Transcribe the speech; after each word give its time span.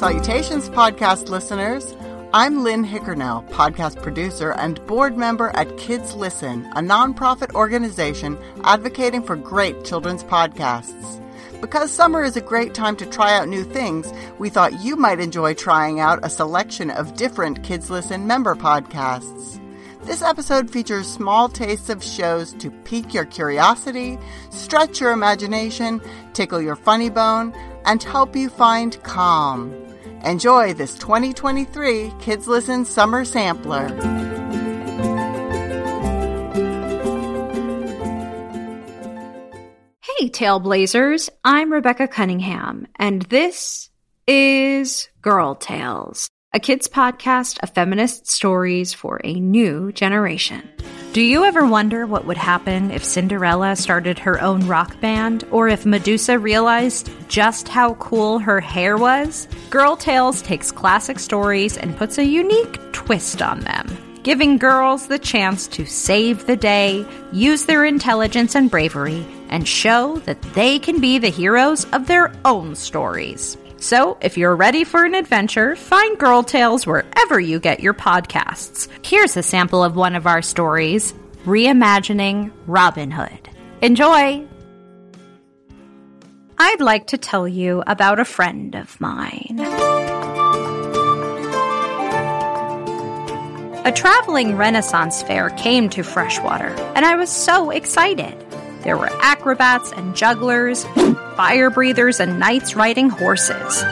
Salutations, 0.00 0.70
podcast 0.70 1.28
listeners. 1.28 1.94
I'm 2.32 2.64
Lynn 2.64 2.86
Hickernell, 2.86 3.46
podcast 3.50 4.02
producer 4.02 4.52
and 4.52 4.82
board 4.86 5.18
member 5.18 5.50
at 5.54 5.76
Kids 5.76 6.14
Listen, 6.14 6.64
a 6.74 6.80
nonprofit 6.80 7.54
organization 7.54 8.38
advocating 8.64 9.22
for 9.22 9.36
great 9.36 9.84
children's 9.84 10.24
podcasts. 10.24 11.22
Because 11.60 11.92
summer 11.92 12.22
is 12.22 12.34
a 12.34 12.40
great 12.40 12.72
time 12.72 12.96
to 12.96 13.04
try 13.04 13.36
out 13.36 13.46
new 13.46 13.62
things, 13.62 14.10
we 14.38 14.48
thought 14.48 14.80
you 14.80 14.96
might 14.96 15.20
enjoy 15.20 15.52
trying 15.52 16.00
out 16.00 16.24
a 16.24 16.30
selection 16.30 16.90
of 16.90 17.14
different 17.16 17.62
Kids 17.62 17.90
Listen 17.90 18.26
member 18.26 18.54
podcasts. 18.54 19.60
This 20.04 20.22
episode 20.22 20.70
features 20.70 21.06
small 21.06 21.50
tastes 21.50 21.90
of 21.90 22.02
shows 22.02 22.54
to 22.54 22.70
pique 22.84 23.12
your 23.12 23.26
curiosity, 23.26 24.18
stretch 24.48 24.98
your 24.98 25.12
imagination, 25.12 26.00
tickle 26.32 26.62
your 26.62 26.76
funny 26.76 27.10
bone, 27.10 27.52
and 27.84 28.02
help 28.02 28.34
you 28.34 28.48
find 28.48 29.02
calm. 29.02 29.89
Enjoy 30.24 30.74
this 30.74 30.94
2023 30.98 32.12
Kids 32.20 32.46
Listen 32.46 32.84
Summer 32.84 33.24
Sampler. 33.24 33.88
Hey, 40.02 40.28
Tailblazers. 40.28 41.30
I'm 41.42 41.72
Rebecca 41.72 42.06
Cunningham, 42.06 42.86
and 42.96 43.22
this 43.22 43.88
is 44.26 45.08
Girl 45.22 45.54
Tales, 45.54 46.28
a 46.52 46.60
kids 46.60 46.86
podcast 46.86 47.58
of 47.62 47.70
feminist 47.70 48.30
stories 48.30 48.92
for 48.92 49.22
a 49.24 49.40
new 49.40 49.90
generation. 49.90 50.68
Do 51.12 51.22
you 51.22 51.44
ever 51.44 51.66
wonder 51.66 52.06
what 52.06 52.24
would 52.26 52.36
happen 52.36 52.92
if 52.92 53.02
Cinderella 53.02 53.74
started 53.74 54.16
her 54.20 54.40
own 54.40 54.68
rock 54.68 55.00
band, 55.00 55.42
or 55.50 55.66
if 55.66 55.84
Medusa 55.84 56.38
realized 56.38 57.10
just 57.26 57.66
how 57.66 57.94
cool 57.94 58.38
her 58.38 58.60
hair 58.60 58.96
was? 58.96 59.48
Girl 59.70 59.96
Tales 59.96 60.40
takes 60.40 60.70
classic 60.70 61.18
stories 61.18 61.76
and 61.76 61.96
puts 61.96 62.16
a 62.16 62.24
unique 62.24 62.78
twist 62.92 63.42
on 63.42 63.58
them, 63.58 63.88
giving 64.22 64.56
girls 64.56 65.08
the 65.08 65.18
chance 65.18 65.66
to 65.66 65.84
save 65.84 66.46
the 66.46 66.54
day, 66.54 67.04
use 67.32 67.64
their 67.64 67.84
intelligence 67.84 68.54
and 68.54 68.70
bravery, 68.70 69.26
and 69.48 69.66
show 69.66 70.18
that 70.26 70.40
they 70.54 70.78
can 70.78 71.00
be 71.00 71.18
the 71.18 71.28
heroes 71.28 71.86
of 71.86 72.06
their 72.06 72.32
own 72.44 72.76
stories. 72.76 73.56
So, 73.80 74.18
if 74.20 74.36
you're 74.36 74.54
ready 74.54 74.84
for 74.84 75.06
an 75.06 75.14
adventure, 75.14 75.74
find 75.74 76.18
Girl 76.18 76.42
Tales 76.42 76.86
wherever 76.86 77.40
you 77.40 77.58
get 77.58 77.80
your 77.80 77.94
podcasts. 77.94 78.88
Here's 79.02 79.38
a 79.38 79.42
sample 79.42 79.82
of 79.82 79.96
one 79.96 80.14
of 80.14 80.26
our 80.26 80.42
stories 80.42 81.14
Reimagining 81.46 82.52
Robin 82.66 83.10
Hood. 83.10 83.48
Enjoy! 83.80 84.46
I'd 86.58 86.80
like 86.80 87.06
to 87.06 87.16
tell 87.16 87.48
you 87.48 87.82
about 87.86 88.20
a 88.20 88.26
friend 88.26 88.74
of 88.74 89.00
mine. 89.00 89.56
A 93.86 93.92
traveling 93.92 94.58
Renaissance 94.58 95.22
fair 95.22 95.48
came 95.48 95.88
to 95.88 96.02
Freshwater, 96.02 96.68
and 96.94 97.06
I 97.06 97.16
was 97.16 97.30
so 97.30 97.70
excited. 97.70 98.36
There 98.82 98.98
were 98.98 99.10
acrobats 99.22 99.90
and 99.92 100.14
jugglers, 100.14 100.84
fire 101.36 101.70
breathers 101.70 102.20
and 102.20 102.38
knights 102.38 102.74
riding 102.74 103.10
horses. 103.10 103.84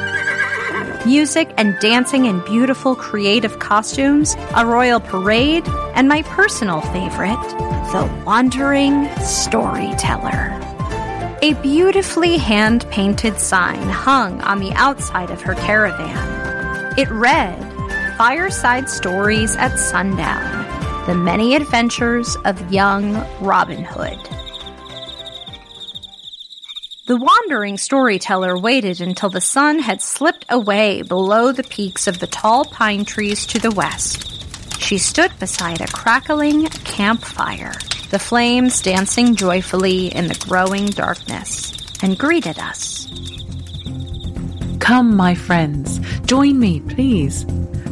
Music 1.07 1.53
and 1.57 1.79
dancing 1.81 2.27
in 2.27 2.45
beautiful 2.45 2.95
creative 2.95 3.59
costumes, 3.59 4.37
a 4.57 4.67
royal 4.67 5.01
parade, 5.01 5.67
and 5.95 6.09
my 6.09 6.23
personal 6.23 6.81
favorite, 6.81 7.49
the 7.93 8.23
wandering 8.27 9.09
storyteller. 9.19 10.55
A 11.41 11.55
beautifully 11.63 12.37
hand 12.37 12.85
painted 12.91 13.39
sign 13.39 13.89
hung 13.89 14.41
on 14.41 14.59
the 14.59 14.73
outside 14.73 15.31
of 15.31 15.41
her 15.43 15.55
caravan. 15.55 16.99
It 16.99 17.09
read, 17.11 17.57
Fireside 18.19 18.91
Stories 18.91 19.55
at 19.55 19.77
Sundown 19.77 21.07
The 21.07 21.15
Many 21.15 21.55
Adventures 21.55 22.37
of 22.45 22.73
Young 22.73 23.25
Robin 23.41 23.85
Hood. 23.85 24.38
The 27.09 27.17
wandering 27.17 27.79
storyteller 27.79 28.59
waited 28.59 29.01
until 29.01 29.31
the 29.31 29.41
sun 29.41 29.79
had 29.79 30.03
slipped 30.03 30.45
away 30.51 31.01
below 31.01 31.53
the 31.53 31.63
peaks 31.63 32.07
of 32.07 32.19
the 32.19 32.27
tall 32.27 32.67
pine 32.67 33.07
trees 33.07 33.47
to 33.47 33.59
the 33.59 33.71
west. 33.71 34.79
She 34.79 34.99
stood 34.99 35.33
beside 35.39 35.81
a 35.81 35.87
crackling 35.87 36.67
campfire, 36.67 37.73
the 38.11 38.19
flames 38.19 38.83
dancing 38.83 39.37
joyfully 39.37 40.15
in 40.15 40.29
the 40.29 40.45
growing 40.47 40.85
darkness, 40.85 41.73
and 42.03 42.19
greeted 42.19 42.59
us. 42.59 43.07
Come, 44.79 45.17
my 45.17 45.35
friends, 45.35 46.01
join 46.27 46.59
me, 46.59 46.81
please. 46.81 47.47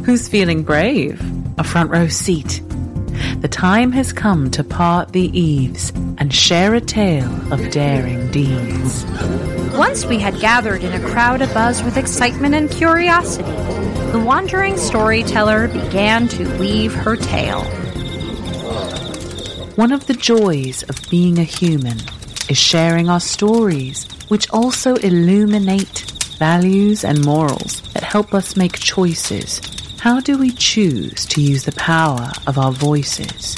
Who's 0.05 0.27
feeling 0.27 0.61
brave? 0.61 1.19
A 1.57 1.63
front 1.63 1.89
row 1.89 2.07
seat. 2.07 2.61
The 3.41 3.47
time 3.47 3.91
has 3.91 4.11
come 4.11 4.49
to 4.51 4.63
part 4.63 5.11
the 5.11 5.29
eaves 5.39 5.93
and 6.17 6.33
share 6.33 6.73
a 6.73 6.81
tale 6.81 7.53
of 7.53 7.69
daring 7.69 8.31
deeds. 8.31 9.05
Once 9.73 10.05
we 10.05 10.17
had 10.17 10.39
gathered 10.39 10.83
in 10.83 10.91
a 10.91 11.07
crowd 11.07 11.41
abuzz 11.41 11.85
with 11.85 11.97
excitement 11.97 12.55
and 12.55 12.67
curiosity, 12.71 13.51
the 14.11 14.19
wandering 14.25 14.75
storyteller 14.75 15.67
began 15.67 16.27
to 16.29 16.57
weave 16.57 16.95
her 16.95 17.15
tale. 17.15 17.63
One 19.75 19.91
of 19.91 20.07
the 20.07 20.15
joys 20.15 20.81
of 20.89 20.99
being 21.11 21.37
a 21.37 21.43
human 21.43 21.99
is 22.49 22.57
sharing 22.57 23.07
our 23.07 23.19
stories, 23.19 24.07
which 24.29 24.49
also 24.49 24.95
illuminate 24.95 26.11
values 26.39 27.03
and 27.03 27.23
morals 27.23 27.83
that 27.93 28.03
help 28.03 28.33
us 28.33 28.57
make 28.57 28.79
choices. 28.79 29.61
How 30.07 30.21
do 30.21 30.37
we 30.37 30.51
choose 30.51 31.25
to 31.25 31.41
use 31.41 31.65
the 31.65 31.73
power 31.73 32.31
of 32.47 32.57
our 32.57 32.71
voices? 32.71 33.57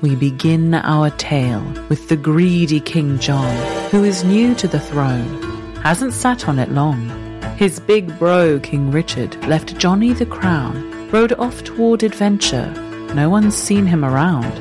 We 0.00 0.16
begin 0.16 0.72
our 0.72 1.10
tale 1.10 1.62
with 1.90 2.08
the 2.08 2.16
greedy 2.16 2.80
King 2.80 3.18
John, 3.18 3.54
who 3.90 4.04
is 4.04 4.24
new 4.24 4.54
to 4.54 4.66
the 4.66 4.80
throne, 4.80 5.74
hasn't 5.82 6.14
sat 6.14 6.48
on 6.48 6.58
it 6.58 6.72
long. 6.72 7.10
His 7.58 7.78
big 7.78 8.18
bro, 8.18 8.58
King 8.58 8.90
Richard, 8.90 9.36
left 9.46 9.76
Johnny 9.76 10.14
the 10.14 10.24
crown, 10.24 11.10
rode 11.10 11.34
off 11.34 11.62
toward 11.62 12.02
adventure. 12.02 12.72
No 13.14 13.28
one's 13.28 13.54
seen 13.54 13.84
him 13.84 14.02
around. 14.02 14.54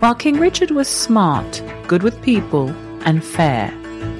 While 0.00 0.16
King 0.16 0.38
Richard 0.38 0.70
was 0.70 0.86
smart, 0.86 1.62
good 1.86 2.02
with 2.02 2.20
people, 2.20 2.68
and 3.06 3.24
fair, 3.24 3.70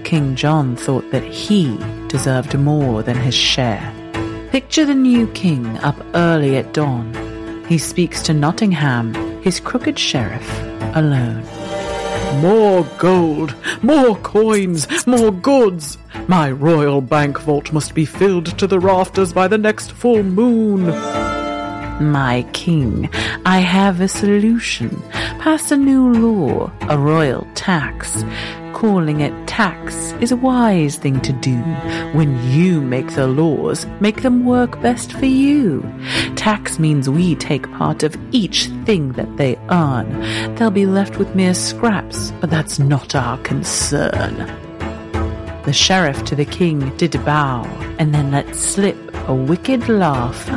King 0.02 0.34
John 0.34 0.76
thought 0.76 1.10
that 1.10 1.24
he 1.24 1.76
deserved 2.08 2.58
more 2.58 3.02
than 3.02 3.18
his 3.18 3.34
share. 3.34 3.92
Picture 4.52 4.84
the 4.84 4.94
new 4.94 5.28
king 5.28 5.78
up 5.78 5.96
early 6.14 6.58
at 6.58 6.74
dawn. 6.74 7.64
He 7.70 7.78
speaks 7.78 8.20
to 8.24 8.34
Nottingham, 8.34 9.14
his 9.40 9.58
crooked 9.58 9.98
sheriff, 9.98 10.46
alone. 10.94 11.42
More 12.42 12.84
gold, 12.98 13.54
more 13.82 14.14
coins, 14.16 15.06
more 15.06 15.32
goods. 15.32 15.96
My 16.28 16.50
royal 16.50 17.00
bank 17.00 17.40
vault 17.40 17.72
must 17.72 17.94
be 17.94 18.04
filled 18.04 18.58
to 18.58 18.66
the 18.66 18.78
rafters 18.78 19.32
by 19.32 19.48
the 19.48 19.56
next 19.56 19.90
full 19.90 20.22
moon. 20.22 20.84
My 22.12 22.46
king, 22.52 23.08
I 23.46 23.60
have 23.60 24.02
a 24.02 24.08
solution. 24.08 25.02
Pass 25.40 25.70
a 25.70 25.78
new 25.78 26.12
law, 26.12 26.70
a 26.90 26.98
royal 26.98 27.48
tax. 27.54 28.22
Calling 28.82 29.20
it 29.20 29.46
tax 29.46 30.10
is 30.20 30.32
a 30.32 30.36
wise 30.36 30.96
thing 30.96 31.20
to 31.20 31.32
do. 31.32 31.56
When 32.18 32.36
you 32.50 32.80
make 32.80 33.14
the 33.14 33.28
laws, 33.28 33.86
make 34.00 34.22
them 34.22 34.44
work 34.44 34.82
best 34.82 35.12
for 35.12 35.26
you. 35.26 35.88
Tax 36.34 36.80
means 36.80 37.08
we 37.08 37.36
take 37.36 37.70
part 37.74 38.02
of 38.02 38.16
each 38.32 38.66
thing 38.84 39.12
that 39.12 39.36
they 39.36 39.56
earn. 39.70 40.56
They'll 40.56 40.72
be 40.72 40.86
left 40.86 41.16
with 41.16 41.36
mere 41.36 41.54
scraps, 41.54 42.32
but 42.40 42.50
that's 42.50 42.80
not 42.80 43.14
our 43.14 43.38
concern. 43.44 44.34
The 45.64 45.72
sheriff 45.72 46.24
to 46.24 46.34
the 46.34 46.44
king 46.44 46.90
did 46.96 47.12
bow, 47.24 47.62
and 48.00 48.12
then 48.12 48.32
let 48.32 48.56
slip 48.56 48.98
a 49.28 49.32
wicked 49.32 49.88
laugh, 49.88 50.48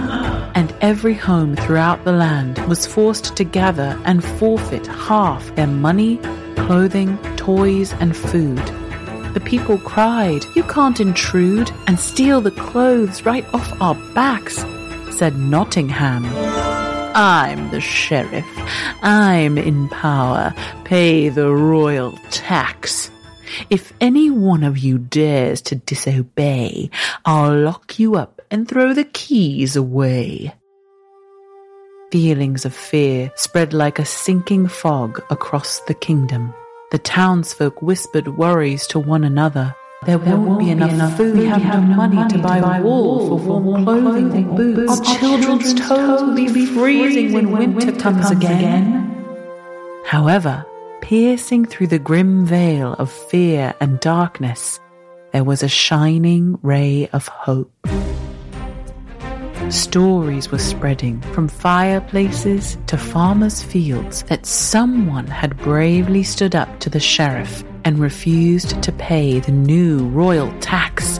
and 0.55 0.73
every 0.81 1.13
home 1.13 1.55
throughout 1.55 2.03
the 2.05 2.11
land 2.11 2.57
was 2.67 2.87
forced 2.87 3.35
to 3.35 3.43
gather 3.43 4.01
and 4.03 4.23
forfeit 4.23 4.87
half 4.87 5.53
their 5.53 5.67
money, 5.67 6.19
clothing, 6.55 7.17
toys, 7.35 7.93
and 7.93 8.15
food. 8.15 8.63
The 9.33 9.41
people 9.43 9.77
cried, 9.79 10.45
You 10.55 10.63
can't 10.63 10.99
intrude 10.99 11.71
and 11.87 11.99
steal 11.99 12.41
the 12.41 12.51
clothes 12.51 13.25
right 13.25 13.45
off 13.53 13.81
our 13.81 13.95
backs, 14.13 14.63
said 15.15 15.37
Nottingham. 15.37 16.25
I'm 17.15 17.71
the 17.71 17.79
sheriff. 17.79 18.45
I'm 19.01 19.57
in 19.57 19.87
power. 19.89 20.53
Pay 20.83 21.29
the 21.29 21.49
royal 21.49 22.17
tax. 22.29 23.09
If 23.69 23.93
any 24.01 24.29
one 24.29 24.63
of 24.63 24.77
you 24.77 24.97
dares 24.97 25.61
to 25.63 25.75
disobey, 25.75 26.89
I'll 27.23 27.57
lock 27.57 27.99
you 27.99 28.15
up 28.15 28.41
and 28.51 28.67
throw 28.67 28.93
the 28.93 29.05
keys 29.05 29.75
away. 29.75 30.53
Feelings 32.15 32.63
of 32.63 32.73
fear 32.73 33.29
spread 33.35 33.73
like 33.73 33.99
a 33.99 34.05
sinking 34.05 34.69
fog 34.69 35.21
across 35.29 35.81
the 35.81 35.93
kingdom. 35.93 36.53
The 36.91 36.97
townsfolk 36.97 37.81
whispered 37.81 38.37
worries 38.37 38.87
to 38.87 38.99
one 38.99 39.25
another. 39.25 39.75
There 40.05 40.17
won't 40.17 40.59
be 40.59 40.69
enough 40.69 41.17
food. 41.17 41.37
We 41.37 41.45
have 41.47 41.61
no 41.61 41.81
money 41.81 42.25
to 42.29 42.37
buy 42.37 42.79
wool 42.79 43.37
for 43.37 43.59
warm 43.59 43.83
clothing 43.83 44.47
or 44.47 44.55
boots. 44.55 44.97
Our 44.97 45.17
children's 45.19 45.73
toes 45.73 46.21
will 46.21 46.53
be 46.53 46.65
freezing 46.65 47.33
when 47.33 47.51
winter 47.51 47.91
comes 47.91 48.31
again. 48.31 49.11
However, 50.05 50.65
piercing 51.01 51.65
through 51.65 51.87
the 51.87 51.99
grim 51.99 52.45
veil 52.45 52.93
of 52.93 53.11
fear 53.11 53.73
and 53.81 53.99
darkness, 53.99 54.79
there 55.33 55.43
was 55.43 55.63
a 55.63 55.67
shining 55.67 56.59
ray 56.61 57.09
of 57.11 57.27
hope. 57.27 57.73
Stories 59.69 60.51
were 60.51 60.59
spreading 60.59 61.19
from 61.33 61.47
fireplaces 61.47 62.77
to 62.85 62.97
farmers' 62.97 63.63
fields 63.63 64.21
that 64.23 64.45
someone 64.45 65.25
had 65.25 65.57
bravely 65.57 66.21
stood 66.21 66.55
up 66.55 66.79
to 66.81 66.89
the 66.89 66.99
sheriff 66.99 67.63
and 67.83 67.97
refused 67.97 68.81
to 68.83 68.91
pay 68.91 69.39
the 69.39 69.51
new 69.51 70.07
royal 70.09 70.53
tax. 70.59 71.19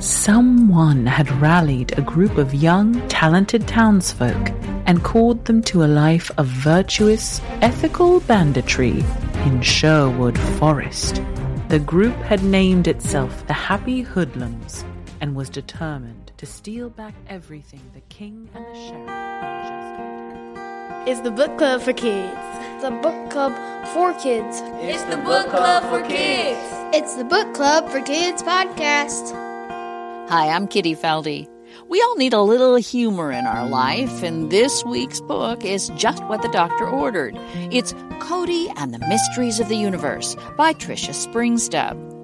Someone 0.00 1.06
had 1.06 1.30
rallied 1.40 1.98
a 1.98 2.02
group 2.02 2.36
of 2.36 2.54
young, 2.54 3.06
talented 3.08 3.66
townsfolk 3.66 4.50
and 4.84 5.02
called 5.02 5.46
them 5.46 5.62
to 5.62 5.82
a 5.82 5.86
life 5.86 6.30
of 6.36 6.46
virtuous, 6.46 7.40
ethical 7.62 8.20
banditry 8.20 9.02
in 9.46 9.62
Sherwood 9.62 10.38
Forest. 10.38 11.22
The 11.68 11.78
group 11.78 12.16
had 12.16 12.44
named 12.44 12.86
itself 12.86 13.46
the 13.46 13.54
Happy 13.54 14.02
Hoodlums 14.02 14.84
and 15.20 15.34
was 15.34 15.48
determined 15.48 16.17
to 16.38 16.46
steal 16.46 16.88
back 16.88 17.14
everything 17.28 17.82
the 17.94 18.00
king 18.02 18.48
and 18.54 18.64
the 18.64 18.74
sheriff 18.74 19.06
just 19.68 19.96
given. 19.98 21.08
It's 21.08 21.20
the 21.20 21.32
book 21.32 21.58
club 21.58 21.82
for 21.82 21.92
kids. 21.92 22.36
The 22.80 22.90
book 23.02 23.30
club 23.30 23.52
for 23.92 24.14
kids. 24.20 24.62
It's 24.80 25.02
the 25.04 25.16
book 25.16 25.48
club 25.50 25.82
for 25.90 26.06
kids. 26.08 26.60
It's 26.94 27.16
the 27.16 27.24
book 27.24 27.54
club 27.54 27.88
for 27.90 28.00
kids 28.00 28.42
podcast. 28.44 29.32
Hi, 30.28 30.50
I'm 30.50 30.68
Kitty 30.68 30.94
Felde. 30.94 31.48
We 31.88 32.00
all 32.02 32.16
need 32.16 32.34
a 32.34 32.42
little 32.42 32.76
humor 32.76 33.32
in 33.32 33.44
our 33.44 33.66
life, 33.66 34.22
and 34.22 34.50
this 34.50 34.84
week's 34.84 35.20
book 35.22 35.64
is 35.64 35.88
just 35.96 36.22
what 36.24 36.42
the 36.42 36.48
doctor 36.48 36.86
ordered. 36.86 37.34
It's 37.72 37.94
Cody 38.20 38.68
and 38.76 38.94
the 38.94 39.04
Mysteries 39.08 39.58
of 39.58 39.68
the 39.68 39.76
Universe 39.76 40.36
by 40.56 40.72
Tricia 40.72 41.14
Springstubb. 41.14 42.17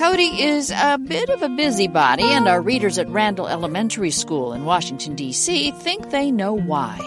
Cody 0.00 0.42
is 0.42 0.70
a 0.70 0.96
bit 0.96 1.28
of 1.28 1.42
a 1.42 1.50
busybody, 1.50 2.22
and 2.22 2.48
our 2.48 2.62
readers 2.62 2.96
at 2.96 3.06
Randle 3.10 3.46
Elementary 3.46 4.10
School 4.10 4.54
in 4.54 4.64
Washington, 4.64 5.14
D.C. 5.14 5.72
think 5.72 6.08
they 6.08 6.30
know 6.30 6.54
why. 6.54 6.98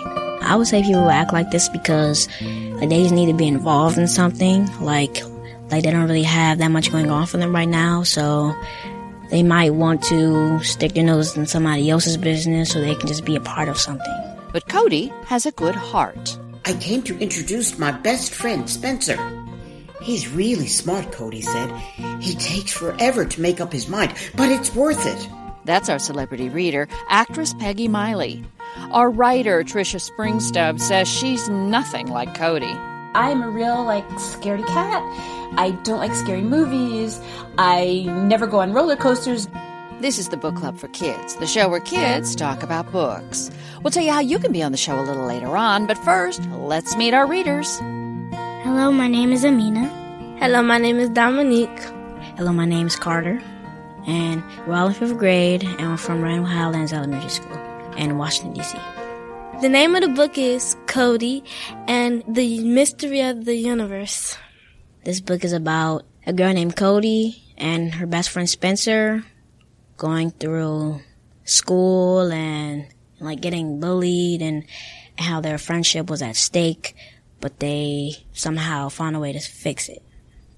I 0.44 0.56
would 0.56 0.68
say 0.68 0.84
people 0.84 1.10
act 1.10 1.34
like 1.34 1.50
this 1.50 1.68
because 1.70 2.30
like 2.44 2.90
they 2.90 3.02
just 3.02 3.16
need 3.16 3.26
to 3.26 3.34
be 3.34 3.48
involved 3.48 3.98
in 3.98 4.08
something. 4.08 4.70
Like 4.80 5.24
like 5.72 5.82
they 5.82 5.90
don't 5.90 6.06
really 6.06 6.22
have 6.22 6.60
that 6.60 6.68
much 6.68 6.92
going 6.92 7.10
on 7.10 7.26
for 7.26 7.38
them 7.38 7.52
right 7.52 7.68
now, 7.68 8.04
so 8.04 8.54
they 9.32 9.42
might 9.42 9.72
want 9.72 10.04
to 10.04 10.60
stick 10.64 10.94
their 10.94 11.04
nose 11.04 11.36
in 11.36 11.48
somebody 11.48 11.90
else's 11.90 12.18
business 12.18 12.70
so 12.70 12.80
they 12.80 12.94
can 12.94 13.08
just 13.08 13.26
be 13.26 13.36
a 13.36 13.42
part 13.42 13.70
of 13.70 13.80
something. 13.80 14.38
But 14.52 14.70
Cody 14.70 15.12
has 15.26 15.48
a 15.48 15.52
good 15.52 15.74
heart. 15.74 16.38
I 16.66 16.74
came 16.74 17.02
to 17.04 17.18
introduce 17.18 17.80
my 17.80 17.90
best 17.90 18.36
friend, 18.36 18.70
Spencer. 18.70 19.18
He's 20.04 20.28
really 20.28 20.68
smart, 20.68 21.14
Cody 21.14 21.42
said. 21.42 21.72
He 22.20 22.36
takes 22.36 22.74
forever 22.74 23.24
to 23.24 23.42
make 23.42 23.62
up 23.62 23.72
his 23.72 23.88
mind, 23.88 24.14
but 24.36 24.52
it's 24.52 24.76
worth 24.76 25.06
it. 25.06 25.30
That's 25.64 25.88
our 25.88 25.98
celebrity 25.98 26.50
reader, 26.50 26.90
actress 27.08 27.54
Peggy 27.54 27.88
Miley. 27.88 28.44
Our 28.92 29.10
writer, 29.10 29.64
Tricia 29.64 30.02
Springstubb, 30.02 30.82
says 30.82 31.08
she's 31.08 31.48
nothing 31.48 32.08
like 32.08 32.36
Cody. 32.36 32.74
I'm 33.16 33.42
a 33.42 33.50
real, 33.50 33.84
like, 33.86 34.06
scaredy 34.16 34.68
cat. 34.68 35.02
I 35.58 35.72
don't 35.84 36.00
like 36.00 36.14
scary 36.16 36.42
movies. 36.42 37.22
I 37.58 38.04
never 38.08 38.46
go 38.46 38.60
on 38.60 38.74
roller 38.74 38.98
coasters. 38.98 39.48
This 40.02 40.20
is 40.20 40.28
the 40.28 40.38
Book 40.38 40.58
Club 40.58 40.78
for 40.78 40.90
Kids, 40.90 41.36
the 41.36 41.48
show 41.48 41.70
where 41.70 41.80
kids 41.80 42.36
talk 42.36 42.62
about 42.62 42.92
books. 42.92 43.50
We'll 43.84 43.92
tell 43.92 44.04
you 44.04 44.12
how 44.12 44.20
you 44.20 44.38
can 44.38 44.52
be 44.52 44.64
on 44.64 44.74
the 44.74 44.78
show 44.78 45.00
a 45.00 45.06
little 45.06 45.26
later 45.26 45.56
on, 45.56 45.88
but 45.88 45.98
first, 46.00 46.42
let's 46.52 46.98
meet 46.98 47.14
our 47.14 47.26
readers. 47.26 47.80
Hello, 48.64 48.94
my 48.94 49.10
name 49.10 49.34
is 49.34 49.44
Amina. 49.44 49.90
Hello, 50.40 50.64
my 50.64 50.78
name 50.78 50.98
is 50.98 51.10
Dominique. 51.10 51.82
Hello, 52.38 52.54
my 52.54 52.64
name 52.64 52.88
is 52.88 52.96
Carter. 52.96 53.42
And 54.08 54.42
we're 54.66 54.76
all 54.76 54.88
in 54.88 54.94
fifth 54.94 55.18
grade, 55.18 55.66
and 55.66 55.90
we're 55.90 55.98
from 55.98 56.22
Randle 56.22 56.46
Highlands 56.46 56.94
Elementary 56.94 57.30
School 57.30 57.58
in 57.98 58.18
Washington, 58.18 58.54
D.C. 58.54 58.78
The 59.60 59.68
name 59.68 59.96
of 59.96 60.02
the 60.02 60.08
book 60.08 60.38
is 60.38 60.78
Cody 60.88 61.44
and 61.90 62.24
the 62.26 62.64
Mystery 62.64 63.20
of 63.20 63.44
the 63.44 63.56
Universe. 63.56 64.38
This 65.04 65.20
book 65.20 65.44
is 65.44 65.52
about 65.52 66.06
a 66.26 66.32
girl 66.32 66.54
named 66.54 66.78
Cody 66.78 67.44
and 67.58 67.94
her 67.96 68.06
best 68.06 68.30
friend 68.30 68.50
Spencer 68.50 69.26
going 69.98 70.32
through 70.32 71.02
school 71.44 72.32
and 72.32 72.88
like 73.20 73.42
getting 73.42 73.82
bullied 73.82 74.42
and 74.42 74.64
how 75.18 75.42
their 75.42 75.58
friendship 75.58 76.10
was 76.10 76.22
at 76.22 76.38
stake, 76.38 76.96
but 77.44 77.60
they 77.60 78.16
somehow 78.32 78.88
found 78.88 79.18
a 79.18 79.20
way 79.20 79.34
to 79.34 79.40
fix 79.42 79.90
it. 79.90 80.02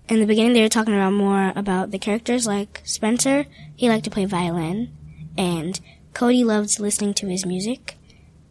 In 0.08 0.20
the 0.20 0.28
beginning, 0.28 0.54
they 0.54 0.62
were 0.62 0.70
talking 0.70 0.94
about 0.94 1.14
more 1.14 1.52
about 1.56 1.90
the 1.90 1.98
characters, 1.98 2.46
like 2.46 2.82
Spencer, 2.84 3.48
he 3.76 3.90
liked 3.90 4.04
to 4.04 4.12
play 4.12 4.26
violin, 4.26 4.96
and 5.36 5.80
Cody 6.14 6.44
loved 6.44 6.80
listening 6.80 7.16
to 7.16 7.28
his 7.28 7.44
music. 7.44 7.98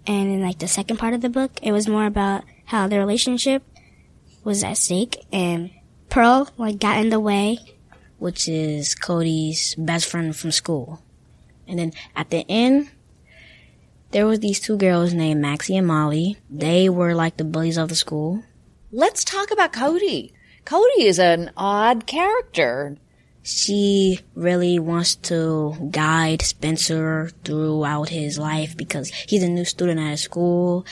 And 0.05 0.33
in 0.33 0.43
like 0.43 0.59
the 0.59 0.67
second 0.67 0.97
part 0.97 1.15
of 1.15 1.21
the 1.21 1.29
book, 1.29 1.53
it 1.63 1.71
was 1.71 1.87
more 1.87 2.07
about 2.07 2.43
how 2.65 2.89
their 2.89 2.99
relationship 2.99 3.63
was 4.43 4.65
at 4.65 4.79
stake, 4.79 5.25
and 5.33 5.71
Pearl 6.09 6.51
like 6.59 6.81
got 6.81 6.99
in 6.99 7.11
the 7.11 7.21
way, 7.21 7.61
which 8.19 8.49
is 8.49 8.97
Cody's 8.97 9.77
best 9.77 10.07
friend 10.07 10.35
from 10.35 10.51
school. 10.51 11.01
And 11.69 11.79
then 11.79 11.93
at 12.17 12.31
the 12.31 12.45
end, 12.49 12.91
there 14.15 14.27
was 14.29 14.39
these 14.39 14.61
two 14.61 14.77
girls 14.77 15.13
named 15.13 15.41
Maxie 15.41 15.77
and 15.77 15.89
Molly. 15.89 16.37
They 16.49 16.89
were 16.89 17.17
like 17.17 17.37
the 17.37 17.43
bullies 17.43 17.77
of 17.77 17.89
the 17.89 17.97
school. 17.97 18.45
Let's 18.93 19.25
talk 19.25 19.51
about 19.51 19.73
Cody. 19.73 20.33
Cody 20.65 21.03
is 21.03 21.19
an 21.19 21.51
odd 21.57 22.07
character. 22.07 22.97
She 23.43 24.21
really 24.37 24.79
wants 24.79 25.17
to 25.17 25.91
guide 25.91 26.43
Spencer 26.43 27.31
throughout 27.43 28.11
his 28.11 28.39
life 28.39 28.77
because 28.77 29.09
he's 29.09 29.43
a 29.43 29.49
new 29.49 29.65
student 29.65 29.99
at 29.99 30.13
his 30.13 30.23
school 30.23 30.87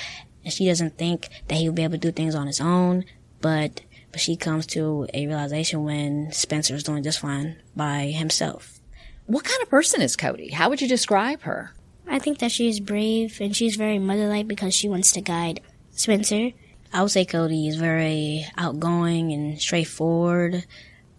and 0.44 0.52
she 0.52 0.66
doesn't 0.66 0.98
think 0.98 1.28
that 1.46 1.54
he'll 1.54 1.72
be 1.72 1.84
able 1.84 1.92
to 1.92 1.98
do 1.98 2.10
things 2.10 2.34
on 2.34 2.48
his 2.48 2.60
own, 2.60 3.04
but 3.40 3.82
but 4.10 4.20
she 4.20 4.34
comes 4.34 4.66
to 4.66 5.06
a 5.14 5.28
realization 5.28 5.84
when 5.84 6.32
Spencer 6.32 6.74
is 6.74 6.82
doing 6.82 7.04
just 7.04 7.20
fine 7.20 7.56
by 7.76 8.06
himself. 8.06 8.80
What 9.26 9.44
kind 9.44 9.62
of 9.62 9.70
person 9.70 10.02
is 10.02 10.16
Cody? 10.16 10.50
How 10.50 10.68
would 10.68 10.82
you 10.82 10.88
describe 10.88 11.42
her? 11.42 11.72
I 12.06 12.18
think 12.18 12.38
that 12.38 12.52
she 12.52 12.68
is 12.68 12.80
brave 12.80 13.40
and 13.40 13.54
she's 13.54 13.76
very 13.76 13.98
motherlike 13.98 14.48
because 14.48 14.74
she 14.74 14.88
wants 14.88 15.12
to 15.12 15.20
guide 15.20 15.60
Spencer. 15.90 16.50
I 16.92 17.02
would 17.02 17.10
say 17.10 17.24
Cody 17.24 17.68
is 17.68 17.76
very 17.76 18.46
outgoing 18.58 19.32
and 19.32 19.60
straightforward. 19.60 20.66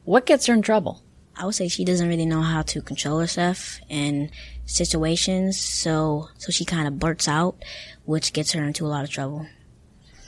What 0.04 0.26
gets 0.26 0.46
her 0.46 0.54
in 0.54 0.62
trouble? 0.62 1.02
I 1.36 1.46
would 1.46 1.56
say 1.56 1.68
she 1.68 1.84
doesn't 1.84 2.08
really 2.08 2.28
know 2.28 2.42
how 2.42 2.62
to 2.62 2.82
control 2.82 3.20
herself 3.20 3.80
in 3.90 4.30
situations, 4.66 5.60
so 5.60 6.30
so 6.38 6.52
she 6.52 6.64
kind 6.64 6.88
of 6.88 7.00
blurts 7.00 7.28
out, 7.28 7.64
which 8.06 8.34
gets 8.34 8.52
her 8.52 8.64
into 8.64 8.86
a 8.86 8.88
lot 8.88 9.04
of 9.04 9.10
trouble. 9.10 9.48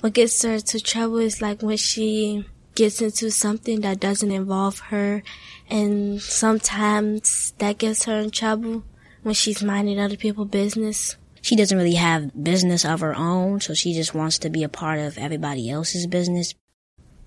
What 0.02 0.14
gets 0.14 0.42
her 0.42 0.54
into 0.54 0.80
trouble 0.80 1.18
is 1.18 1.42
like 1.42 1.62
when 1.62 1.78
she 1.78 2.46
gets 2.74 3.02
into 3.02 3.30
something 3.30 3.82
that 3.82 4.00
doesn't 4.00 4.32
involve 4.32 4.80
her, 4.80 5.22
and 5.70 6.20
sometimes 6.20 7.54
that 7.60 7.78
gets 7.78 8.06
her 8.06 8.20
in 8.20 8.32
trouble 8.32 8.84
when 9.26 9.34
she's 9.34 9.64
minding 9.64 10.00
other 10.00 10.16
people's 10.16 10.50
business. 10.50 11.18
She 11.42 11.56
doesn't 11.56 11.78
really 11.78 11.96
have 11.96 12.44
business 12.44 12.86
of 12.86 13.00
her 13.00 13.16
own, 13.16 13.60
so 13.60 13.74
she 13.74 13.94
just 13.96 14.14
wants 14.14 14.38
to 14.40 14.52
be 14.52 14.62
a 14.64 14.70
part 14.70 15.00
of 15.00 15.18
everybody 15.18 15.68
else's 15.68 16.06
business. 16.06 16.54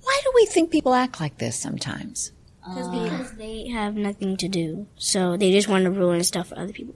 Why 0.02 0.20
do 0.22 0.32
we 0.36 0.46
think 0.46 0.70
people 0.70 0.94
act 0.94 1.20
like 1.20 1.38
this 1.38 1.58
sometimes? 1.58 2.32
because 2.74 3.32
they 3.32 3.68
have 3.68 3.96
nothing 3.96 4.36
to 4.36 4.48
do, 4.48 4.86
so 4.96 5.36
they 5.36 5.50
just 5.50 5.68
want 5.68 5.84
to 5.84 5.90
ruin 5.90 6.22
stuff 6.22 6.48
for 6.48 6.58
other 6.58 6.72
people. 6.72 6.94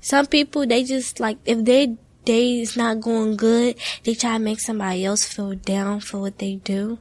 Some 0.00 0.26
people 0.26 0.66
they 0.66 0.84
just 0.84 1.20
like 1.20 1.38
if 1.44 1.64
their 1.64 1.88
day 2.24 2.60
is 2.60 2.76
not 2.76 3.00
going 3.00 3.36
good, 3.36 3.76
they 4.04 4.14
try 4.14 4.34
to 4.34 4.38
make 4.38 4.60
somebody 4.60 5.04
else 5.04 5.26
feel 5.26 5.54
down 5.56 6.00
for 6.00 6.20
what 6.20 6.38
they 6.38 6.54
do. 6.56 6.98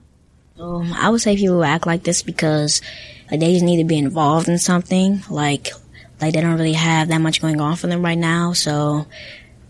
Um, 0.59 0.91
I 0.93 1.09
would 1.09 1.21
say 1.21 1.37
people 1.37 1.63
act 1.63 1.85
like 1.85 2.03
this 2.03 2.23
because 2.23 2.81
like 3.29 3.39
they 3.39 3.53
just 3.53 3.63
need 3.63 3.77
to 3.77 3.87
be 3.87 3.99
involved 3.99 4.49
in 4.49 4.57
something. 4.57 5.21
Like 5.29 5.69
like 6.21 6.33
they 6.33 6.41
don't 6.41 6.57
really 6.57 6.73
have 6.73 7.09
that 7.09 7.21
much 7.21 7.41
going 7.41 7.61
on 7.61 7.75
for 7.75 7.87
them 7.87 8.03
right 8.03 8.17
now, 8.17 8.53
so 8.53 9.05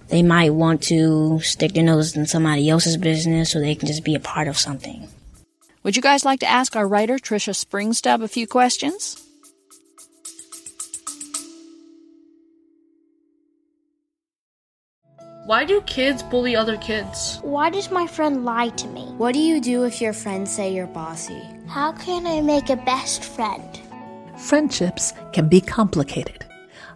they 0.08 0.24
might 0.24 0.54
want 0.54 0.84
to 0.84 1.39
stick 1.42 1.74
their 1.74 1.84
nose 1.84 2.16
in 2.16 2.25
somebody 2.25 2.70
else's 2.70 2.98
business 2.98 3.51
so 3.51 3.60
they 3.60 3.75
can 3.75 3.88
just 3.88 4.04
be 4.04 4.16
a 4.16 4.20
part 4.20 4.48
of 4.48 4.58
something. 4.58 5.08
Would 5.84 5.96
you 5.96 6.01
guys 6.01 6.25
like 6.25 6.42
to 6.42 6.50
ask 6.50 6.75
our 6.75 6.88
writer, 6.88 7.18
Tricia 7.18 7.54
Springstubb, 7.54 8.24
a 8.24 8.27
few 8.27 8.48
questions? 8.48 9.24
Why 15.46 15.63
do 15.63 15.80
kids 15.84 16.24
bully 16.24 16.58
other 16.58 16.75
kids? 16.75 17.39
Why 17.42 17.70
does 17.70 17.89
my 17.89 18.06
friend 18.06 18.44
lie 18.44 18.68
to 18.68 18.88
me? 18.88 19.06
What 19.18 19.32
do 19.32 19.39
you 19.39 19.62
do 19.62 19.86
if 19.86 20.01
your 20.01 20.12
friends 20.12 20.54
say 20.54 20.74
you're 20.74 20.88
bossy? 20.88 21.42
How 21.70 21.94
can 21.94 22.27
I 22.27 22.42
make 22.42 22.70
a 22.70 22.75
best 22.75 23.24
friend? 23.24 23.80
Friendships 24.38 25.13
can 25.34 25.50
be 25.50 25.60
complicated. 25.60 26.46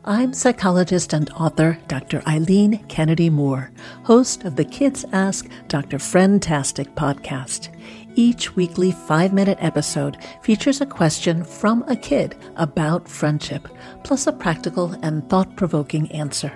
I'm 0.05 0.33
psychologist 0.33 1.13
and 1.13 1.29
author 1.31 1.77
Dr. 1.87 2.23
Eileen 2.27 2.83
Kennedy 2.87 3.29
Moore, 3.29 3.71
host 4.03 4.45
of 4.45 4.55
the 4.55 4.65
Kids 4.65 5.05
Ask 5.11 5.47
Dr. 5.67 5.97
Friendtastic 5.97 6.93
podcast. 6.95 7.69
Each 8.15 8.55
weekly 8.55 8.91
five 8.91 9.31
minute 9.31 9.57
episode 9.61 10.17
features 10.41 10.81
a 10.81 10.85
question 10.85 11.43
from 11.43 11.83
a 11.87 11.95
kid 11.95 12.35
about 12.55 13.07
friendship, 13.07 13.67
plus 14.03 14.27
a 14.27 14.31
practical 14.31 14.91
and 15.01 15.27
thought 15.29 15.55
provoking 15.55 16.11
answer. 16.11 16.51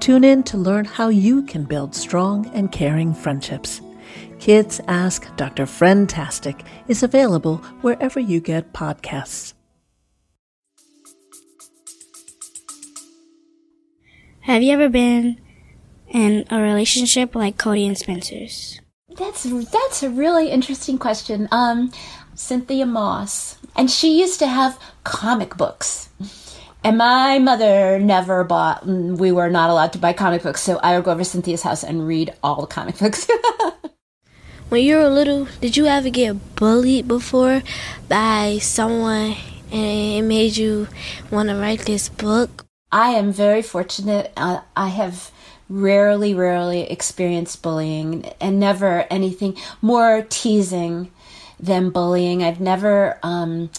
Tune 0.00 0.24
in 0.24 0.42
to 0.44 0.56
learn 0.56 0.84
how 0.84 1.08
you 1.08 1.42
can 1.44 1.64
build 1.64 1.94
strong 1.94 2.46
and 2.54 2.72
caring 2.72 3.14
friendships. 3.14 3.80
Kids 4.40 4.80
Ask 4.88 5.34
Dr. 5.36 5.66
Friendtastic 5.66 6.64
is 6.88 7.04
available 7.04 7.58
wherever 7.80 8.18
you 8.18 8.40
get 8.40 8.72
podcasts. 8.72 9.51
Have 14.42 14.60
you 14.60 14.72
ever 14.72 14.88
been 14.88 15.38
in 16.08 16.44
a 16.50 16.60
relationship 16.60 17.36
like 17.36 17.58
Cody 17.58 17.86
and 17.86 17.96
Spencer's? 17.96 18.80
That's 19.16 19.44
that's 19.44 20.02
a 20.02 20.10
really 20.10 20.50
interesting 20.50 20.98
question. 20.98 21.46
Um, 21.52 21.92
Cynthia 22.34 22.84
Moss, 22.84 23.58
and 23.76 23.88
she 23.88 24.18
used 24.18 24.40
to 24.40 24.48
have 24.48 24.80
comic 25.04 25.56
books. 25.56 26.08
And 26.82 26.98
my 26.98 27.38
mother 27.38 28.00
never 28.00 28.42
bought, 28.42 28.84
we 28.84 29.30
were 29.30 29.48
not 29.48 29.70
allowed 29.70 29.92
to 29.92 30.00
buy 30.00 30.12
comic 30.12 30.42
books, 30.42 30.60
so 30.60 30.78
I 30.78 30.96
would 30.96 31.04
go 31.04 31.12
over 31.12 31.22
to 31.22 31.24
Cynthia's 31.24 31.62
house 31.62 31.84
and 31.84 32.08
read 32.08 32.34
all 32.42 32.62
the 32.62 32.66
comic 32.66 32.98
books. 33.02 33.28
when 34.70 34.82
you 34.82 34.96
were 34.96 35.08
little, 35.08 35.46
did 35.60 35.76
you 35.76 35.86
ever 35.86 36.10
get 36.10 36.56
bullied 36.56 37.06
before 37.06 37.62
by 38.08 38.58
someone 38.60 39.36
and 39.70 40.18
it 40.18 40.22
made 40.22 40.56
you 40.56 40.88
want 41.30 41.48
to 41.48 41.54
write 41.54 41.86
this 41.86 42.08
book? 42.08 42.66
I 42.92 43.10
am 43.12 43.32
very 43.32 43.62
fortunate. 43.62 44.32
Uh, 44.36 44.60
I 44.76 44.88
have 44.88 45.30
rarely, 45.70 46.34
rarely 46.34 46.82
experienced 46.82 47.62
bullying 47.62 48.26
and 48.38 48.60
never 48.60 49.06
anything 49.10 49.56
more 49.80 50.26
teasing 50.28 51.10
than 51.58 51.88
bullying. 51.88 52.42
I've 52.42 52.60
never, 52.60 53.18
um, 53.22 53.70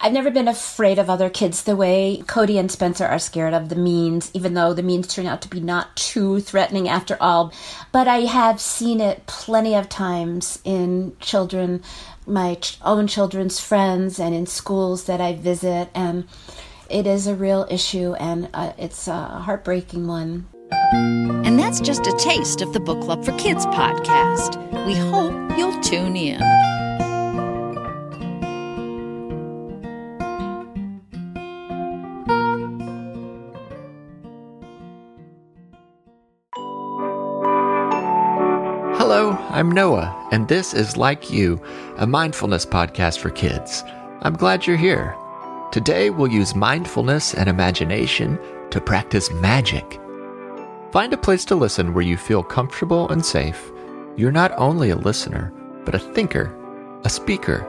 I've 0.00 0.14
never 0.14 0.30
been 0.30 0.48
afraid 0.48 0.98
of 0.98 1.10
other 1.10 1.28
kids 1.28 1.64
the 1.64 1.76
way 1.76 2.22
Cody 2.26 2.56
and 2.56 2.70
Spencer 2.70 3.04
are 3.04 3.18
scared 3.18 3.52
of 3.52 3.68
the 3.68 3.76
means, 3.76 4.30
even 4.32 4.54
though 4.54 4.72
the 4.72 4.82
means 4.82 5.08
turn 5.08 5.26
out 5.26 5.42
to 5.42 5.48
be 5.48 5.60
not 5.60 5.94
too 5.96 6.40
threatening 6.40 6.88
after 6.88 7.18
all. 7.20 7.52
But 7.90 8.08
I 8.08 8.20
have 8.20 8.60
seen 8.60 9.00
it 9.00 9.26
plenty 9.26 9.74
of 9.74 9.90
times 9.90 10.58
in 10.64 11.14
children, 11.20 11.82
my 12.26 12.58
own 12.82 13.08
children's 13.08 13.60
friends, 13.60 14.18
and 14.18 14.34
in 14.34 14.46
schools 14.46 15.04
that 15.04 15.20
I 15.20 15.34
visit. 15.34 15.90
And 15.94 16.26
it 16.92 17.06
is 17.06 17.26
a 17.26 17.34
real 17.34 17.66
issue, 17.70 18.12
and 18.20 18.50
uh, 18.52 18.74
it's 18.76 19.08
a 19.08 19.24
heartbreaking 19.26 20.06
one. 20.06 20.46
And 20.92 21.58
that's 21.58 21.80
just 21.80 22.06
a 22.06 22.12
taste 22.18 22.60
of 22.60 22.74
the 22.74 22.80
Book 22.80 23.00
Club 23.00 23.24
for 23.24 23.32
Kids 23.38 23.64
podcast. 23.66 24.56
We 24.86 24.94
hope 24.94 25.32
you'll 25.56 25.80
tune 25.80 26.16
in. 26.16 26.38
Hello, 38.98 39.32
I'm 39.48 39.70
Noah, 39.70 40.28
and 40.30 40.46
this 40.46 40.74
is 40.74 40.98
Like 40.98 41.30
You, 41.30 41.58
a 41.96 42.06
mindfulness 42.06 42.66
podcast 42.66 43.18
for 43.18 43.30
kids. 43.30 43.82
I'm 44.20 44.34
glad 44.34 44.66
you're 44.66 44.76
here. 44.76 45.16
Today, 45.72 46.10
we'll 46.10 46.28
use 46.28 46.54
mindfulness 46.54 47.32
and 47.32 47.48
imagination 47.48 48.38
to 48.68 48.78
practice 48.78 49.32
magic. 49.32 49.98
Find 50.90 51.14
a 51.14 51.16
place 51.16 51.46
to 51.46 51.54
listen 51.54 51.94
where 51.94 52.04
you 52.04 52.18
feel 52.18 52.42
comfortable 52.42 53.08
and 53.08 53.24
safe. 53.24 53.72
You're 54.14 54.32
not 54.32 54.52
only 54.58 54.90
a 54.90 54.96
listener, 54.96 55.50
but 55.86 55.94
a 55.94 55.98
thinker, 55.98 56.54
a 57.04 57.08
speaker, 57.08 57.66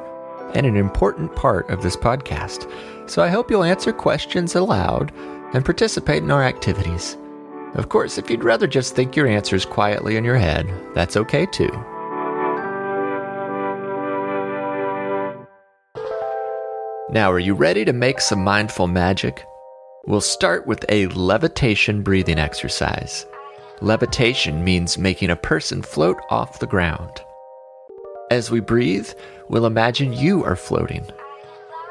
and 0.53 0.65
an 0.65 0.75
important 0.75 1.33
part 1.33 1.69
of 1.69 1.81
this 1.81 1.95
podcast. 1.95 2.69
So 3.09 3.23
I 3.23 3.29
hope 3.29 3.49
you'll 3.49 3.63
answer 3.63 3.93
questions 3.93 4.53
aloud 4.53 5.13
and 5.53 5.63
participate 5.63 6.23
in 6.23 6.31
our 6.31 6.43
activities. 6.43 7.15
Of 7.75 7.87
course, 7.87 8.17
if 8.17 8.29
you'd 8.29 8.43
rather 8.43 8.67
just 8.67 8.95
think 8.95 9.15
your 9.15 9.27
answers 9.27 9.65
quietly 9.65 10.17
in 10.17 10.25
your 10.25 10.37
head, 10.37 10.69
that's 10.93 11.15
okay 11.15 11.45
too. 11.45 11.71
Now, 17.13 17.31
are 17.31 17.37
you 17.37 17.53
ready 17.53 17.85
to 17.85 17.93
make 17.93 18.19
some 18.19 18.43
mindful 18.43 18.87
magic? 18.87 19.45
We'll 20.07 20.19
start 20.19 20.65
with 20.65 20.83
a 20.89 21.05
levitation 21.09 22.01
breathing 22.01 22.39
exercise. 22.39 23.27
Levitation 23.81 24.63
means 24.63 24.97
making 24.97 25.29
a 25.29 25.35
person 25.35 25.83
float 25.83 26.17
off 26.31 26.57
the 26.57 26.65
ground. 26.65 27.21
As 28.31 28.49
we 28.49 28.61
breathe, 28.61 29.11
we'll 29.47 29.67
imagine 29.67 30.11
you 30.11 30.43
are 30.43 30.55
floating. 30.55 31.05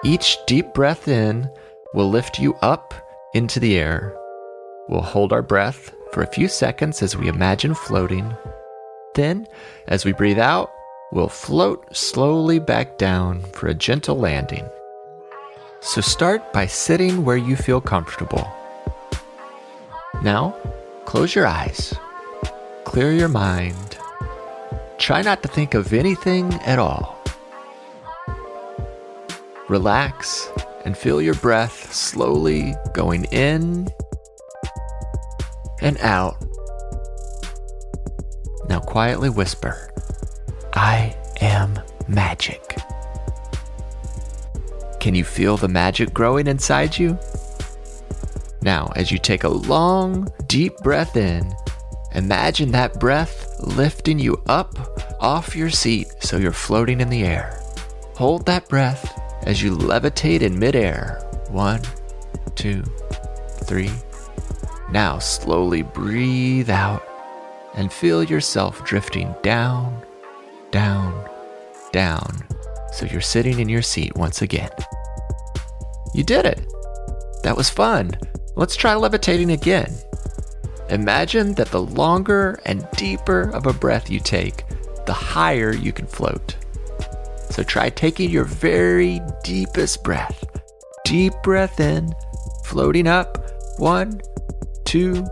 Each 0.02 0.38
deep 0.48 0.74
breath 0.74 1.06
in 1.06 1.48
will 1.94 2.10
lift 2.10 2.40
you 2.40 2.54
up 2.54 2.92
into 3.32 3.60
the 3.60 3.78
air. 3.78 4.12
We'll 4.88 5.02
hold 5.02 5.32
our 5.32 5.40
breath 5.40 5.94
for 6.10 6.24
a 6.24 6.32
few 6.32 6.48
seconds 6.48 7.00
as 7.00 7.16
we 7.16 7.28
imagine 7.28 7.74
floating. 7.74 8.34
Then, 9.14 9.46
as 9.86 10.04
we 10.04 10.14
breathe 10.14 10.40
out, 10.40 10.72
we'll 11.12 11.28
float 11.28 11.96
slowly 11.96 12.58
back 12.58 12.98
down 12.98 13.42
for 13.52 13.68
a 13.68 13.74
gentle 13.74 14.18
landing. 14.18 14.68
So 15.84 16.00
start 16.00 16.52
by 16.52 16.66
sitting 16.66 17.24
where 17.24 17.36
you 17.36 17.56
feel 17.56 17.80
comfortable. 17.80 18.48
Now, 20.22 20.54
close 21.06 21.34
your 21.34 21.46
eyes. 21.46 21.92
Clear 22.84 23.10
your 23.10 23.28
mind. 23.28 23.98
Try 24.98 25.22
not 25.22 25.42
to 25.42 25.48
think 25.48 25.74
of 25.74 25.92
anything 25.92 26.54
at 26.64 26.78
all. 26.78 27.18
Relax 29.68 30.48
and 30.84 30.96
feel 30.96 31.20
your 31.20 31.34
breath 31.34 31.92
slowly 31.92 32.74
going 32.94 33.24
in 33.32 33.88
and 35.80 35.98
out. 35.98 36.36
Now 38.68 38.78
quietly 38.78 39.30
whisper, 39.30 39.90
I 40.74 41.16
am 41.40 41.80
magic. 42.06 42.81
Can 45.02 45.16
you 45.16 45.24
feel 45.24 45.56
the 45.56 45.66
magic 45.66 46.14
growing 46.14 46.46
inside 46.46 46.96
you? 46.96 47.18
Now, 48.62 48.92
as 48.94 49.10
you 49.10 49.18
take 49.18 49.42
a 49.42 49.48
long, 49.48 50.32
deep 50.46 50.76
breath 50.76 51.16
in, 51.16 51.52
imagine 52.14 52.70
that 52.70 53.00
breath 53.00 53.52
lifting 53.58 54.20
you 54.20 54.40
up 54.46 54.78
off 55.20 55.56
your 55.56 55.70
seat 55.70 56.06
so 56.20 56.36
you're 56.36 56.52
floating 56.52 57.00
in 57.00 57.08
the 57.08 57.24
air. 57.24 57.60
Hold 58.14 58.46
that 58.46 58.68
breath 58.68 59.20
as 59.42 59.60
you 59.60 59.76
levitate 59.76 60.40
in 60.40 60.56
midair. 60.56 61.20
One, 61.48 61.82
two, 62.54 62.84
three. 63.64 63.90
Now 64.92 65.18
slowly 65.18 65.82
breathe 65.82 66.70
out 66.70 67.02
and 67.74 67.92
feel 67.92 68.22
yourself 68.22 68.84
drifting 68.84 69.34
down, 69.42 70.00
down, 70.70 71.28
down, 71.90 72.44
so 72.92 73.06
you're 73.06 73.20
sitting 73.20 73.58
in 73.58 73.68
your 73.68 73.82
seat 73.82 74.14
once 74.16 74.42
again. 74.42 74.70
You 76.14 76.22
did 76.22 76.44
it! 76.44 76.60
That 77.42 77.56
was 77.56 77.70
fun. 77.70 78.12
Let's 78.54 78.76
try 78.76 78.94
levitating 78.94 79.50
again. 79.50 79.92
Imagine 80.90 81.54
that 81.54 81.68
the 81.68 81.82
longer 81.82 82.60
and 82.66 82.86
deeper 82.96 83.50
of 83.54 83.66
a 83.66 83.72
breath 83.72 84.10
you 84.10 84.20
take, 84.20 84.64
the 85.06 85.12
higher 85.12 85.72
you 85.72 85.92
can 85.92 86.06
float. 86.06 86.56
So 87.50 87.62
try 87.62 87.90
taking 87.90 88.30
your 88.30 88.44
very 88.44 89.20
deepest 89.42 90.04
breath. 90.04 90.44
Deep 91.04 91.32
breath 91.42 91.80
in, 91.80 92.14
floating 92.64 93.06
up. 93.06 93.38
One, 93.78 94.20
two, 94.84 95.26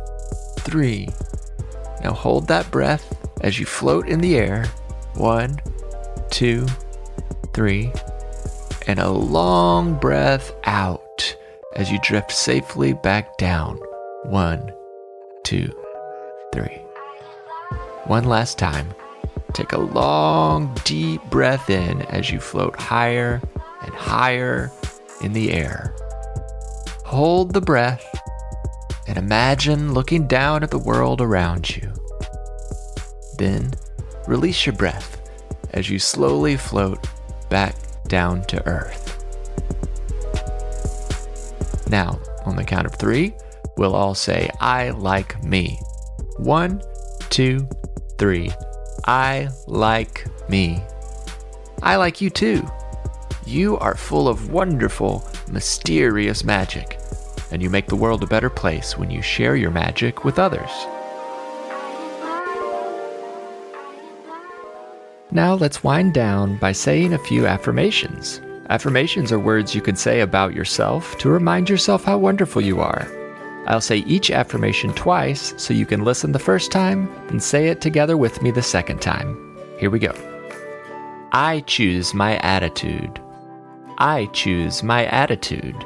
three. 0.61 1.09
Now 2.03 2.13
hold 2.13 2.49
that 2.49 2.71
breath 2.71 3.15
as 3.43 3.61
you 3.61 3.67
float 3.67 4.09
in 4.09 4.21
the 4.21 4.37
air. 4.37 4.67
One, 5.15 5.61
two, 6.31 6.67
three. 7.53 7.93
And 8.87 8.99
a 8.99 9.11
long 9.11 9.99
breath 9.99 10.53
out 10.65 11.37
as 11.77 11.91
you 11.91 11.99
drift 12.03 12.33
safely 12.33 12.93
back 12.93 13.39
down. 13.39 13.79
One, 14.25 14.73
two, 15.45 15.73
three. 16.53 16.83
One 18.05 18.25
last 18.25 18.59
time. 18.59 18.93
Take 19.53 19.73
a 19.73 19.79
long, 19.79 20.77
deep 20.85 21.23
breath 21.25 21.71
in 21.71 22.03
as 22.03 22.31
you 22.31 22.41
float 22.41 22.79
higher 22.79 23.41
and 23.83 23.95
higher 23.95 24.71
in 25.23 25.33
the 25.33 25.53
air. 25.53 25.95
Hold 27.05 27.53
the 27.53 27.61
breath 27.61 28.07
and 29.09 29.19
imagine 29.19 29.93
looking 29.93 30.29
down 30.29 30.63
at 30.63 30.71
the 30.71 30.79
world 30.79 31.21
around 31.21 31.77
you. 31.77 31.93
Then 33.39 33.73
release 34.29 34.67
your 34.67 34.77
breath 34.77 35.21
as 35.73 35.91
you 35.91 35.99
slowly 35.99 36.57
float 36.57 37.09
back 37.51 37.75
down 38.09 38.45
to 38.45 38.67
earth. 38.67 39.17
Now, 41.91 42.21
on 42.47 42.57
the 42.57 42.65
count 42.65 42.87
of 42.87 42.95
three, 42.95 43.35
we'll 43.77 43.95
all 43.95 44.15
say, 44.15 44.49
I 44.61 44.91
like 44.91 45.43
me. 45.43 45.79
One, 46.39 46.81
two, 47.29 47.69
three. 48.19 48.51
I 49.07 49.49
like 49.67 50.27
me. 50.49 50.83
I 51.83 51.97
like 51.97 52.21
you 52.21 52.31
too. 52.31 52.63
You 53.47 53.77
are 53.79 53.97
full 53.97 54.29
of 54.29 54.53
wonderful, 54.53 55.27
mysterious 55.51 56.45
magic, 56.45 57.01
and 57.51 57.63
you 57.63 57.71
make 57.71 57.87
the 57.87 57.97
world 57.97 58.23
a 58.23 58.27
better 58.27 58.51
place 58.51 58.97
when 58.97 59.11
you 59.11 59.23
share 59.23 59.57
your 59.57 59.71
magic 59.71 60.25
with 60.25 60.39
others. 60.39 60.71
Now 65.33 65.55
let's 65.55 65.85
wind 65.85 66.13
down 66.13 66.57
by 66.57 66.73
saying 66.73 67.13
a 67.13 67.19
few 67.19 67.47
affirmations. 67.47 68.41
Affirmations 68.69 69.31
are 69.31 69.39
words 69.39 69.77
you 69.77 69.81
can 69.81 69.95
say 69.95 70.21
about 70.21 70.55
yourself 70.55 71.17
to 71.19 71.29
remind 71.31 71.71
yourself 71.71 72.03
how 72.03 72.19
wonderful 72.19 72.61
you 72.61 72.81
are. 72.81 73.07
I'll 73.69 73.81
say 73.81 73.99
each 73.99 74.33
affirmation 74.33 74.93
twice 74.95 75.55
so 75.57 75.73
you 75.73 75.87
can 75.87 76.05
listen 76.05 76.33
the 76.33 76.41
first 76.41 76.73
time 76.73 77.09
and 77.29 77.41
say 77.41 77.69
it 77.69 77.81
together 77.81 78.17
with 78.17 78.43
me 78.43 78.51
the 78.51 78.63
second 78.63 79.01
time. 79.01 79.57
Here 79.79 79.89
we 79.89 80.01
go. 80.01 80.13
I 81.31 81.63
choose 81.69 82.13
my 82.13 82.37
attitude. 82.39 83.21
I 83.99 84.27
choose 84.33 84.83
my 84.83 85.07
attitude. 85.07 85.77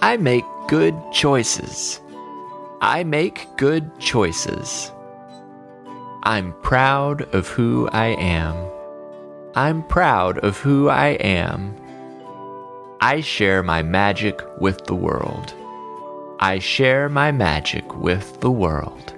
I 0.00 0.16
make 0.16 0.44
good 0.66 0.94
choices. 1.12 2.00
I 2.80 3.04
make 3.04 3.46
good 3.58 3.98
choices. 4.00 4.90
I'm 6.24 6.52
proud 6.62 7.22
of 7.34 7.48
who 7.48 7.88
I 7.88 8.08
am. 8.10 8.54
I'm 9.56 9.82
proud 9.82 10.38
of 10.38 10.56
who 10.56 10.88
I 10.88 11.08
am. 11.08 11.76
I 13.00 13.20
share 13.20 13.64
my 13.64 13.82
magic 13.82 14.40
with 14.60 14.86
the 14.86 14.94
world. 14.94 15.52
I 16.38 16.60
share 16.60 17.08
my 17.08 17.32
magic 17.32 17.96
with 17.96 18.38
the 18.38 18.52
world. 18.52 19.14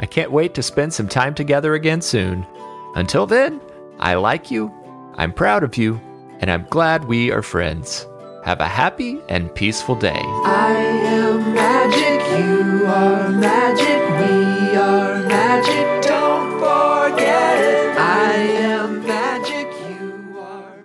I 0.00 0.06
can't 0.06 0.32
wait 0.32 0.54
to 0.54 0.62
spend 0.62 0.94
some 0.94 1.08
time 1.08 1.34
together 1.34 1.74
again 1.74 2.00
soon. 2.00 2.46
Until 2.94 3.26
then, 3.26 3.60
I 3.98 4.14
like 4.14 4.50
you, 4.50 4.72
I'm 5.16 5.34
proud 5.34 5.64
of 5.64 5.76
you, 5.76 6.00
and 6.38 6.50
I'm 6.50 6.64
glad 6.70 7.04
we 7.04 7.30
are 7.30 7.42
friends. 7.42 8.06
Have 8.48 8.62
a 8.62 8.66
happy 8.66 9.20
and 9.28 9.54
peaceful 9.54 9.94
day. 9.94 10.22
I 10.24 10.72
am 10.72 11.52
magic, 11.52 12.18
you 12.38 12.86
are 12.86 13.28
magic, 13.28 14.00
we 14.20 14.74
are 14.74 15.22
magic, 15.24 16.02
don't 16.08 16.52
forget 16.58 17.58
it. 17.62 17.98
I 17.98 18.32
am 18.72 19.04
magic, 19.06 19.68
you 19.90 20.38
are 20.40 20.82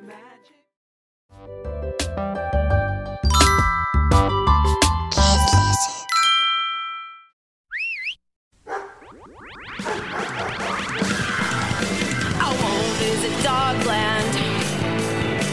I 12.36 12.50
won't 12.62 12.98
visit 13.00 13.32
Dogland 13.48 14.36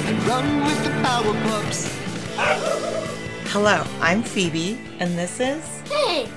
and 0.09 0.27
run 0.27 0.65
with 0.65 0.83
the 0.83 0.91
Power 1.05 1.35
Pups. 1.45 2.00
Hello, 2.43 3.85
I'm 4.01 4.23
Phoebe, 4.23 4.81
and 4.99 5.19
this 5.19 5.41
is 5.41 5.81
Hank. 5.91 6.31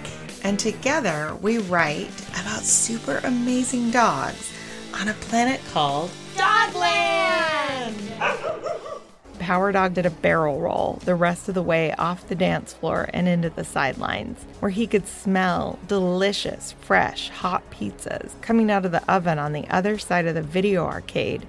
And 0.43 0.59
together 0.59 1.37
we 1.41 1.59
write 1.59 2.11
about 2.31 2.63
super 2.63 3.21
amazing 3.23 3.89
dogs 3.89 4.51
on 4.93 5.07
a 5.07 5.13
planet 5.13 5.61
called 5.71 6.11
Dogland! 6.35 7.95
Power 9.39 9.71
Dog 9.71 9.93
did 9.93 10.05
a 10.05 10.09
barrel 10.09 10.59
roll 10.59 10.99
the 11.05 11.15
rest 11.15 11.47
of 11.47 11.55
the 11.55 11.63
way 11.63 11.93
off 11.93 12.27
the 12.27 12.35
dance 12.35 12.73
floor 12.73 13.09
and 13.13 13.29
into 13.29 13.49
the 13.49 13.63
sidelines, 13.63 14.43
where 14.59 14.71
he 14.71 14.87
could 14.87 15.07
smell 15.07 15.79
delicious, 15.87 16.73
fresh, 16.81 17.29
hot 17.29 17.63
pizzas 17.71 18.31
coming 18.41 18.69
out 18.69 18.85
of 18.85 18.91
the 18.91 19.09
oven 19.09 19.39
on 19.39 19.53
the 19.53 19.69
other 19.69 19.97
side 19.97 20.25
of 20.25 20.35
the 20.35 20.41
video 20.41 20.85
arcade 20.85 21.45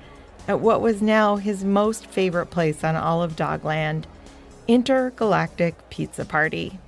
at 0.46 0.60
what 0.60 0.80
was 0.80 1.02
now 1.02 1.36
his 1.36 1.64
most 1.64 2.06
favorite 2.06 2.46
place 2.46 2.84
on 2.84 2.94
all 2.94 3.20
of 3.20 3.34
Dogland 3.34 4.04
Intergalactic 4.66 5.74
Pizza 5.90 6.24
Party. 6.24 6.78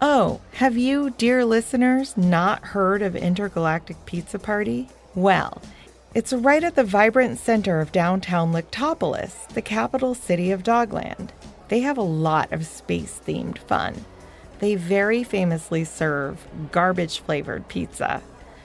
Oh, 0.00 0.40
have 0.54 0.78
you, 0.78 1.10
dear 1.10 1.44
listeners, 1.44 2.16
not 2.16 2.64
heard 2.64 3.02
of 3.02 3.14
Intergalactic 3.14 4.06
Pizza 4.06 4.38
Party? 4.38 4.88
Well, 5.14 5.60
it's 6.14 6.32
right 6.32 6.64
at 6.64 6.76
the 6.76 6.84
vibrant 6.84 7.38
center 7.38 7.80
of 7.80 7.92
downtown 7.92 8.52
Lictopolis, 8.52 9.46
the 9.48 9.60
capital 9.60 10.14
city 10.14 10.50
of 10.50 10.62
Dogland. 10.62 11.28
They 11.68 11.80
have 11.80 11.98
a 11.98 12.02
lot 12.02 12.50
of 12.50 12.66
space 12.66 13.20
themed 13.26 13.58
fun. 13.58 14.06
They 14.60 14.74
very 14.74 15.22
famously 15.22 15.84
serve 15.84 16.46
garbage 16.72 17.20
flavored 17.20 17.68
pizza. 17.68 18.22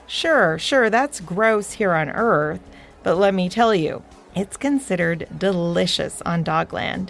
Sure, 0.08 0.58
sure, 0.58 0.90
that's 0.90 1.20
gross 1.20 1.74
here 1.74 1.94
on 1.94 2.10
Earth, 2.10 2.62
but 3.04 3.18
let 3.18 3.34
me 3.34 3.50
tell 3.50 3.76
you, 3.76 4.04
it's 4.36 4.56
considered 4.56 5.28
delicious 5.38 6.22
on 6.22 6.46
Dogland. 6.46 7.10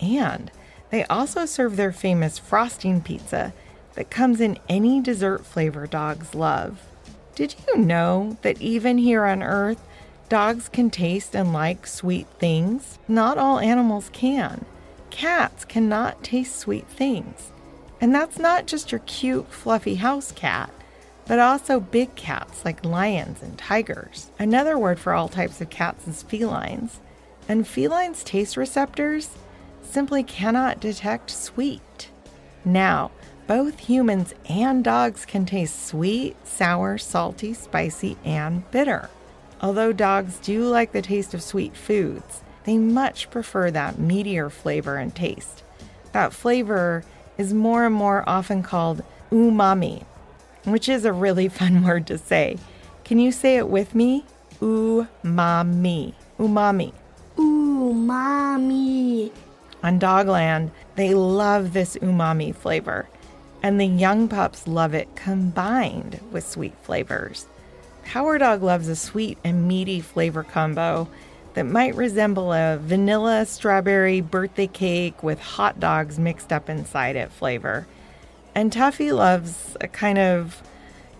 And 0.00 0.50
they 0.90 1.04
also 1.04 1.46
serve 1.46 1.76
their 1.76 1.92
famous 1.92 2.38
frosting 2.38 3.00
pizza 3.00 3.52
that 3.94 4.10
comes 4.10 4.40
in 4.40 4.58
any 4.68 5.00
dessert 5.00 5.44
flavor 5.44 5.86
dogs 5.86 6.34
love. 6.34 6.82
Did 7.34 7.56
you 7.66 7.78
know 7.78 8.36
that 8.42 8.60
even 8.60 8.98
here 8.98 9.24
on 9.24 9.42
Earth, 9.42 9.82
dogs 10.28 10.68
can 10.68 10.90
taste 10.90 11.34
and 11.34 11.52
like 11.52 11.86
sweet 11.86 12.26
things? 12.38 12.98
Not 13.08 13.38
all 13.38 13.58
animals 13.58 14.10
can. 14.12 14.64
Cats 15.10 15.64
cannot 15.64 16.22
taste 16.22 16.56
sweet 16.56 16.86
things. 16.88 17.50
And 18.00 18.14
that's 18.14 18.38
not 18.38 18.66
just 18.66 18.92
your 18.92 19.00
cute, 19.00 19.48
fluffy 19.52 19.96
house 19.96 20.32
cat, 20.32 20.70
but 21.26 21.38
also 21.38 21.80
big 21.80 22.14
cats 22.14 22.64
like 22.64 22.84
lions 22.84 23.42
and 23.42 23.56
tigers. 23.56 24.30
Another 24.38 24.78
word 24.78 24.98
for 24.98 25.12
all 25.12 25.28
types 25.28 25.60
of 25.60 25.70
cats 25.70 26.06
is 26.06 26.22
felines. 26.22 27.00
And 27.48 27.66
felines' 27.66 28.24
taste 28.24 28.56
receptors 28.56 29.30
simply 29.94 30.24
cannot 30.24 30.80
detect 30.80 31.30
sweet. 31.30 32.10
Now, 32.64 33.12
both 33.46 33.78
humans 33.78 34.34
and 34.48 34.82
dogs 34.82 35.24
can 35.24 35.46
taste 35.46 35.86
sweet, 35.86 36.34
sour, 36.44 36.98
salty, 36.98 37.54
spicy, 37.54 38.16
and 38.24 38.68
bitter. 38.72 39.08
Although 39.60 39.92
dogs 39.92 40.38
do 40.38 40.64
like 40.64 40.90
the 40.90 41.00
taste 41.00 41.32
of 41.32 41.44
sweet 41.44 41.76
foods, 41.76 42.42
they 42.64 42.76
much 42.76 43.30
prefer 43.30 43.70
that 43.70 43.94
meatier 43.94 44.50
flavor 44.50 44.96
and 44.96 45.14
taste. 45.14 45.62
That 46.10 46.32
flavor 46.32 47.04
is 47.38 47.54
more 47.54 47.86
and 47.86 47.94
more 47.94 48.28
often 48.28 48.64
called 48.64 49.04
umami, 49.30 50.04
which 50.64 50.88
is 50.88 51.04
a 51.04 51.12
really 51.12 51.48
fun 51.60 51.84
word 51.84 52.08
to 52.08 52.18
say. 52.18 52.58
Can 53.04 53.20
you 53.20 53.30
say 53.30 53.58
it 53.58 53.68
with 53.68 53.94
me? 53.94 54.24
Umami. 54.60 56.14
Umami. 56.40 56.92
Umami. 57.36 59.30
On 59.84 60.00
Dogland, 60.00 60.70
they 60.96 61.12
love 61.12 61.74
this 61.74 61.96
umami 61.96 62.54
flavor, 62.54 63.06
and 63.62 63.78
the 63.78 63.84
young 63.84 64.28
pups 64.28 64.66
love 64.66 64.94
it 64.94 65.14
combined 65.14 66.20
with 66.32 66.48
sweet 66.48 66.72
flavors. 66.80 67.46
Power 68.02 68.38
Dog 68.38 68.62
loves 68.62 68.88
a 68.88 68.96
sweet 68.96 69.36
and 69.44 69.68
meaty 69.68 70.00
flavor 70.00 70.42
combo 70.42 71.06
that 71.52 71.66
might 71.66 71.94
resemble 71.94 72.50
a 72.54 72.78
vanilla 72.78 73.44
strawberry 73.44 74.22
birthday 74.22 74.68
cake 74.68 75.22
with 75.22 75.38
hot 75.38 75.78
dogs 75.78 76.18
mixed 76.18 76.50
up 76.50 76.70
inside 76.70 77.14
it 77.14 77.30
flavor. 77.30 77.86
And 78.54 78.72
Tuffy 78.72 79.14
loves 79.14 79.76
a 79.82 79.86
kind 79.86 80.16
of, 80.16 80.62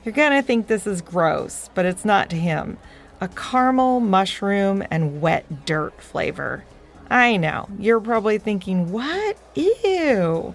you're 0.07 0.15
gonna 0.15 0.43
think 0.43 0.69
this 0.69 0.87
is 0.87 1.03
gross, 1.03 1.69
but 1.75 1.85
it's 1.85 2.07
not 2.07 2.31
to 2.31 2.37
him, 2.37 2.79
a 3.21 3.29
caramel, 3.29 4.01
mushroom, 4.01 4.83
and 4.91 5.21
wet 5.21 5.67
dirt 5.67 6.01
flavor. 6.01 6.65
I 7.11 7.37
know, 7.37 7.69
you're 7.79 8.01
probably 8.01 8.39
thinking, 8.39 8.91
what? 8.91 9.37
Ew. 9.55 10.55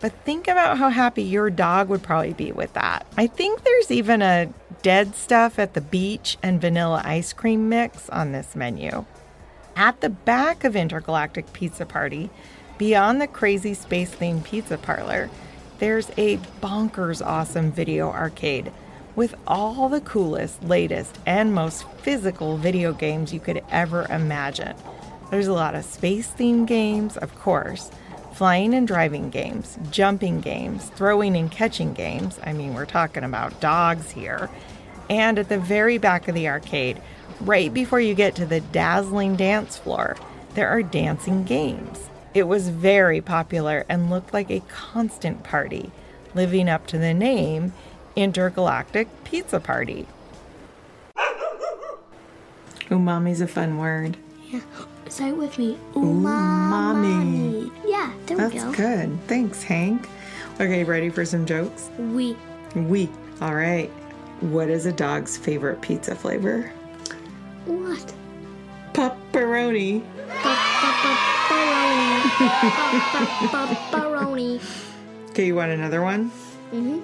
But 0.00 0.12
think 0.24 0.48
about 0.48 0.78
how 0.78 0.88
happy 0.88 1.22
your 1.22 1.50
dog 1.50 1.88
would 1.88 2.02
probably 2.02 2.32
be 2.32 2.52
with 2.52 2.72
that. 2.72 3.06
I 3.16 3.26
think 3.26 3.62
there's 3.62 3.90
even 3.90 4.22
a 4.22 4.52
dead 4.82 5.14
stuff 5.14 5.58
at 5.58 5.74
the 5.74 5.82
beach 5.82 6.38
and 6.42 6.60
vanilla 6.60 7.02
ice 7.04 7.34
cream 7.34 7.68
mix 7.68 8.08
on 8.08 8.32
this 8.32 8.56
menu. 8.56 9.04
At 9.76 10.00
the 10.00 10.08
back 10.08 10.64
of 10.64 10.74
Intergalactic 10.74 11.52
Pizza 11.52 11.84
Party, 11.84 12.30
beyond 12.78 13.20
the 13.20 13.26
crazy 13.26 13.74
space 13.74 14.14
themed 14.14 14.44
pizza 14.44 14.78
parlor, 14.78 15.28
there's 15.80 16.10
a 16.16 16.38
bonkers 16.62 17.24
awesome 17.24 17.70
video 17.70 18.10
arcade 18.10 18.72
with 19.16 19.34
all 19.46 19.88
the 19.88 20.00
coolest, 20.00 20.62
latest, 20.64 21.18
and 21.26 21.54
most 21.54 21.86
physical 21.98 22.56
video 22.56 22.92
games 22.92 23.34
you 23.34 23.40
could 23.40 23.62
ever 23.70 24.06
imagine. 24.10 24.74
There's 25.30 25.46
a 25.46 25.52
lot 25.52 25.76
of 25.76 25.84
space 25.84 26.28
themed 26.28 26.66
games, 26.66 27.16
of 27.16 27.38
course, 27.38 27.90
flying 28.32 28.74
and 28.74 28.86
driving 28.86 29.30
games, 29.30 29.78
jumping 29.90 30.40
games, 30.40 30.86
throwing 30.96 31.36
and 31.36 31.50
catching 31.50 31.92
games. 31.94 32.40
I 32.42 32.52
mean, 32.52 32.74
we're 32.74 32.86
talking 32.86 33.22
about 33.22 33.60
dogs 33.60 34.10
here. 34.10 34.50
And 35.08 35.38
at 35.38 35.48
the 35.48 35.58
very 35.58 35.98
back 35.98 36.26
of 36.26 36.34
the 36.34 36.48
arcade, 36.48 37.00
right 37.40 37.72
before 37.72 38.00
you 38.00 38.14
get 38.14 38.34
to 38.36 38.46
the 38.46 38.60
dazzling 38.60 39.36
dance 39.36 39.76
floor, 39.76 40.16
there 40.54 40.68
are 40.68 40.82
dancing 40.82 41.44
games. 41.44 42.08
It 42.34 42.44
was 42.44 42.68
very 42.68 43.20
popular 43.20 43.84
and 43.88 44.10
looked 44.10 44.32
like 44.32 44.50
a 44.50 44.62
constant 44.68 45.44
party, 45.44 45.92
living 46.34 46.68
up 46.68 46.86
to 46.88 46.98
the 46.98 47.14
name 47.14 47.72
Intergalactic 48.16 49.08
Pizza 49.24 49.60
Party. 49.60 50.06
Umami's 52.88 53.40
a 53.40 53.46
fun 53.46 53.78
word. 53.78 54.16
Yeah. 54.48 54.60
Say 55.10 55.28
it 55.28 55.36
with 55.36 55.58
me. 55.58 55.76
Umami. 55.94 57.70
Yeah, 57.84 58.12
there 58.26 58.36
That's 58.36 58.54
we 58.54 58.60
go. 58.60 58.72
good. 58.72 59.18
Thanks, 59.26 59.62
Hank. 59.62 60.08
Okay, 60.60 60.84
ready 60.84 61.10
for 61.10 61.24
some 61.24 61.44
jokes? 61.44 61.90
We. 61.98 62.36
We. 62.74 63.10
All 63.40 63.54
right. 63.54 63.90
What 64.40 64.70
is 64.70 64.86
a 64.86 64.92
dog's 64.92 65.36
favorite 65.36 65.82
pizza 65.82 66.14
flavor? 66.14 66.72
What? 67.66 68.14
Pepperoni. 68.92 70.02
Pepperoni. 70.28 71.26
Okay, 75.30 75.46
you 75.46 75.54
want 75.54 75.70
another 75.70 76.02
one? 76.02 76.30
mm-hmm. 76.72 76.98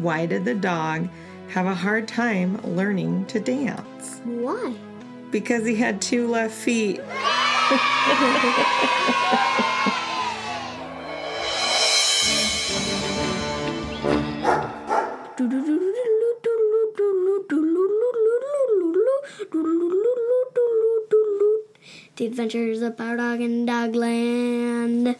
Why 0.00 0.24
did 0.26 0.44
the 0.44 0.54
dog 0.54 1.08
have 1.50 1.66
a 1.66 1.74
hard 1.74 2.08
time 2.08 2.58
learning 2.64 3.26
to 3.26 3.38
dance? 3.38 4.20
Why? 4.24 4.74
Because 5.34 5.66
he 5.66 5.74
had 5.74 6.00
two 6.00 6.28
left 6.28 6.54
feet. 6.54 7.00
The 22.16 22.26
Adventures 22.26 22.80
of 22.80 22.96
Power 22.96 23.16
Dog 23.16 23.40
in 23.40 23.66
Dogland. 23.66 25.16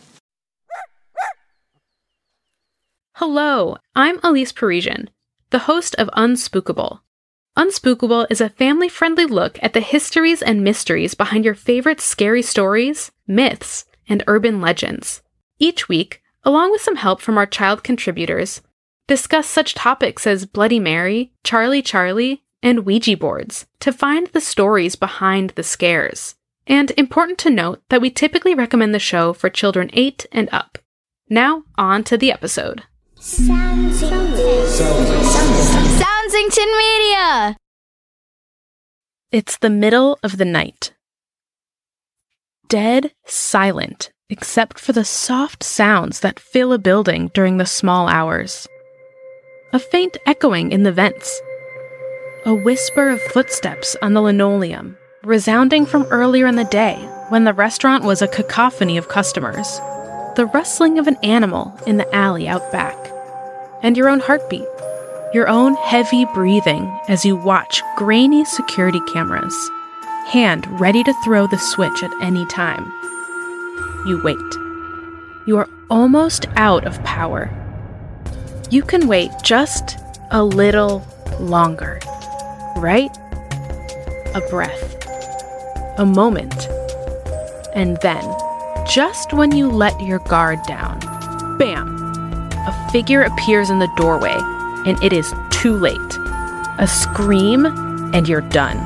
Hello, 3.15 3.79
I'm 3.97 4.21
Elise 4.23 4.53
Parisian, 4.53 5.11
the 5.51 5.59
host 5.59 5.97
of 5.99 6.09
Unspookable. 6.17 7.01
Unspookable 7.57 8.27
is 8.31 8.41
a 8.41 8.49
family 8.49 8.89
friendly 8.89 9.27
look 9.27 9.61
at 9.63 9.75
the 9.75 9.81
histories 9.81 10.43
and 10.43 10.65
mysteries 10.65 11.15
behind 11.15 11.45
your 11.45 11.55
favorite 11.55 12.01
scary 12.01 12.43
stories, 12.43 13.13
myths, 13.29 13.85
and 14.09 14.25
urban 14.27 14.61
legends. 14.61 15.23
Each 15.61 15.89
week, 15.89 16.21
along 16.43 16.73
with 16.73 16.81
some 16.81 16.97
help 16.97 17.21
from 17.21 17.39
our 17.39 17.47
child 17.47 17.85
contributors, 17.85 18.61
discuss 19.07 19.47
such 19.47 19.75
topics 19.75 20.27
as 20.27 20.47
Bloody 20.47 20.81
Mary, 20.81 21.33
Charlie 21.45 21.83
Charlie, 21.83 22.43
and 22.61 22.85
Ouija 22.85 23.17
boards 23.17 23.67
to 23.79 23.93
find 23.93 24.27
the 24.29 24.41
stories 24.41 24.97
behind 24.97 25.51
the 25.51 25.63
scares. 25.63 26.35
And 26.67 26.91
important 26.97 27.39
to 27.41 27.51
note 27.51 27.83
that 27.89 28.01
we 28.01 28.11
typically 28.11 28.55
recommend 28.55 28.93
the 28.95 28.99
show 28.99 29.33
for 29.33 29.49
children 29.49 29.91
8 29.93 30.27
and 30.33 30.49
up. 30.51 30.79
Now, 31.29 31.63
on 31.79 32.03
to 32.05 32.17
the 32.19 32.33
episode. 32.33 32.83
Soundsington 36.35 36.77
Media! 36.79 36.94
It's 39.35 39.59
the 39.59 39.69
middle 39.69 40.17
of 40.23 40.37
the 40.39 40.45
night. 40.45 40.93
Dead 42.69 43.11
silent, 43.27 44.13
except 44.31 44.79
for 44.79 44.93
the 44.93 45.05
soft 45.05 45.65
sounds 45.65 46.21
that 46.21 46.39
fill 46.39 46.73
a 46.73 46.79
building 46.79 47.33
during 47.35 47.57
the 47.57 47.67
small 47.67 48.07
hours. 48.07 48.69
A 49.73 49.81
faint 49.81 50.17
echoing 50.25 50.71
in 50.71 50.85
the 50.85 50.93
vents. 50.93 51.43
A 52.47 52.55
whisper 52.55 53.09
of 53.09 53.21
footsteps 53.21 53.97
on 54.01 54.15
the 54.15 54.23
linoleum, 54.23 54.97
resounding 55.25 55.85
from 55.85 56.05
earlier 56.13 56.47
in 56.47 56.55
the 56.55 56.63
day 56.63 56.95
when 57.29 57.43
the 57.43 57.53
restaurant 57.53 58.05
was 58.05 58.23
a 58.23 58.29
cacophony 58.29 58.97
of 58.97 59.09
customers. 59.09 59.81
The 60.37 60.49
rustling 60.55 61.01
of 61.01 61.09
an 61.09 61.17
animal 61.25 61.77
in 61.89 61.97
the 61.97 62.15
alley 62.15 62.47
out 62.47 62.71
back. 62.71 62.97
And 63.83 63.97
your 63.97 64.09
own 64.09 64.21
heartbeat. 64.21 64.69
Your 65.35 65.49
own 65.49 65.75
heavy 65.75 66.27
breathing 66.27 66.97
as 67.09 67.25
you 67.25 67.35
watch 67.35 67.83
grainy 67.97 68.45
security 68.45 69.01
cameras, 69.13 69.69
hand 70.29 70.65
ready 70.79 71.03
to 71.03 71.13
throw 71.25 71.49
the 71.49 71.59
switch 71.59 72.05
at 72.05 72.13
any 72.23 72.47
time. 72.47 72.85
You 74.07 74.21
wait. 74.23 74.37
You 75.45 75.59
are 75.59 75.69
almost 75.91 76.47
out 76.55 76.87
of 76.87 77.03
power. 77.03 77.51
You 78.71 78.85
can 78.85 79.09
wait 79.09 79.33
just 79.43 79.99
a 80.31 80.45
little 80.45 81.05
longer, 81.41 81.99
right? 82.77 83.11
A 84.37 84.43
breath, 84.49 85.05
a 85.99 86.07
moment, 86.07 86.69
and 87.75 87.97
then, 88.03 88.23
just 88.87 89.33
when 89.33 89.51
you 89.51 89.69
let 89.69 90.01
your 90.01 90.21
guard 90.21 90.61
down, 90.69 91.01
bam, 91.59 91.89
a 92.53 92.89
figure 92.93 93.23
appears 93.23 93.69
in 93.69 93.81
the 93.81 93.93
doorway, 93.97 94.39
and 94.85 95.03
it 95.03 95.13
is 95.13 95.33
too 95.51 95.75
late. 95.75 96.19
A 96.79 96.87
scream, 96.87 97.67
and 98.15 98.29
you're 98.29 98.41
done. 98.41 98.79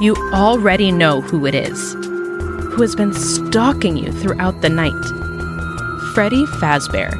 You 0.00 0.14
already 0.32 0.92
know 0.92 1.20
who 1.20 1.46
it 1.46 1.54
is, 1.54 1.94
who 1.94 2.82
has 2.82 2.94
been 2.94 3.12
stalking 3.12 3.96
you 3.96 4.12
throughout 4.12 4.60
the 4.60 4.68
night. 4.68 4.92
Freddy 6.14 6.44
Fazbear, 6.60 7.10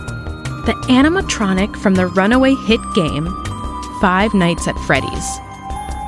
the 0.66 0.74
animatronic 0.88 1.76
from 1.76 1.94
the 1.94 2.06
runaway 2.06 2.54
hit 2.54 2.80
game 2.94 3.26
Five 4.00 4.32
Nights 4.34 4.68
at 4.68 4.78
Freddy's. 4.80 5.40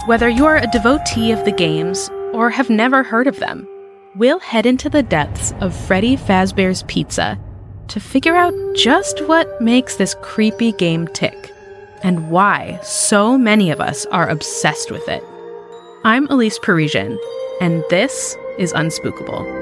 Whether 0.07 0.29
you 0.29 0.47
are 0.47 0.57
a 0.57 0.71
devotee 0.71 1.33
of 1.33 1.45
the 1.45 1.53
games 1.53 2.09
or 2.33 2.51
have 2.51 2.71
never 2.71 3.03
heard 3.03 3.27
of 3.27 3.39
them, 3.41 3.67
we'll 4.15 4.39
head 4.39 4.67
into 4.67 4.89
the 4.89 5.03
depths 5.03 5.53
of 5.61 5.75
Freddy 5.75 6.17
Fazbear's 6.17 6.85
Pizza 6.85 7.39
to 7.89 8.01
figure 8.01 8.37
out 8.37 8.55
just 8.77 9.27
what 9.27 9.61
makes 9.61 9.97
this 9.97 10.15
creepy 10.23 10.73
game 10.73 11.09
tick 11.09 11.53
and 12.03 12.31
why 12.31 12.79
so 12.83 13.37
many 13.37 13.71
of 13.71 13.81
us 13.81 14.07
are 14.07 14.29
obsessed 14.29 14.91
with 14.91 15.09
it. 15.09 15.23
I'm 16.05 16.27
Elise 16.29 16.59
Parisian, 16.59 17.19
and 17.61 17.85
this 17.91 18.37
is 18.59 18.73
Unspookable. 18.73 19.61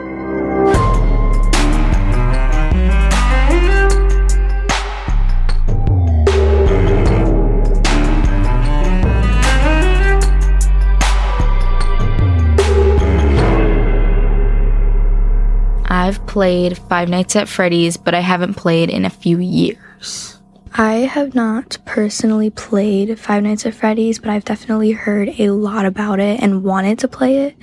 I've 15.91 16.25
played 16.27 16.79
Five 16.79 17.09
Nights 17.09 17.37
at 17.37 17.49
Freddy's, 17.49 17.97
but 17.97 18.15
I 18.15 18.21
haven't 18.21 18.55
played 18.55 18.89
in 18.89 19.05
a 19.05 19.11
few 19.11 19.39
years. 19.39 20.38
I 20.75 21.09
have 21.11 21.35
not 21.35 21.79
personally 21.85 22.51
played 22.51 23.19
Five 23.19 23.43
Nights 23.43 23.67
at 23.67 23.75
Freddy's, 23.75 24.19
but 24.19 24.31
I've 24.31 24.45
definitely 24.45 24.93
heard 24.93 25.29
a 25.39 25.51
lot 25.51 25.87
about 25.87 26.21
it 26.21 26.41
and 26.41 26.63
wanted 26.63 26.99
to 27.01 27.09
play 27.09 27.47
it. 27.47 27.57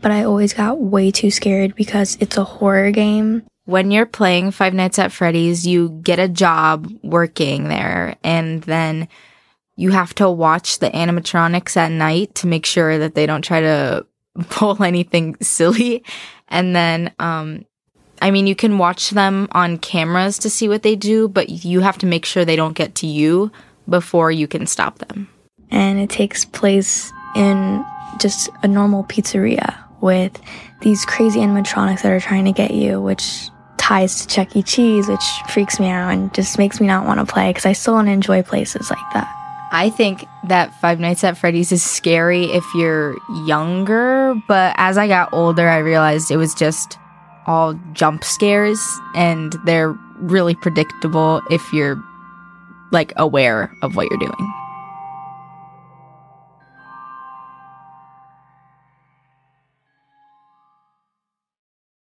But 0.00 0.10
I 0.10 0.24
always 0.24 0.54
got 0.54 0.80
way 0.80 1.10
too 1.10 1.30
scared 1.30 1.74
because 1.74 2.16
it's 2.20 2.36
a 2.36 2.44
horror 2.44 2.90
game. 2.90 3.42
When 3.66 3.90
you're 3.90 4.06
playing 4.06 4.50
Five 4.50 4.74
Nights 4.74 4.98
at 4.98 5.12
Freddy's, 5.12 5.66
you 5.66 6.00
get 6.02 6.18
a 6.18 6.28
job 6.28 6.90
working 7.02 7.68
there, 7.68 8.16
and 8.24 8.62
then 8.62 9.08
you 9.76 9.90
have 9.90 10.14
to 10.16 10.30
watch 10.30 10.78
the 10.78 10.90
animatronics 10.90 11.76
at 11.76 11.90
night 11.90 12.34
to 12.36 12.46
make 12.46 12.66
sure 12.66 12.98
that 12.98 13.14
they 13.14 13.26
don't 13.26 13.42
try 13.42 13.60
to 13.60 14.06
pull 14.48 14.82
anything 14.82 15.36
silly. 15.40 16.02
And 16.48 16.74
then, 16.74 17.12
um, 17.18 17.64
I 18.20 18.30
mean, 18.30 18.46
you 18.46 18.54
can 18.54 18.78
watch 18.78 19.10
them 19.10 19.48
on 19.52 19.78
cameras 19.78 20.38
to 20.40 20.50
see 20.50 20.68
what 20.68 20.82
they 20.82 20.96
do, 20.96 21.28
but 21.28 21.48
you 21.48 21.80
have 21.80 21.98
to 21.98 22.06
make 22.06 22.24
sure 22.24 22.44
they 22.44 22.56
don't 22.56 22.76
get 22.76 22.94
to 22.96 23.06
you 23.06 23.50
before 23.88 24.30
you 24.30 24.46
can 24.46 24.66
stop 24.66 24.98
them. 24.98 25.28
And 25.70 25.98
it 25.98 26.10
takes 26.10 26.44
place 26.44 27.12
in 27.34 27.84
just 28.18 28.50
a 28.62 28.68
normal 28.68 29.04
pizzeria 29.04 29.76
with 30.00 30.38
these 30.82 31.04
crazy 31.04 31.40
animatronics 31.40 32.02
that 32.02 32.12
are 32.12 32.20
trying 32.20 32.44
to 32.44 32.52
get 32.52 32.72
you, 32.72 33.00
which 33.00 33.48
ties 33.76 34.20
to 34.20 34.26
Chuck 34.26 34.54
E. 34.54 34.62
Cheese, 34.62 35.08
which 35.08 35.24
freaks 35.48 35.80
me 35.80 35.88
out 35.88 36.12
and 36.12 36.32
just 36.34 36.58
makes 36.58 36.80
me 36.80 36.86
not 36.86 37.06
want 37.06 37.20
to 37.20 37.32
play 37.32 37.50
because 37.50 37.66
I 37.66 37.72
still 37.72 37.94
want 37.94 38.08
to 38.08 38.12
enjoy 38.12 38.42
places 38.42 38.90
like 38.90 39.12
that. 39.14 39.28
I 39.72 39.88
think 39.90 40.24
that 40.48 40.78
Five 40.80 40.98
Nights 40.98 41.22
at 41.22 41.38
Freddy's 41.38 41.70
is 41.70 41.82
scary 41.82 42.46
if 42.46 42.64
you're 42.74 43.16
younger, 43.46 44.34
but 44.48 44.74
as 44.76 44.98
I 44.98 45.06
got 45.06 45.32
older, 45.32 45.68
I 45.68 45.78
realized 45.78 46.30
it 46.30 46.36
was 46.36 46.54
just 46.54 46.98
all 47.50 47.74
jump 47.94 48.22
scares 48.22 48.80
and 49.16 49.56
they're 49.64 49.90
really 50.20 50.54
predictable 50.54 51.42
if 51.50 51.72
you're 51.72 52.00
like 52.92 53.12
aware 53.16 53.72
of 53.82 53.96
what 53.96 54.08
you're 54.08 54.20
doing. 54.20 54.52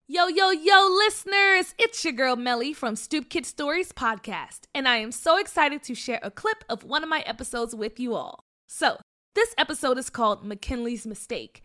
Yo, 0.08 0.26
yo, 0.26 0.50
yo, 0.50 0.88
listeners! 0.88 1.74
It's 1.78 2.04
your 2.04 2.12
girl 2.12 2.36
Melly 2.36 2.74
from 2.74 2.94
Stoopkid 2.94 3.46
Stories 3.46 3.92
podcast, 3.92 4.62
and 4.74 4.86
I 4.86 4.96
am 4.96 5.12
so 5.12 5.38
excited 5.38 5.82
to 5.84 5.94
share 5.94 6.20
a 6.22 6.30
clip 6.30 6.64
of 6.68 6.84
one 6.84 7.02
of 7.02 7.08
my 7.08 7.20
episodes 7.20 7.74
with 7.74 7.98
you 7.98 8.14
all. 8.14 8.44
So, 8.68 8.98
this 9.34 9.54
episode 9.56 9.96
is 9.96 10.10
called 10.10 10.44
McKinley's 10.44 11.06
Mistake, 11.06 11.62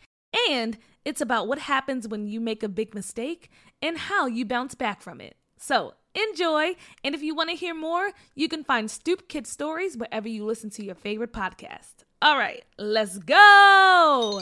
And 0.50 0.78
it's 1.06 1.22
about 1.22 1.48
what 1.48 1.60
happens 1.60 2.08
when 2.08 2.28
you 2.28 2.42
make 2.42 2.64
a 2.64 2.70
big 2.70 2.96
mistake 2.96 3.50
and 3.82 3.98
how 3.98 4.26
you 4.26 4.44
bounce 4.44 4.76
back 4.76 5.02
from 5.02 5.22
it. 5.22 5.38
So 5.58 5.94
enjoy. 6.16 6.76
And 7.04 7.14
if 7.14 7.22
you 7.22 7.36
want 7.36 7.52
to 7.52 7.56
hear 7.56 7.76
more, 7.76 8.12
you 8.34 8.50
can 8.50 8.64
find 8.64 8.90
Stoopkid 8.90 9.46
Stories 9.46 9.96
wherever 9.96 10.28
you 10.28 10.44
listen 10.44 10.70
to 10.72 10.84
your 10.84 10.96
favorite 10.96 11.32
podcast. 11.32 12.04
All 12.22 12.38
right, 12.38 12.64
let's 12.78 13.20
go. 13.20 14.42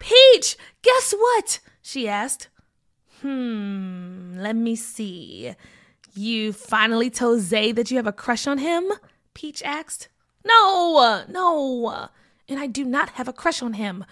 Peach, 0.00 0.56
guess 0.82 1.12
what? 1.12 1.60
She 1.80 2.08
asked. 2.08 2.48
Hmm, 3.22 4.36
let 4.36 4.56
me 4.56 4.76
see. 4.76 5.54
You 6.14 6.52
finally 6.52 7.10
told 7.10 7.40
Zay 7.40 7.72
that 7.72 7.90
you 7.90 7.96
have 7.96 8.06
a 8.06 8.12
crush 8.12 8.46
on 8.46 8.58
him? 8.58 8.90
Peach 9.34 9.62
asked. 9.62 10.08
No, 10.44 11.24
no. 11.28 12.08
And 12.48 12.58
I 12.58 12.66
do 12.66 12.84
not 12.84 13.10
have 13.10 13.28
a 13.28 13.32
crush 13.32 13.62
on 13.62 13.74
him. 13.74 14.04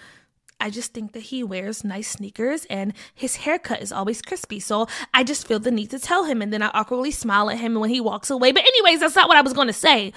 I 0.59 0.71
just 0.71 0.93
think 0.93 1.13
that 1.13 1.25
he 1.25 1.45
wears 1.45 1.85
nice 1.85 2.09
sneakers 2.09 2.65
and 2.67 2.95
his 3.15 3.37
haircut 3.37 3.83
is 3.83 3.93
always 3.93 4.23
crispy. 4.23 4.59
So 4.59 4.89
I 5.13 5.23
just 5.23 5.47
feel 5.47 5.59
the 5.59 5.71
need 5.71 5.91
to 5.91 5.99
tell 5.99 6.25
him. 6.25 6.41
And 6.41 6.53
then 6.53 6.63
I 6.63 6.69
awkwardly 6.69 7.11
smile 7.11 7.51
at 7.51 7.59
him 7.59 7.75
when 7.75 7.91
he 7.91 8.01
walks 8.01 8.31
away. 8.31 8.53
But, 8.53 8.67
anyways, 8.67 9.01
that's 9.01 9.17
not 9.17 9.29
what 9.29 9.37
I 9.37 9.43
was 9.43 9.53
going 9.53 9.67
to 9.67 9.73
say. 9.73 10.13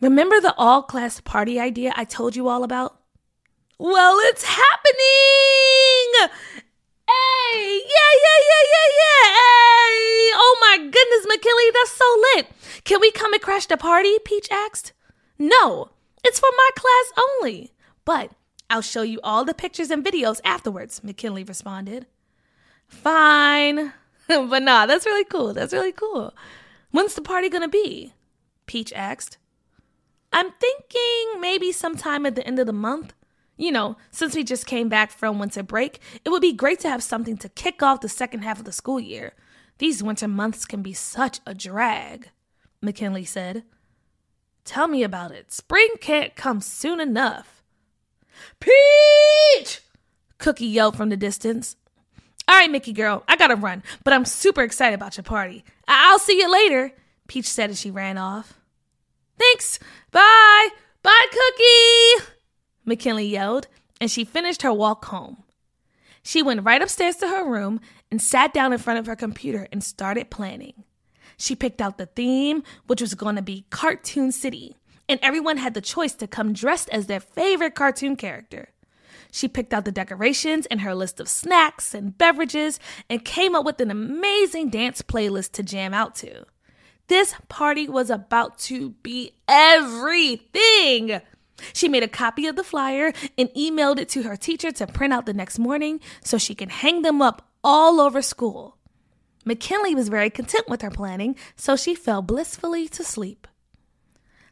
Remember 0.00 0.40
the 0.40 0.54
all 0.56 0.82
class 0.82 1.20
party 1.20 1.58
idea 1.58 1.92
I 1.96 2.04
told 2.04 2.36
you 2.36 2.48
all 2.48 2.64
about? 2.64 3.00
Well, 3.78 4.18
it's 4.22 4.44
happening! 4.44 6.30
Hey! 7.06 7.80
Yeah, 7.84 8.12
yeah, 8.24 8.40
yeah, 8.50 8.64
yeah, 8.72 8.88
yeah! 9.00 9.30
Hey! 9.32 10.32
Oh 10.34 10.58
my 10.60 10.76
goodness, 10.78 11.26
McKinley, 11.28 11.70
that's 11.72 11.92
so 11.92 12.22
lit! 12.34 12.46
Can 12.84 13.00
we 13.00 13.10
come 13.10 13.32
and 13.32 13.42
crash 13.42 13.66
the 13.66 13.76
party? 13.76 14.18
Peach 14.24 14.48
asked. 14.50 14.92
No, 15.38 15.90
it's 16.24 16.40
for 16.40 16.48
my 16.56 16.70
class 16.74 17.12
only. 17.18 17.72
But 18.04 18.32
I'll 18.68 18.82
show 18.82 19.02
you 19.02 19.20
all 19.22 19.44
the 19.44 19.54
pictures 19.54 19.90
and 19.90 20.04
videos 20.04 20.40
afterwards, 20.44 21.02
McKinley 21.04 21.44
responded. 21.44 22.06
Fine. 22.88 23.92
but 24.28 24.62
nah, 24.62 24.86
that's 24.86 25.06
really 25.06 25.24
cool. 25.24 25.52
That's 25.52 25.72
really 25.72 25.92
cool. 25.92 26.34
When's 26.90 27.14
the 27.14 27.22
party 27.22 27.48
gonna 27.48 27.68
be? 27.68 28.14
Peach 28.66 28.92
asked. 28.92 29.38
I'm 30.32 30.50
thinking 30.52 31.40
maybe 31.40 31.72
sometime 31.72 32.26
at 32.26 32.34
the 32.34 32.46
end 32.46 32.58
of 32.58 32.66
the 32.66 32.72
month. 32.72 33.14
You 33.56 33.72
know, 33.72 33.96
since 34.10 34.36
we 34.36 34.44
just 34.44 34.66
came 34.66 34.88
back 34.88 35.10
from 35.10 35.38
winter 35.38 35.62
break, 35.62 36.00
it 36.24 36.28
would 36.28 36.42
be 36.42 36.52
great 36.52 36.80
to 36.80 36.90
have 36.90 37.02
something 37.02 37.38
to 37.38 37.48
kick 37.48 37.82
off 37.82 38.02
the 38.02 38.08
second 38.08 38.42
half 38.42 38.58
of 38.58 38.66
the 38.66 38.72
school 38.72 39.00
year. 39.00 39.32
These 39.78 40.02
winter 40.02 40.28
months 40.28 40.66
can 40.66 40.82
be 40.82 40.92
such 40.92 41.40
a 41.46 41.54
drag, 41.54 42.30
McKinley 42.82 43.24
said. 43.24 43.64
Tell 44.64 44.88
me 44.88 45.02
about 45.02 45.30
it. 45.30 45.52
Spring 45.52 45.88
can't 46.00 46.34
come 46.34 46.60
soon 46.60 47.00
enough. 47.00 47.55
Peach! 48.60 49.80
Cookie 50.38 50.66
yelled 50.66 50.96
from 50.96 51.08
the 51.08 51.16
distance. 51.16 51.76
All 52.48 52.54
right, 52.56 52.70
Mickey 52.70 52.92
girl, 52.92 53.24
I 53.26 53.36
gotta 53.36 53.56
run, 53.56 53.82
but 54.04 54.12
I'm 54.12 54.24
super 54.24 54.62
excited 54.62 54.94
about 54.94 55.16
your 55.16 55.24
party. 55.24 55.64
I- 55.88 56.10
I'll 56.10 56.18
see 56.18 56.38
you 56.38 56.50
later, 56.50 56.92
Peach 57.26 57.46
said 57.48 57.70
as 57.70 57.80
she 57.80 57.90
ran 57.90 58.18
off. 58.18 58.54
Thanks. 59.38 59.78
Bye. 60.12 60.68
Bye, 61.02 61.26
Cookie. 61.30 62.30
McKinley 62.84 63.26
yelled, 63.26 63.66
and 64.00 64.10
she 64.10 64.24
finished 64.24 64.62
her 64.62 64.72
walk 64.72 65.04
home. 65.06 65.42
She 66.22 66.42
went 66.42 66.64
right 66.64 66.82
upstairs 66.82 67.16
to 67.16 67.28
her 67.28 67.44
room 67.48 67.80
and 68.10 68.20
sat 68.22 68.52
down 68.54 68.72
in 68.72 68.78
front 68.78 68.98
of 68.98 69.06
her 69.06 69.16
computer 69.16 69.68
and 69.72 69.82
started 69.82 70.30
planning. 70.30 70.84
She 71.36 71.54
picked 71.54 71.80
out 71.80 71.98
the 71.98 72.06
theme, 72.06 72.62
which 72.86 73.00
was 73.00 73.14
going 73.14 73.36
to 73.36 73.42
be 73.42 73.66
Cartoon 73.70 74.32
City, 74.32 74.75
and 75.08 75.20
everyone 75.22 75.56
had 75.58 75.74
the 75.74 75.80
choice 75.80 76.14
to 76.14 76.26
come 76.26 76.52
dressed 76.52 76.88
as 76.90 77.06
their 77.06 77.20
favorite 77.20 77.74
cartoon 77.74 78.16
character. 78.16 78.68
She 79.30 79.48
picked 79.48 79.74
out 79.74 79.84
the 79.84 79.92
decorations 79.92 80.66
and 80.66 80.80
her 80.80 80.94
list 80.94 81.20
of 81.20 81.28
snacks 81.28 81.94
and 81.94 82.16
beverages 82.16 82.80
and 83.10 83.24
came 83.24 83.54
up 83.54 83.64
with 83.64 83.80
an 83.80 83.90
amazing 83.90 84.70
dance 84.70 85.02
playlist 85.02 85.52
to 85.52 85.62
jam 85.62 85.92
out 85.92 86.14
to. 86.16 86.46
This 87.08 87.34
party 87.48 87.88
was 87.88 88.10
about 88.10 88.58
to 88.60 88.90
be 89.02 89.32
everything. 89.46 91.20
She 91.72 91.88
made 91.88 92.02
a 92.02 92.08
copy 92.08 92.46
of 92.46 92.56
the 92.56 92.64
flyer 92.64 93.12
and 93.38 93.48
emailed 93.50 93.98
it 93.98 94.08
to 94.10 94.24
her 94.24 94.36
teacher 94.36 94.72
to 94.72 94.86
print 94.86 95.12
out 95.12 95.26
the 95.26 95.32
next 95.32 95.58
morning 95.58 96.00
so 96.22 96.38
she 96.38 96.54
could 96.54 96.70
hang 96.70 97.02
them 97.02 97.22
up 97.22 97.48
all 97.62 98.00
over 98.00 98.22
school. 98.22 98.76
McKinley 99.44 99.94
was 99.94 100.08
very 100.08 100.28
content 100.28 100.68
with 100.68 100.82
her 100.82 100.90
planning, 100.90 101.36
so 101.54 101.76
she 101.76 101.94
fell 101.94 102.20
blissfully 102.20 102.88
to 102.88 103.04
sleep. 103.04 103.46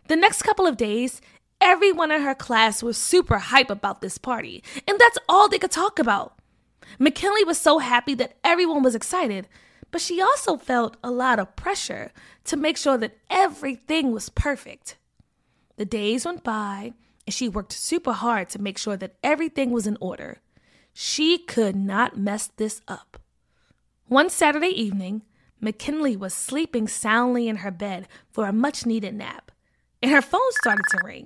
The 0.06 0.16
next 0.16 0.42
couple 0.42 0.66
of 0.66 0.76
days, 0.76 1.22
everyone 1.60 2.10
in 2.10 2.22
her 2.22 2.34
class 2.34 2.82
was 2.82 2.98
super 2.98 3.38
hype 3.38 3.70
about 3.70 4.00
this 4.00 4.18
party, 4.18 4.62
and 4.86 4.98
that's 4.98 5.18
all 5.28 5.48
they 5.48 5.58
could 5.58 5.70
talk 5.70 5.98
about. 5.98 6.38
McKinley 6.98 7.44
was 7.44 7.58
so 7.58 7.78
happy 7.78 8.14
that 8.14 8.36
everyone 8.44 8.82
was 8.82 8.94
excited, 8.94 9.48
but 9.90 10.02
she 10.02 10.20
also 10.20 10.56
felt 10.56 10.96
a 11.02 11.10
lot 11.10 11.38
of 11.38 11.56
pressure 11.56 12.12
to 12.44 12.56
make 12.56 12.76
sure 12.76 12.98
that 12.98 13.16
everything 13.30 14.12
was 14.12 14.28
perfect. 14.28 14.96
The 15.76 15.84
days 15.84 16.26
went 16.26 16.44
by, 16.44 16.92
and 17.26 17.32
she 17.32 17.48
worked 17.48 17.72
super 17.72 18.12
hard 18.12 18.50
to 18.50 18.60
make 18.60 18.76
sure 18.76 18.96
that 18.98 19.16
everything 19.22 19.70
was 19.70 19.86
in 19.86 19.96
order. 20.00 20.38
She 20.92 21.38
could 21.38 21.74
not 21.74 22.18
mess 22.18 22.50
this 22.56 22.82
up. 22.86 23.18
One 24.06 24.28
Saturday 24.28 24.68
evening, 24.68 25.22
McKinley 25.60 26.14
was 26.14 26.34
sleeping 26.34 26.86
soundly 26.86 27.48
in 27.48 27.56
her 27.56 27.70
bed 27.70 28.06
for 28.30 28.46
a 28.46 28.52
much 28.52 28.84
needed 28.84 29.14
nap, 29.14 29.50
and 30.04 30.12
her 30.12 30.20
phone 30.20 30.52
started 30.60 30.84
to 30.90 30.98
ring. 31.02 31.24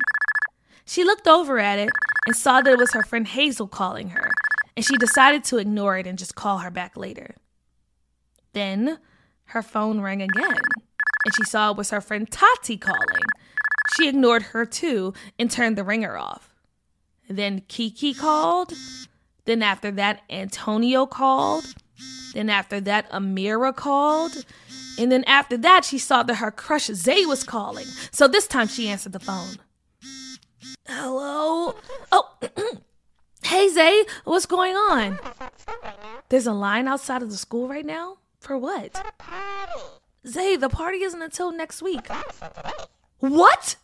She 0.85 1.03
looked 1.03 1.27
over 1.27 1.59
at 1.59 1.81
it 1.81 1.91
and 2.27 2.37
saw 2.37 2.61
that 2.61 2.73
it 2.73 2.79
was 2.79 2.93
her 2.93 3.03
friend 3.03 3.27
Hazel 3.27 3.67
calling 3.67 4.11
her, 4.11 4.31
and 4.77 4.87
she 4.87 4.97
decided 4.97 5.43
to 5.45 5.59
ignore 5.59 5.99
it 5.99 6.07
and 6.07 6.17
just 6.17 6.37
call 6.37 6.59
her 6.59 6.71
back 6.71 6.97
later. 6.97 7.35
Then 8.53 9.01
her 9.47 9.63
phone 9.63 10.01
rang 10.01 10.23
again, 10.23 10.61
and 11.25 11.35
she 11.37 11.43
saw 11.43 11.73
it 11.73 11.77
was 11.77 11.91
her 11.91 12.01
friend 12.01 12.31
Tati 12.31 12.77
calling. 12.77 13.25
She 13.97 14.09
ignored 14.09 14.43
her 14.43 14.65
too 14.65 15.13
and 15.41 15.51
turned 15.51 15.77
the 15.77 15.83
ringer 15.83 16.17
off. 16.17 16.55
Then 17.29 17.63
Kiki 17.67 18.15
called. 18.15 18.75
Then 19.45 19.61
after 19.61 19.91
that, 19.91 20.23
Antonio 20.31 21.05
called. 21.05 21.75
Then 22.33 22.49
after 22.49 22.81
that, 22.83 23.11
Amira 23.11 23.75
called. 23.75 24.45
And 24.99 25.13
then 25.13 25.25
after 25.25 25.57
that, 25.59 25.85
she 25.85 25.99
saw 25.99 26.23
that 26.25 26.35
her 26.35 26.51
crush 26.51 26.87
Zay 26.87 27.25
was 27.25 27.45
calling. 27.45 27.87
So 28.11 28.27
this 28.27 28.47
time 28.47 28.67
she 28.67 28.89
answered 28.89 29.13
the 29.13 29.21
phone. 29.21 29.57
Hello? 30.87 31.77
Oh, 32.11 32.37
hey 33.43 33.69
Zay, 33.69 34.05
what's 34.25 34.47
going 34.47 34.75
on? 34.75 35.19
There's 36.29 36.47
a 36.47 36.53
line 36.53 36.89
outside 36.89 37.23
of 37.23 37.31
the 37.31 37.37
school 37.37 37.69
right 37.69 37.87
now? 37.87 38.19
For 38.41 38.57
what? 38.59 39.01
Zay, 40.27 40.57
the 40.57 40.69
party 40.69 41.03
isn't 41.03 41.23
until 41.23 41.53
next 41.53 41.83
week. 41.83 42.09
What? 43.19 43.77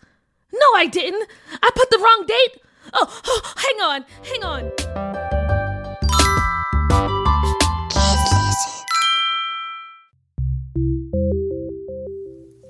No, 0.52 0.66
I 0.76 0.86
didn't. 0.86 1.28
I 1.62 1.70
put 1.74 1.90
the 1.90 1.98
wrong 1.98 2.24
date. 2.26 2.62
Oh, 2.92 3.20
oh 3.26 3.52
hang 3.56 3.80
on, 3.80 4.04
hang 4.22 4.44
on. 4.44 5.13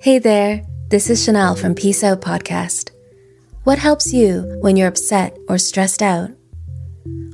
Hey 0.04 0.18
there, 0.18 0.62
this 0.90 1.08
is 1.08 1.24
Chanel 1.24 1.56
from 1.56 1.74
Peace 1.74 2.04
Out 2.04 2.20
Podcast. 2.20 2.90
What 3.62 3.78
helps 3.78 4.12
you 4.12 4.42
when 4.60 4.76
you're 4.76 4.88
upset 4.88 5.34
or 5.48 5.56
stressed 5.56 6.02
out? 6.02 6.28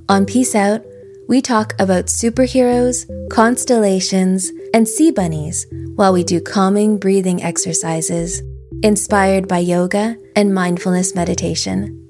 On 0.08 0.24
Peace 0.24 0.54
Out, 0.54 0.84
we 1.28 1.42
talk 1.42 1.74
about 1.80 2.04
superheroes, 2.04 3.10
constellations, 3.28 4.52
and 4.72 4.86
sea 4.86 5.10
bunnies 5.10 5.66
while 5.96 6.12
we 6.12 6.22
do 6.22 6.40
calming 6.40 6.96
breathing 6.96 7.42
exercises 7.42 8.40
inspired 8.84 9.48
by 9.48 9.58
yoga 9.58 10.16
and 10.36 10.54
mindfulness 10.54 11.16
meditation. 11.16 12.06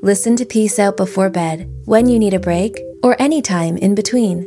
Listen 0.00 0.36
to 0.36 0.46
Peace 0.46 0.78
Out 0.78 0.96
before 0.96 1.28
bed, 1.28 1.68
when 1.86 2.08
you 2.08 2.20
need 2.20 2.34
a 2.34 2.38
break, 2.38 2.78
or 3.02 3.20
anytime 3.20 3.76
in 3.76 3.96
between. 3.96 4.46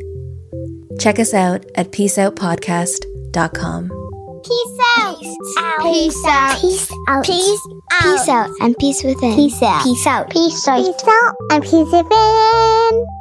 Check 0.98 1.20
us 1.20 1.34
out 1.34 1.66
at 1.76 1.92
peaceoutpodcast.com. 1.92 4.01
Peace 4.44 4.80
out. 4.98 5.20
Peace 5.20 6.26
out. 6.28 6.62
Peace 6.62 6.92
out. 7.08 7.26
Peace 7.26 7.62
out. 7.92 8.04
Peace 8.04 8.30
out. 8.30 8.50
And 8.62 8.78
peace 8.78 9.04
within. 9.04 9.36
Peace 9.36 9.62
out. 9.62 9.84
Peace 9.84 10.08
out. 10.08 10.30
Peace 10.30 10.68
out. 10.68 10.84
Peace 10.84 11.08
out. 11.08 11.36
And 11.52 11.64
peace 11.64 11.92
within. 11.92 13.21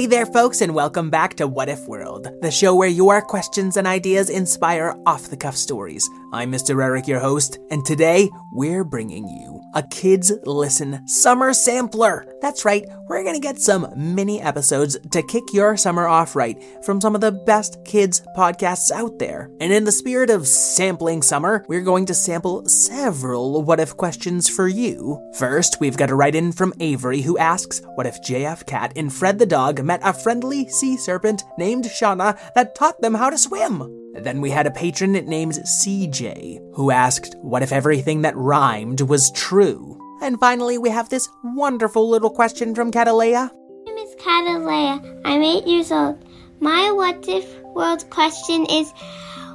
Hey 0.00 0.06
there, 0.06 0.24
folks, 0.24 0.62
and 0.62 0.74
welcome 0.74 1.10
back 1.10 1.34
to 1.34 1.46
What 1.46 1.68
If 1.68 1.86
World, 1.86 2.26
the 2.40 2.50
show 2.50 2.74
where 2.74 2.88
your 2.88 3.20
questions 3.20 3.76
and 3.76 3.86
ideas 3.86 4.30
inspire 4.30 4.98
off 5.04 5.28
the 5.28 5.36
cuff 5.36 5.54
stories. 5.54 6.08
I'm 6.32 6.50
Mr. 6.50 6.82
Eric, 6.82 7.06
your 7.06 7.20
host, 7.20 7.58
and 7.70 7.84
today 7.84 8.30
we're 8.50 8.82
bringing 8.82 9.28
you 9.28 9.59
a 9.74 9.82
Kids 9.82 10.32
Listen 10.44 11.06
Summer 11.06 11.52
Sampler. 11.52 12.26
That's 12.40 12.64
right, 12.64 12.84
we're 13.08 13.24
gonna 13.24 13.40
get 13.40 13.58
some 13.58 13.92
mini 13.96 14.40
episodes 14.40 14.96
to 15.10 15.22
kick 15.22 15.44
your 15.52 15.76
summer 15.76 16.06
off 16.06 16.36
right 16.36 16.62
from 16.84 17.00
some 17.00 17.14
of 17.14 17.20
the 17.20 17.32
best 17.32 17.84
kids 17.84 18.22
podcasts 18.36 18.90
out 18.90 19.18
there. 19.18 19.50
And 19.60 19.72
in 19.72 19.84
the 19.84 19.92
spirit 19.92 20.30
of 20.30 20.46
sampling 20.46 21.22
summer, 21.22 21.64
we're 21.68 21.80
going 21.80 22.06
to 22.06 22.14
sample 22.14 22.66
several 22.68 23.62
what 23.62 23.80
if 23.80 23.96
questions 23.96 24.48
for 24.48 24.68
you. 24.68 25.20
First, 25.34 25.78
we've 25.80 25.96
got 25.96 26.10
a 26.10 26.14
write 26.14 26.34
in 26.34 26.52
from 26.52 26.74
Avery 26.80 27.20
who 27.20 27.38
asks, 27.38 27.82
What 27.94 28.06
if 28.06 28.22
JF 28.22 28.66
Cat 28.66 28.92
and 28.96 29.12
Fred 29.12 29.38
the 29.38 29.46
dog 29.46 29.82
met 29.82 30.00
a 30.02 30.12
friendly 30.12 30.68
sea 30.68 30.96
serpent 30.96 31.42
named 31.58 31.84
Shauna 31.84 32.38
that 32.54 32.74
taught 32.74 33.00
them 33.00 33.14
how 33.14 33.30
to 33.30 33.38
swim? 33.38 33.99
Then 34.14 34.40
we 34.40 34.50
had 34.50 34.66
a 34.66 34.70
patron 34.72 35.12
named 35.12 35.54
CJ 35.54 36.58
who 36.74 36.90
asked, 36.90 37.36
What 37.42 37.62
if 37.62 37.72
everything 37.72 38.22
that 38.22 38.36
rhymed 38.36 39.02
was 39.02 39.30
true? 39.32 39.98
And 40.20 40.38
finally, 40.38 40.78
we 40.78 40.90
have 40.90 41.08
this 41.08 41.28
wonderful 41.44 42.08
little 42.08 42.30
question 42.30 42.74
from 42.74 42.90
Catalea. 42.90 43.50
My 43.86 43.92
name 43.92 43.98
is 43.98 44.14
Catalea. 44.16 45.22
I'm 45.24 45.42
eight 45.42 45.66
years 45.66 45.92
old. 45.92 46.24
My 46.60 46.90
what 46.90 47.26
if 47.28 47.62
world 47.62 48.08
question 48.10 48.66
is 48.68 48.92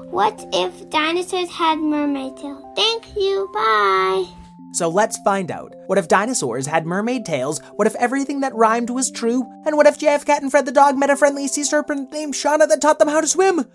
What 0.09 0.47
if 0.53 0.89
dinosaurs 0.89 1.49
had 1.49 1.79
mermaid 1.79 2.37
tails? 2.37 2.63
Thank 2.75 3.15
you. 3.15 3.49
Bye. 3.53 4.25
So 4.71 4.89
let's 4.89 5.17
find 5.19 5.51
out. 5.51 5.73
What 5.87 5.97
if 5.97 6.07
dinosaurs 6.07 6.65
had 6.65 6.85
mermaid 6.85 7.25
tails? 7.25 7.59
What 7.75 7.87
if 7.87 7.95
everything 7.95 8.41
that 8.41 8.55
rhymed 8.55 8.89
was 8.89 9.11
true? 9.11 9.45
And 9.65 9.77
what 9.77 9.87
if 9.87 9.99
JF 9.99 10.25
Cat 10.25 10.41
and 10.41 10.51
Fred 10.51 10.65
the 10.65 10.71
dog 10.71 10.97
met 10.97 11.09
a 11.09 11.15
friendly 11.15 11.47
sea 11.47 11.63
serpent 11.63 12.11
named 12.11 12.33
Shauna 12.33 12.67
that 12.67 12.81
taught 12.81 12.99
them 12.99 13.07
how 13.07 13.21
to 13.21 13.27
swim? 13.27 13.65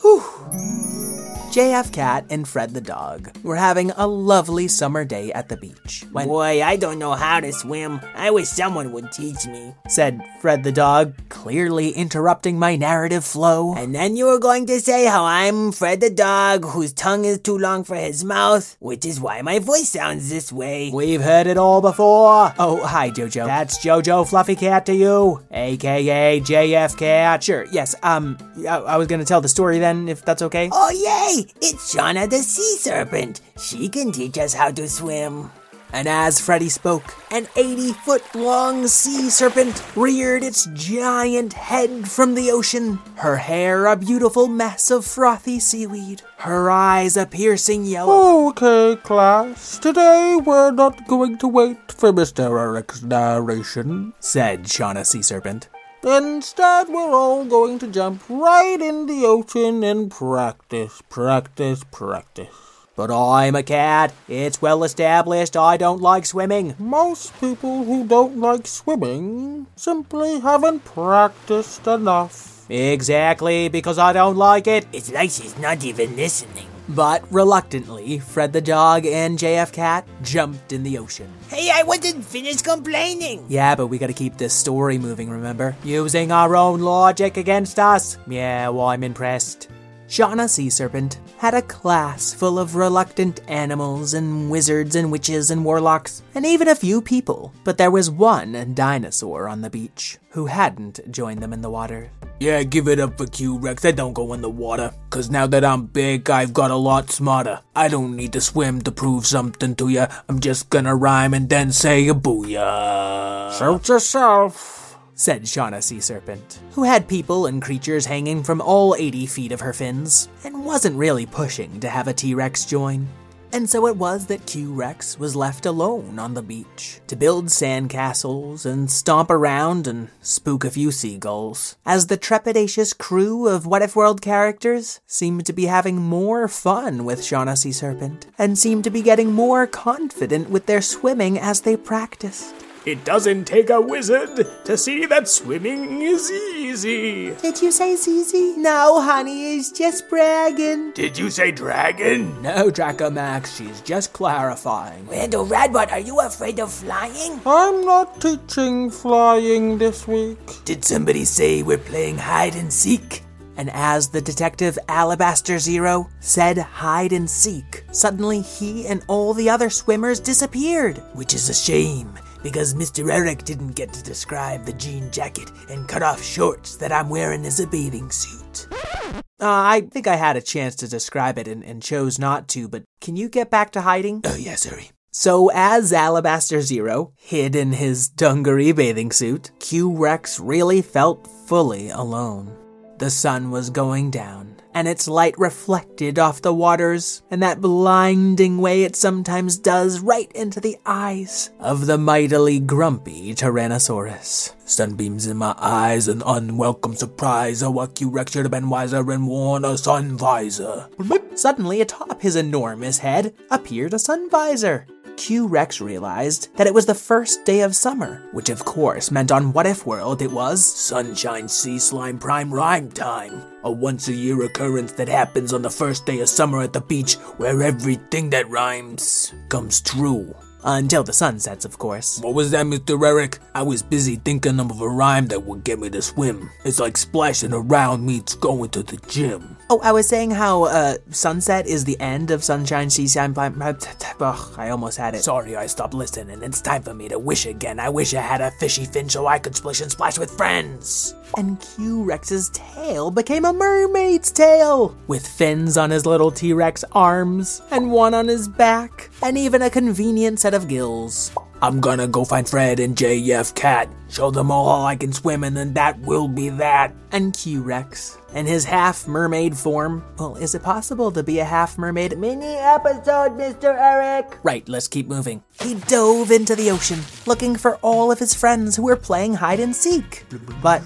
Whew. 0.00 1.17
JF 1.50 1.92
Cat 1.92 2.26
and 2.28 2.46
Fred 2.46 2.74
the 2.74 2.80
dog 2.80 3.34
were 3.42 3.56
having 3.56 3.90
a 3.92 4.06
lovely 4.06 4.68
summer 4.68 5.04
day 5.04 5.32
at 5.32 5.48
the 5.48 5.56
beach. 5.56 6.04
When 6.12 6.28
Boy, 6.28 6.62
I 6.62 6.76
don't 6.76 6.98
know 6.98 7.14
how 7.14 7.40
to 7.40 7.50
swim. 7.52 8.00
I 8.14 8.30
wish 8.30 8.48
someone 8.48 8.92
would 8.92 9.10
teach 9.12 9.46
me. 9.46 9.74
said 9.88 10.20
Fred 10.42 10.62
the 10.62 10.72
dog, 10.72 11.14
clearly 11.30 11.90
interrupting 11.90 12.58
my 12.58 12.76
narrative 12.76 13.24
flow. 13.24 13.74
And 13.74 13.94
then 13.94 14.14
you 14.14 14.26
were 14.26 14.38
going 14.38 14.66
to 14.66 14.78
say 14.78 15.06
how 15.06 15.24
I'm 15.24 15.72
Fred 15.72 16.00
the 16.02 16.10
dog 16.10 16.66
whose 16.66 16.92
tongue 16.92 17.24
is 17.24 17.38
too 17.38 17.56
long 17.56 17.82
for 17.82 17.96
his 17.96 18.24
mouth, 18.24 18.76
which 18.78 19.06
is 19.06 19.18
why 19.18 19.40
my 19.40 19.58
voice 19.58 19.88
sounds 19.88 20.28
this 20.28 20.52
way. 20.52 20.90
We've 20.92 21.22
heard 21.22 21.46
it 21.46 21.56
all 21.56 21.80
before. 21.80 22.52
Oh, 22.58 22.84
hi, 22.84 23.10
Jojo. 23.10 23.46
That's 23.46 23.78
Jojo 23.78 24.28
Fluffy 24.28 24.54
Cat 24.54 24.84
to 24.86 24.94
you, 24.94 25.42
aka 25.50 26.40
JF 26.40 26.98
Cat. 26.98 27.42
Sure, 27.42 27.64
yes. 27.72 27.94
Um, 28.02 28.36
I, 28.68 28.76
I 28.76 28.96
was 28.98 29.08
gonna 29.08 29.24
tell 29.24 29.40
the 29.40 29.48
story 29.48 29.78
then, 29.78 30.08
if 30.08 30.24
that's 30.24 30.42
okay. 30.42 30.68
Oh, 30.70 30.90
yay! 30.90 31.37
It's 31.60 31.94
Shauna 31.94 32.28
the 32.28 32.38
sea 32.38 32.76
serpent. 32.78 33.40
She 33.58 33.88
can 33.88 34.10
teach 34.10 34.38
us 34.38 34.54
how 34.54 34.70
to 34.72 34.88
swim. 34.88 35.50
And 35.92 36.06
as 36.06 36.40
Freddy 36.40 36.68
spoke, 36.68 37.14
an 37.30 37.46
80 37.56 37.92
foot 38.04 38.22
long 38.34 38.86
sea 38.88 39.30
serpent 39.30 39.82
reared 39.96 40.42
its 40.42 40.66
giant 40.74 41.54
head 41.54 42.10
from 42.10 42.34
the 42.34 42.50
ocean, 42.50 42.98
her 43.16 43.36
hair 43.36 43.86
a 43.86 43.96
beautiful 43.96 44.48
mess 44.48 44.90
of 44.90 45.06
frothy 45.06 45.58
seaweed, 45.58 46.22
her 46.38 46.70
eyes 46.70 47.16
a 47.16 47.24
piercing 47.24 47.86
yellow. 47.86 48.48
Okay, 48.48 48.96
class. 48.96 49.78
Today 49.78 50.38
we're 50.44 50.72
not 50.72 51.06
going 51.06 51.38
to 51.38 51.48
wait 51.48 51.92
for 51.92 52.12
Mr. 52.12 52.50
Eric's 52.50 53.02
narration, 53.02 54.12
said 54.20 54.64
Shauna 54.64 55.06
Sea 55.06 55.22
Serpent. 55.22 55.68
Instead, 56.04 56.88
we're 56.88 57.12
all 57.12 57.44
going 57.44 57.78
to 57.80 57.88
jump 57.88 58.22
right 58.28 58.80
in 58.80 59.06
the 59.06 59.24
ocean 59.26 59.82
and 59.82 60.10
practice, 60.10 61.02
practice, 61.08 61.82
practice. 61.90 62.54
But 62.94 63.10
I'm 63.10 63.56
a 63.56 63.64
cat. 63.64 64.12
It's 64.28 64.62
well 64.62 64.84
established 64.84 65.56
I 65.56 65.76
don't 65.76 66.00
like 66.00 66.24
swimming. 66.24 66.76
Most 66.78 67.38
people 67.40 67.84
who 67.84 68.06
don't 68.06 68.38
like 68.38 68.68
swimming 68.68 69.66
simply 69.74 70.38
haven't 70.38 70.84
practiced 70.84 71.86
enough. 71.88 72.70
Exactly, 72.70 73.68
because 73.68 73.98
I 73.98 74.12
don't 74.12 74.36
like 74.36 74.68
it. 74.68 74.86
It's 74.92 75.10
like 75.10 75.30
she's 75.30 75.58
not 75.58 75.84
even 75.84 76.14
listening. 76.14 76.77
But 76.88 77.30
reluctantly, 77.30 78.18
Fred 78.18 78.52
the 78.52 78.60
dog 78.60 79.04
and 79.04 79.38
JF 79.38 79.72
Cat 79.72 80.08
jumped 80.22 80.72
in 80.72 80.82
the 80.82 80.98
ocean. 80.98 81.32
Hey, 81.48 81.70
I 81.72 81.82
wasn't 81.82 82.24
finished 82.24 82.64
complaining. 82.64 83.44
Yeah, 83.48 83.74
but 83.74 83.88
we 83.88 83.98
gotta 83.98 84.12
keep 84.12 84.38
this 84.38 84.54
story 84.54 84.96
moving, 84.96 85.28
remember? 85.28 85.76
Using 85.84 86.32
our 86.32 86.56
own 86.56 86.80
logic 86.80 87.36
against 87.36 87.78
us. 87.78 88.16
Yeah, 88.26 88.70
well, 88.70 88.86
I'm 88.86 89.04
impressed. 89.04 89.68
Shauna 90.08 90.48
Sea 90.48 90.70
Serpent 90.70 91.18
had 91.36 91.52
a 91.52 91.60
class 91.60 92.32
full 92.32 92.58
of 92.58 92.76
reluctant 92.76 93.42
animals 93.46 94.14
and 94.14 94.50
wizards 94.50 94.96
and 94.96 95.12
witches 95.12 95.50
and 95.50 95.62
warlocks, 95.62 96.22
and 96.34 96.46
even 96.46 96.68
a 96.68 96.74
few 96.74 97.02
people. 97.02 97.52
But 97.62 97.76
there 97.76 97.90
was 97.90 98.10
one 98.10 98.72
dinosaur 98.72 99.48
on 99.48 99.60
the 99.60 99.68
beach 99.68 100.16
who 100.30 100.46
hadn't 100.46 101.00
joined 101.10 101.42
them 101.42 101.52
in 101.52 101.60
the 101.60 101.68
water. 101.68 102.10
Yeah, 102.40 102.62
give 102.62 102.88
it 102.88 103.00
up 103.00 103.18
for 103.18 103.26
Q 103.26 103.58
Rex. 103.58 103.84
I 103.84 103.90
don't 103.90 104.14
go 104.14 104.32
in 104.32 104.40
the 104.40 104.48
water. 104.48 104.94
Cause 105.10 105.28
now 105.28 105.46
that 105.48 105.64
I'm 105.64 105.84
big, 105.84 106.30
I've 106.30 106.54
got 106.54 106.70
a 106.70 106.76
lot 106.76 107.10
smarter. 107.10 107.60
I 107.76 107.88
don't 107.88 108.16
need 108.16 108.32
to 108.32 108.40
swim 108.40 108.80
to 108.82 108.92
prove 108.92 109.26
something 109.26 109.74
to 109.76 109.88
ya. 109.90 110.06
I'm 110.28 110.40
just 110.40 110.70
gonna 110.70 110.96
rhyme 110.96 111.34
and 111.34 111.50
then 111.50 111.70
say 111.70 112.08
a 112.08 112.14
booyah. 112.14 113.52
Suit 113.52 113.88
yourself, 113.88 114.87
said 115.18 115.42
Shauna 115.42 115.82
Sea 115.82 116.00
Serpent, 116.00 116.60
who 116.70 116.84
had 116.84 117.08
people 117.08 117.46
and 117.46 117.60
creatures 117.60 118.06
hanging 118.06 118.42
from 118.42 118.60
all 118.60 118.94
80 118.94 119.26
feet 119.26 119.52
of 119.52 119.60
her 119.60 119.72
fins, 119.72 120.28
and 120.44 120.64
wasn't 120.64 120.96
really 120.96 121.26
pushing 121.26 121.80
to 121.80 121.90
have 121.90 122.06
a 122.08 122.14
T 122.14 122.34
Rex 122.34 122.64
join. 122.64 123.06
And 123.50 123.68
so 123.68 123.86
it 123.86 123.96
was 123.96 124.26
that 124.26 124.46
Q 124.46 124.74
Rex 124.74 125.18
was 125.18 125.34
left 125.34 125.64
alone 125.64 126.18
on 126.18 126.34
the 126.34 126.42
beach 126.42 127.00
to 127.06 127.16
build 127.16 127.46
sandcastles 127.46 128.66
and 128.66 128.90
stomp 128.90 129.30
around 129.30 129.86
and 129.86 130.10
spook 130.20 130.64
a 130.64 130.70
few 130.70 130.90
seagulls, 130.90 131.76
as 131.86 132.06
the 132.06 132.18
trepidatious 132.18 132.96
crew 132.96 133.48
of 133.48 133.66
What 133.66 133.82
If 133.82 133.96
World 133.96 134.20
characters 134.20 135.00
seemed 135.06 135.46
to 135.46 135.52
be 135.52 135.64
having 135.64 135.96
more 135.96 136.46
fun 136.46 137.04
with 137.04 137.22
Shauna 137.22 137.56
Sea 137.56 137.72
Serpent 137.72 138.26
and 138.38 138.58
seemed 138.58 138.84
to 138.84 138.90
be 138.90 139.02
getting 139.02 139.32
more 139.32 139.66
confident 139.66 140.50
with 140.50 140.66
their 140.66 140.82
swimming 140.82 141.38
as 141.38 141.62
they 141.62 141.76
practiced. 141.76 142.54
It 142.88 143.04
doesn't 143.04 143.44
take 143.44 143.68
a 143.68 143.82
wizard 143.82 144.46
to 144.64 144.78
see 144.78 145.04
that 145.04 145.28
swimming 145.28 146.00
is 146.00 146.30
easy. 146.32 147.32
Did 147.32 147.60
you 147.60 147.70
say 147.70 147.92
easy? 147.92 148.56
No, 148.56 149.02
honey, 149.02 149.52
he's 149.52 149.70
just 149.70 150.08
bragging. 150.08 150.92
Did 150.92 151.18
you 151.18 151.28
say 151.28 151.50
dragon? 151.50 152.40
No, 152.40 152.70
Draco 152.70 153.10
Max, 153.10 153.56
she's 153.56 153.82
just 153.82 154.14
clarifying. 154.14 155.06
Randle 155.06 155.44
Radbot, 155.44 155.92
are 155.92 155.98
you 155.98 156.18
afraid 156.20 156.60
of 156.60 156.72
flying? 156.72 157.38
I'm 157.44 157.84
not 157.84 158.22
teaching 158.22 158.88
flying 158.88 159.76
this 159.76 160.08
week. 160.08 160.38
Did 160.64 160.82
somebody 160.82 161.26
say 161.26 161.62
we're 161.62 161.76
playing 161.76 162.16
hide 162.16 162.56
and 162.56 162.72
seek? 162.72 163.22
And 163.58 163.68
as 163.74 164.08
the 164.08 164.22
detective 164.22 164.78
Alabaster 164.88 165.58
Zero 165.58 166.08
said 166.20 166.56
hide 166.56 167.12
and 167.12 167.28
seek, 167.28 167.84
suddenly 167.90 168.40
he 168.40 168.86
and 168.86 169.04
all 169.08 169.34
the 169.34 169.50
other 169.50 169.68
swimmers 169.68 170.20
disappeared. 170.20 171.02
Which 171.12 171.34
is 171.34 171.50
a 171.50 171.54
shame, 171.54 172.16
because 172.42 172.74
Mr. 172.74 173.12
Eric 173.12 173.44
didn't 173.44 173.76
get 173.76 173.92
to 173.92 174.02
describe 174.02 174.64
the 174.64 174.72
jean 174.74 175.10
jacket 175.10 175.50
and 175.68 175.88
cut 175.88 176.02
off 176.02 176.22
shorts 176.22 176.76
that 176.76 176.92
I'm 176.92 177.08
wearing 177.08 177.44
as 177.44 177.60
a 177.60 177.66
bathing 177.66 178.10
suit. 178.10 178.68
Uh, 178.72 179.22
I 179.40 179.82
think 179.90 180.06
I 180.06 180.16
had 180.16 180.36
a 180.36 180.42
chance 180.42 180.74
to 180.76 180.88
describe 180.88 181.38
it 181.38 181.46
and, 181.46 181.62
and 181.62 181.82
chose 181.82 182.18
not 182.18 182.48
to, 182.48 182.68
but 182.68 182.84
can 183.00 183.16
you 183.16 183.28
get 183.28 183.50
back 183.50 183.70
to 183.72 183.82
hiding? 183.82 184.22
Oh, 184.24 184.36
yes, 184.36 184.62
sorry. 184.62 184.90
So, 185.10 185.50
as 185.54 185.92
Alabaster 185.92 186.60
Zero 186.60 187.12
hid 187.16 187.56
in 187.56 187.72
his 187.72 188.08
dungaree 188.08 188.72
bathing 188.72 189.10
suit, 189.10 189.50
Q 189.58 189.96
Rex 189.96 190.38
really 190.38 190.82
felt 190.82 191.26
fully 191.46 191.88
alone. 191.88 192.54
The 192.98 193.10
sun 193.10 193.50
was 193.50 193.70
going 193.70 194.10
down, 194.10 194.57
and 194.74 194.86
its 194.88 195.08
light 195.08 195.34
reflected 195.38 196.18
off 196.18 196.42
the 196.42 196.52
waters 196.52 197.22
in 197.30 197.40
that 197.40 197.60
blinding 197.60 198.58
way 198.58 198.84
it 198.84 198.96
sometimes 198.96 199.58
does 199.58 200.00
right 200.00 200.30
into 200.32 200.60
the 200.60 200.76
eyes 200.86 201.50
of 201.60 201.86
the 201.86 201.98
mightily 201.98 202.60
grumpy 202.60 203.34
Tyrannosaurus. 203.34 204.54
Sunbeams 204.64 205.26
in 205.26 205.38
my 205.38 205.54
eyes, 205.56 206.08
an 206.08 206.22
unwelcome 206.26 206.94
surprise. 206.94 207.62
Oh, 207.62 207.70
what 207.70 207.98
Rex 208.02 208.32
should 208.32 208.44
have 208.44 208.52
been 208.52 208.68
wiser 208.68 209.10
and 209.10 209.26
worn 209.26 209.64
a 209.64 209.78
sun 209.78 210.16
visor. 210.16 210.88
Suddenly, 211.34 211.80
atop 211.80 212.20
his 212.20 212.36
enormous 212.36 212.98
head 212.98 213.34
appeared 213.50 213.94
a 213.94 213.98
sun 213.98 214.28
visor. 214.28 214.86
Q 215.18 215.48
Rex 215.48 215.80
realized 215.80 216.54
that 216.56 216.68
it 216.68 216.72
was 216.72 216.86
the 216.86 216.94
first 216.94 217.44
day 217.44 217.62
of 217.62 217.74
summer, 217.74 218.22
which 218.30 218.50
of 218.50 218.64
course 218.64 219.10
meant 219.10 219.32
on 219.32 219.52
What 219.52 219.66
If 219.66 219.84
World 219.84 220.22
it 220.22 220.30
was 220.30 220.64
Sunshine 220.64 221.48
Sea 221.48 221.80
Slime 221.80 222.20
Prime 222.20 222.54
Rhyme 222.54 222.88
Time. 222.92 223.42
A 223.64 223.70
once 223.70 224.06
a 224.06 224.12
year 224.12 224.40
occurrence 224.44 224.92
that 224.92 225.08
happens 225.08 225.52
on 225.52 225.60
the 225.62 225.70
first 225.70 226.06
day 226.06 226.20
of 226.20 226.28
summer 226.28 226.62
at 226.62 226.72
the 226.72 226.80
beach 226.80 227.14
where 227.36 227.64
everything 227.64 228.30
that 228.30 228.48
rhymes 228.48 229.34
comes 229.48 229.80
true. 229.80 230.32
Until 230.62 231.02
the 231.02 231.12
sun 231.12 231.40
sets, 231.40 231.64
of 231.64 231.78
course. 231.78 232.20
What 232.20 232.34
was 232.34 232.52
that, 232.52 232.66
Mr. 232.66 233.04
Eric? 233.04 233.40
I 233.56 233.62
was 233.62 233.82
busy 233.82 234.16
thinking 234.16 234.60
of 234.60 234.80
a 234.80 234.88
rhyme 234.88 235.26
that 235.28 235.42
would 235.42 235.64
get 235.64 235.80
me 235.80 235.90
to 235.90 236.00
swim. 236.00 236.48
It's 236.64 236.78
like 236.78 236.96
splashing 236.96 237.52
around 237.52 238.06
meets 238.06 238.36
going 238.36 238.70
to 238.70 238.84
the 238.84 238.98
gym. 239.08 239.57
Oh, 239.70 239.80
I 239.82 239.92
was 239.92 240.08
saying 240.08 240.30
how 240.30 240.64
uh, 240.64 240.96
sunset 241.10 241.66
is 241.66 241.84
the 241.84 242.00
end 242.00 242.30
of 242.30 242.42
sunshine, 242.42 242.88
seashine. 242.88 243.36
Ugh, 243.36 244.54
I 244.56 244.70
almost 244.70 244.96
had 244.96 245.14
it. 245.14 245.22
Sorry, 245.22 245.56
I 245.56 245.66
stopped 245.66 245.92
listening. 245.92 246.42
It's 246.42 246.62
time 246.62 246.82
for 246.82 246.94
me 246.94 247.06
to 247.10 247.18
wish 247.18 247.44
again. 247.44 247.78
I 247.78 247.90
wish 247.90 248.14
I 248.14 248.22
had 248.22 248.40
a 248.40 248.50
fishy 248.52 248.86
fin 248.86 249.10
so 249.10 249.26
I 249.26 249.38
could 249.38 249.54
splish 249.54 249.82
and 249.82 249.90
splash 249.90 250.18
with 250.18 250.30
friends. 250.30 251.14
And 251.36 251.60
Q 251.60 252.02
Rex's 252.02 252.48
tail 252.54 253.10
became 253.10 253.44
a 253.44 253.52
mermaid's 253.52 254.32
tail, 254.32 254.96
with 255.06 255.26
fins 255.26 255.76
on 255.76 255.90
his 255.90 256.06
little 256.06 256.30
T 256.30 256.54
Rex 256.54 256.82
arms, 256.92 257.60
and 257.70 257.92
one 257.92 258.14
on 258.14 258.26
his 258.26 258.48
back, 258.48 259.10
and 259.22 259.36
even 259.36 259.60
a 259.60 259.68
convenient 259.68 260.40
set 260.40 260.54
of 260.54 260.68
gills. 260.68 261.30
I'm 261.60 261.80
gonna 261.80 262.06
go 262.06 262.24
find 262.24 262.48
Fred 262.48 262.78
and 262.78 262.94
JF 262.94 263.52
Cat, 263.56 263.88
show 264.08 264.30
them 264.30 264.50
all 264.50 264.80
how 264.80 264.86
I 264.86 264.94
can 264.94 265.12
swim, 265.12 265.42
and 265.42 265.56
then 265.56 265.74
that 265.74 265.98
will 266.00 266.28
be 266.28 266.50
that. 266.50 266.94
And 267.10 267.36
Q 267.36 267.62
Rex, 267.62 268.16
in 268.32 268.46
his 268.46 268.64
half 268.64 269.08
mermaid 269.08 269.56
form. 269.56 270.04
Well, 270.18 270.36
is 270.36 270.54
it 270.54 270.62
possible 270.62 271.10
to 271.10 271.24
be 271.24 271.40
a 271.40 271.44
half 271.44 271.76
mermaid? 271.76 272.16
Mini 272.16 272.54
episode, 272.54 273.36
Mr. 273.36 273.76
Eric. 273.76 274.38
Right, 274.44 274.68
let's 274.68 274.86
keep 274.86 275.08
moving. 275.08 275.42
He 275.60 275.74
dove 275.74 276.30
into 276.30 276.54
the 276.54 276.70
ocean, 276.70 277.00
looking 277.26 277.56
for 277.56 277.74
all 277.76 278.12
of 278.12 278.20
his 278.20 278.34
friends 278.34 278.76
who 278.76 278.84
were 278.84 278.96
playing 278.96 279.34
hide 279.34 279.58
and 279.58 279.74
seek. 279.74 280.26
But 280.62 280.82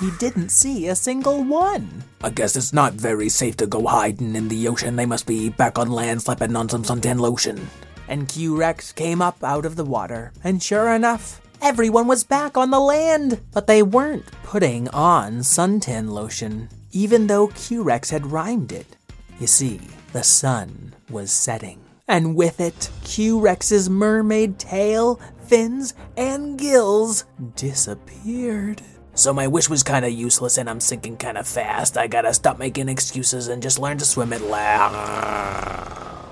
he 0.00 0.10
didn't 0.18 0.48
see 0.48 0.88
a 0.88 0.96
single 0.96 1.44
one. 1.44 2.02
I 2.20 2.30
guess 2.30 2.56
it's 2.56 2.72
not 2.72 2.94
very 2.94 3.28
safe 3.28 3.56
to 3.58 3.66
go 3.66 3.86
hiding 3.86 4.34
in 4.34 4.48
the 4.48 4.66
ocean. 4.66 4.96
They 4.96 5.06
must 5.06 5.26
be 5.26 5.50
back 5.50 5.78
on 5.78 5.88
land 5.88 6.22
slapping 6.22 6.56
on 6.56 6.68
some 6.68 6.82
suntan 6.82 7.20
lotion 7.20 7.68
and 8.10 8.28
Q 8.28 8.56
Rex 8.56 8.92
came 8.92 9.22
up 9.22 9.42
out 9.42 9.64
of 9.64 9.76
the 9.76 9.84
water, 9.84 10.32
and 10.42 10.62
sure 10.62 10.92
enough, 10.92 11.40
everyone 11.62 12.08
was 12.08 12.24
back 12.24 12.56
on 12.56 12.70
the 12.70 12.80
land. 12.80 13.40
But 13.52 13.68
they 13.68 13.82
weren't 13.82 14.26
putting 14.42 14.88
on 14.88 15.38
suntan 15.38 16.10
lotion, 16.10 16.68
even 16.90 17.28
though 17.28 17.46
Q 17.46 17.82
Rex 17.84 18.10
had 18.10 18.32
rhymed 18.32 18.72
it. 18.72 18.96
You 19.38 19.46
see, 19.46 19.80
the 20.12 20.24
sun 20.24 20.92
was 21.08 21.30
setting, 21.30 21.80
and 22.08 22.34
with 22.34 22.60
it, 22.60 22.90
Q 23.04 23.38
Rex's 23.38 23.88
mermaid 23.88 24.58
tail, 24.58 25.20
fins, 25.46 25.94
and 26.16 26.58
gills 26.58 27.24
disappeared. 27.54 28.82
So 29.14 29.32
my 29.32 29.46
wish 29.46 29.68
was 29.68 29.82
kinda 29.82 30.10
useless 30.10 30.56
and 30.56 30.70
I'm 30.70 30.80
sinking 30.80 31.16
kinda 31.16 31.44
fast. 31.44 31.98
I 31.98 32.06
gotta 32.06 32.32
stop 32.32 32.58
making 32.58 32.88
excuses 32.88 33.48
and 33.48 33.62
just 33.62 33.78
learn 33.78 33.98
to 33.98 34.04
swim 34.04 34.32
at 34.32 34.40
last. 34.40 36.29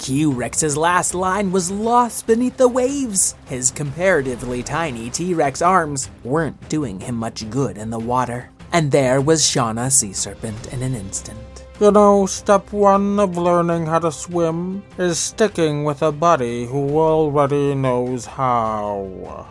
Q 0.00 0.32
Rex's 0.32 0.78
last 0.78 1.12
line 1.12 1.52
was 1.52 1.70
lost 1.70 2.26
beneath 2.26 2.56
the 2.56 2.66
waves. 2.66 3.34
His 3.44 3.70
comparatively 3.70 4.62
tiny 4.62 5.10
T 5.10 5.34
Rex 5.34 5.60
arms 5.60 6.08
weren't 6.24 6.70
doing 6.70 6.98
him 6.98 7.16
much 7.16 7.48
good 7.50 7.76
in 7.76 7.90
the 7.90 7.98
water. 7.98 8.48
And 8.72 8.90
there 8.90 9.20
was 9.20 9.42
Shauna 9.42 9.92
Sea 9.92 10.14
Serpent 10.14 10.72
in 10.72 10.80
an 10.80 10.94
instant. 10.94 11.38
You 11.78 11.90
know, 11.90 12.24
step 12.24 12.72
one 12.72 13.20
of 13.20 13.36
learning 13.36 13.84
how 13.84 13.98
to 13.98 14.10
swim 14.10 14.82
is 14.96 15.18
sticking 15.18 15.84
with 15.84 16.00
a 16.00 16.12
buddy 16.12 16.64
who 16.64 16.98
already 16.98 17.74
knows 17.74 18.24
how. 18.24 19.48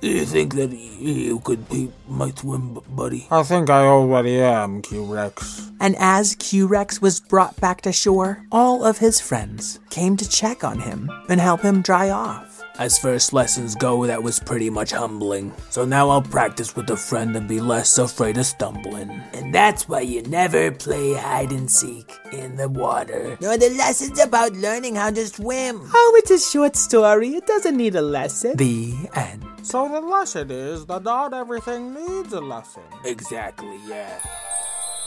Do 0.00 0.08
you 0.08 0.26
think 0.26 0.54
that 0.54 0.72
you 0.72 1.40
could 1.40 1.68
be 1.68 1.90
my 2.06 2.30
swim 2.30 2.78
buddy? 2.90 3.26
I 3.30 3.42
think 3.42 3.70
I 3.70 3.84
already 3.86 4.40
am, 4.40 4.82
Q 4.82 5.04
Rex. 5.04 5.70
And 5.80 5.96
as 5.98 6.34
Q 6.36 6.66
Rex 6.66 7.00
was 7.00 7.20
brought 7.20 7.58
back 7.60 7.80
to 7.82 7.92
shore, 7.92 8.44
all 8.52 8.84
of 8.84 8.98
his 8.98 9.20
friends 9.20 9.80
came 9.90 10.16
to 10.18 10.28
check 10.28 10.62
on 10.62 10.80
him 10.80 11.10
and 11.28 11.40
help 11.40 11.62
him 11.62 11.80
dry 11.82 12.10
off. 12.10 12.55
As 12.78 12.98
first 12.98 13.32
lessons 13.32 13.74
go, 13.74 14.06
that 14.06 14.22
was 14.22 14.38
pretty 14.38 14.68
much 14.68 14.90
humbling. 14.92 15.50
So 15.70 15.86
now 15.86 16.10
I'll 16.10 16.20
practice 16.20 16.76
with 16.76 16.90
a 16.90 16.96
friend 16.96 17.34
and 17.34 17.48
be 17.48 17.58
less 17.58 17.96
afraid 17.96 18.36
of 18.36 18.44
stumbling. 18.44 19.10
And 19.32 19.54
that's 19.54 19.88
why 19.88 20.00
you 20.00 20.20
never 20.22 20.70
play 20.70 21.14
hide 21.14 21.52
and 21.52 21.70
seek 21.70 22.12
in 22.32 22.56
the 22.56 22.68
water. 22.68 23.38
No, 23.40 23.56
the 23.56 23.70
lesson's 23.70 24.20
about 24.20 24.52
learning 24.52 24.96
how 24.96 25.10
to 25.10 25.26
swim. 25.26 25.80
Oh, 25.94 26.20
it's 26.22 26.30
a 26.30 26.38
short 26.38 26.76
story. 26.76 27.30
It 27.30 27.46
doesn't 27.46 27.76
need 27.76 27.94
a 27.94 28.02
lesson. 28.02 28.56
The 28.56 28.94
end. 29.14 29.42
So 29.62 29.88
the 29.88 30.00
lesson 30.00 30.50
is 30.50 30.84
that 30.86 31.02
not 31.02 31.32
everything 31.32 31.94
needs 31.94 32.32
a 32.34 32.40
lesson. 32.40 32.82
Exactly, 33.04 33.78
yeah. 33.86 34.20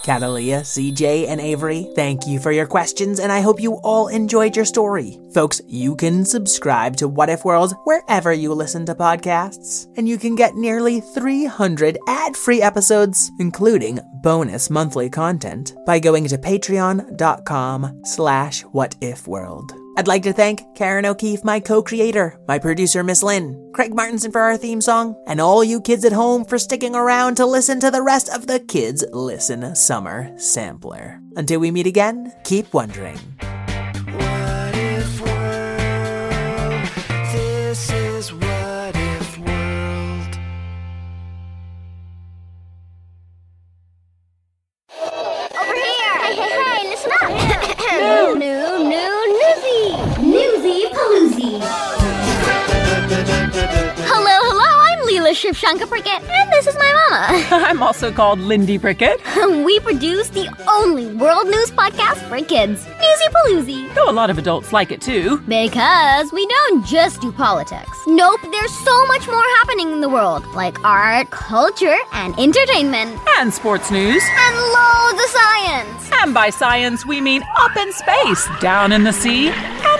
Catalia, 0.03 0.61
CJ, 0.61 1.27
and 1.27 1.39
Avery, 1.39 1.87
thank 1.95 2.27
you 2.27 2.39
for 2.39 2.51
your 2.51 2.65
questions, 2.65 3.19
and 3.19 3.31
I 3.31 3.41
hope 3.41 3.61
you 3.61 3.75
all 3.83 4.07
enjoyed 4.07 4.55
your 4.55 4.65
story. 4.65 5.19
Folks, 5.33 5.61
you 5.67 5.95
can 5.95 6.25
subscribe 6.25 6.95
to 6.97 7.07
What 7.07 7.29
If 7.29 7.45
World 7.45 7.75
wherever 7.85 8.33
you 8.33 8.53
listen 8.53 8.85
to 8.87 8.95
podcasts, 8.95 9.87
and 9.97 10.07
you 10.07 10.17
can 10.17 10.35
get 10.35 10.55
nearly 10.55 10.99
300 10.99 11.97
ad-free 12.07 12.61
episodes, 12.61 13.31
including 13.39 13.99
bonus 14.21 14.69
monthly 14.69 15.09
content, 15.09 15.73
by 15.85 15.99
going 15.99 16.27
to 16.27 16.37
patreon.com 16.37 18.01
slash 18.03 18.63
whatifworld. 18.65 19.78
I'd 19.97 20.07
like 20.07 20.23
to 20.23 20.33
thank 20.33 20.61
Karen 20.75 21.05
O'Keefe, 21.05 21.43
my 21.43 21.59
co 21.59 21.81
creator, 21.81 22.39
my 22.47 22.59
producer, 22.59 23.03
Miss 23.03 23.23
Lynn, 23.23 23.71
Craig 23.73 23.93
Martinson 23.93 24.31
for 24.31 24.41
our 24.41 24.57
theme 24.57 24.81
song, 24.81 25.15
and 25.27 25.41
all 25.41 25.63
you 25.63 25.81
kids 25.81 26.05
at 26.05 26.13
home 26.13 26.45
for 26.45 26.57
sticking 26.57 26.95
around 26.95 27.35
to 27.35 27.45
listen 27.45 27.79
to 27.81 27.91
the 27.91 28.01
rest 28.01 28.29
of 28.29 28.47
the 28.47 28.59
Kids 28.59 29.03
Listen 29.11 29.75
Summer 29.75 30.31
Sampler. 30.37 31.19
Until 31.35 31.59
we 31.59 31.71
meet 31.71 31.87
again, 31.87 32.31
keep 32.43 32.73
wondering. 32.73 33.19
I'm 55.41 55.53
Leela 55.53 55.87
Prickett, 55.87 56.21
and 56.29 56.51
this 56.51 56.67
is 56.67 56.75
my 56.75 57.07
mama. 57.09 57.45
I'm 57.65 57.81
also 57.81 58.11
called 58.11 58.39
Lindy 58.39 58.77
Prickett. 58.77 59.21
we 59.63 59.79
produce 59.79 60.27
the 60.27 60.49
only 60.67 61.15
world 61.15 61.45
news 61.45 61.71
podcast 61.71 62.27
for 62.27 62.43
kids, 62.45 62.85
Newsy 62.85 63.25
Pooloozi. 63.31 63.95
Though 63.95 64.09
a 64.09 64.11
lot 64.11 64.29
of 64.29 64.37
adults 64.37 64.73
like 64.73 64.91
it 64.91 65.01
too. 65.01 65.37
Because 65.47 66.33
we 66.33 66.45
don't 66.45 66.85
just 66.85 67.21
do 67.21 67.31
politics. 67.31 67.97
Nope, 68.05 68.41
there's 68.51 68.73
so 68.79 69.05
much 69.07 69.27
more 69.27 69.45
happening 69.59 69.93
in 69.93 70.01
the 70.01 70.09
world, 70.09 70.45
like 70.47 70.83
art, 70.83 71.29
culture, 71.29 71.97
and 72.11 72.37
entertainment. 72.37 73.17
And 73.37 73.53
sports 73.53 73.89
news. 73.89 74.21
And 74.21 74.55
loads 74.57 75.23
of 75.23 75.29
science. 75.29 76.09
And 76.21 76.33
by 76.33 76.49
science, 76.49 77.05
we 77.05 77.21
mean 77.21 77.43
up 77.59 77.77
in 77.77 77.93
space, 77.93 78.45
down 78.59 78.91
in 78.91 79.05
the 79.05 79.13
sea, 79.13 79.51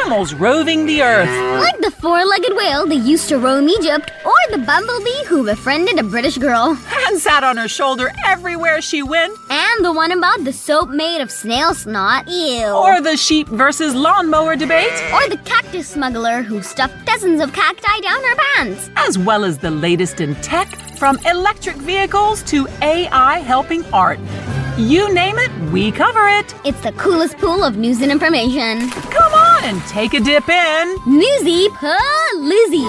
animals 0.02 0.34
roving 0.34 0.86
the 0.86 1.02
earth. 1.02 1.30
Like 1.62 1.80
the 1.82 1.91
four 1.91 2.24
legged 2.26 2.56
whale 2.56 2.86
that 2.88 2.97
used 2.97 3.30
to 3.30 3.38
roam 3.38 3.68
Egypt, 3.68 4.12
or 4.26 4.52
the 4.52 4.58
bumblebee 4.60 5.26
who 5.28 5.43
befriended 5.43 6.00
a 6.00 6.04
British 6.04 6.38
girl. 6.38 6.78
And 7.08 7.20
sat 7.20 7.43
on 7.43 7.58
her 7.58 7.68
shoulder 7.68 8.12
everywhere 8.26 8.82
she 8.82 9.02
went. 9.04 9.38
And 9.50 9.86
the 9.86 9.91
one 9.91 10.12
about 10.12 10.43
the 10.43 10.54
soap 10.54 10.89
made 10.89 11.22
of 11.22 11.32
snail 11.32 11.74
snot. 11.74 12.28
Ew. 12.28 12.68
Or 12.68 13.02
the 13.02 13.18
sheep 13.18 13.47
versus 13.47 13.95
lawnmower 13.95 14.56
debate. 14.56 14.93
Or 15.14 15.28
the 15.28 15.39
cactus 15.43 15.89
smuggler 15.89 16.41
who 16.43 16.62
stuffed 16.62 17.06
dozens 17.06 17.41
of 17.41 17.54
cacti 17.54 18.00
down 18.02 18.24
her 18.24 18.36
pants. 18.36 18.89
As 18.95 19.18
well 19.18 19.43
as 19.43 19.58
the 19.58 19.72
latest 19.72 20.22
in 20.22 20.36
tech, 20.36 20.68
from 20.97 21.18
electric 21.26 21.78
vehicles 21.78 22.43
to 22.43 22.68
AI 22.82 23.39
helping 23.39 23.86
art. 23.93 24.20
You 24.80 25.13
name 25.13 25.36
it, 25.38 25.51
we 25.73 25.91
cover 25.91 26.25
it. 26.30 26.55
It's 26.63 26.80
the 26.80 26.93
coolest 26.93 27.38
pool 27.38 27.65
of 27.65 27.75
news 27.75 28.01
and 28.01 28.09
information. 28.09 28.89
Come 28.89 29.34
on 29.34 29.65
and 29.65 29.82
take 29.89 30.13
a 30.13 30.21
dip 30.21 30.47
in. 30.47 30.97
Newsy 31.05 31.67
Pooloozi. 31.67 32.88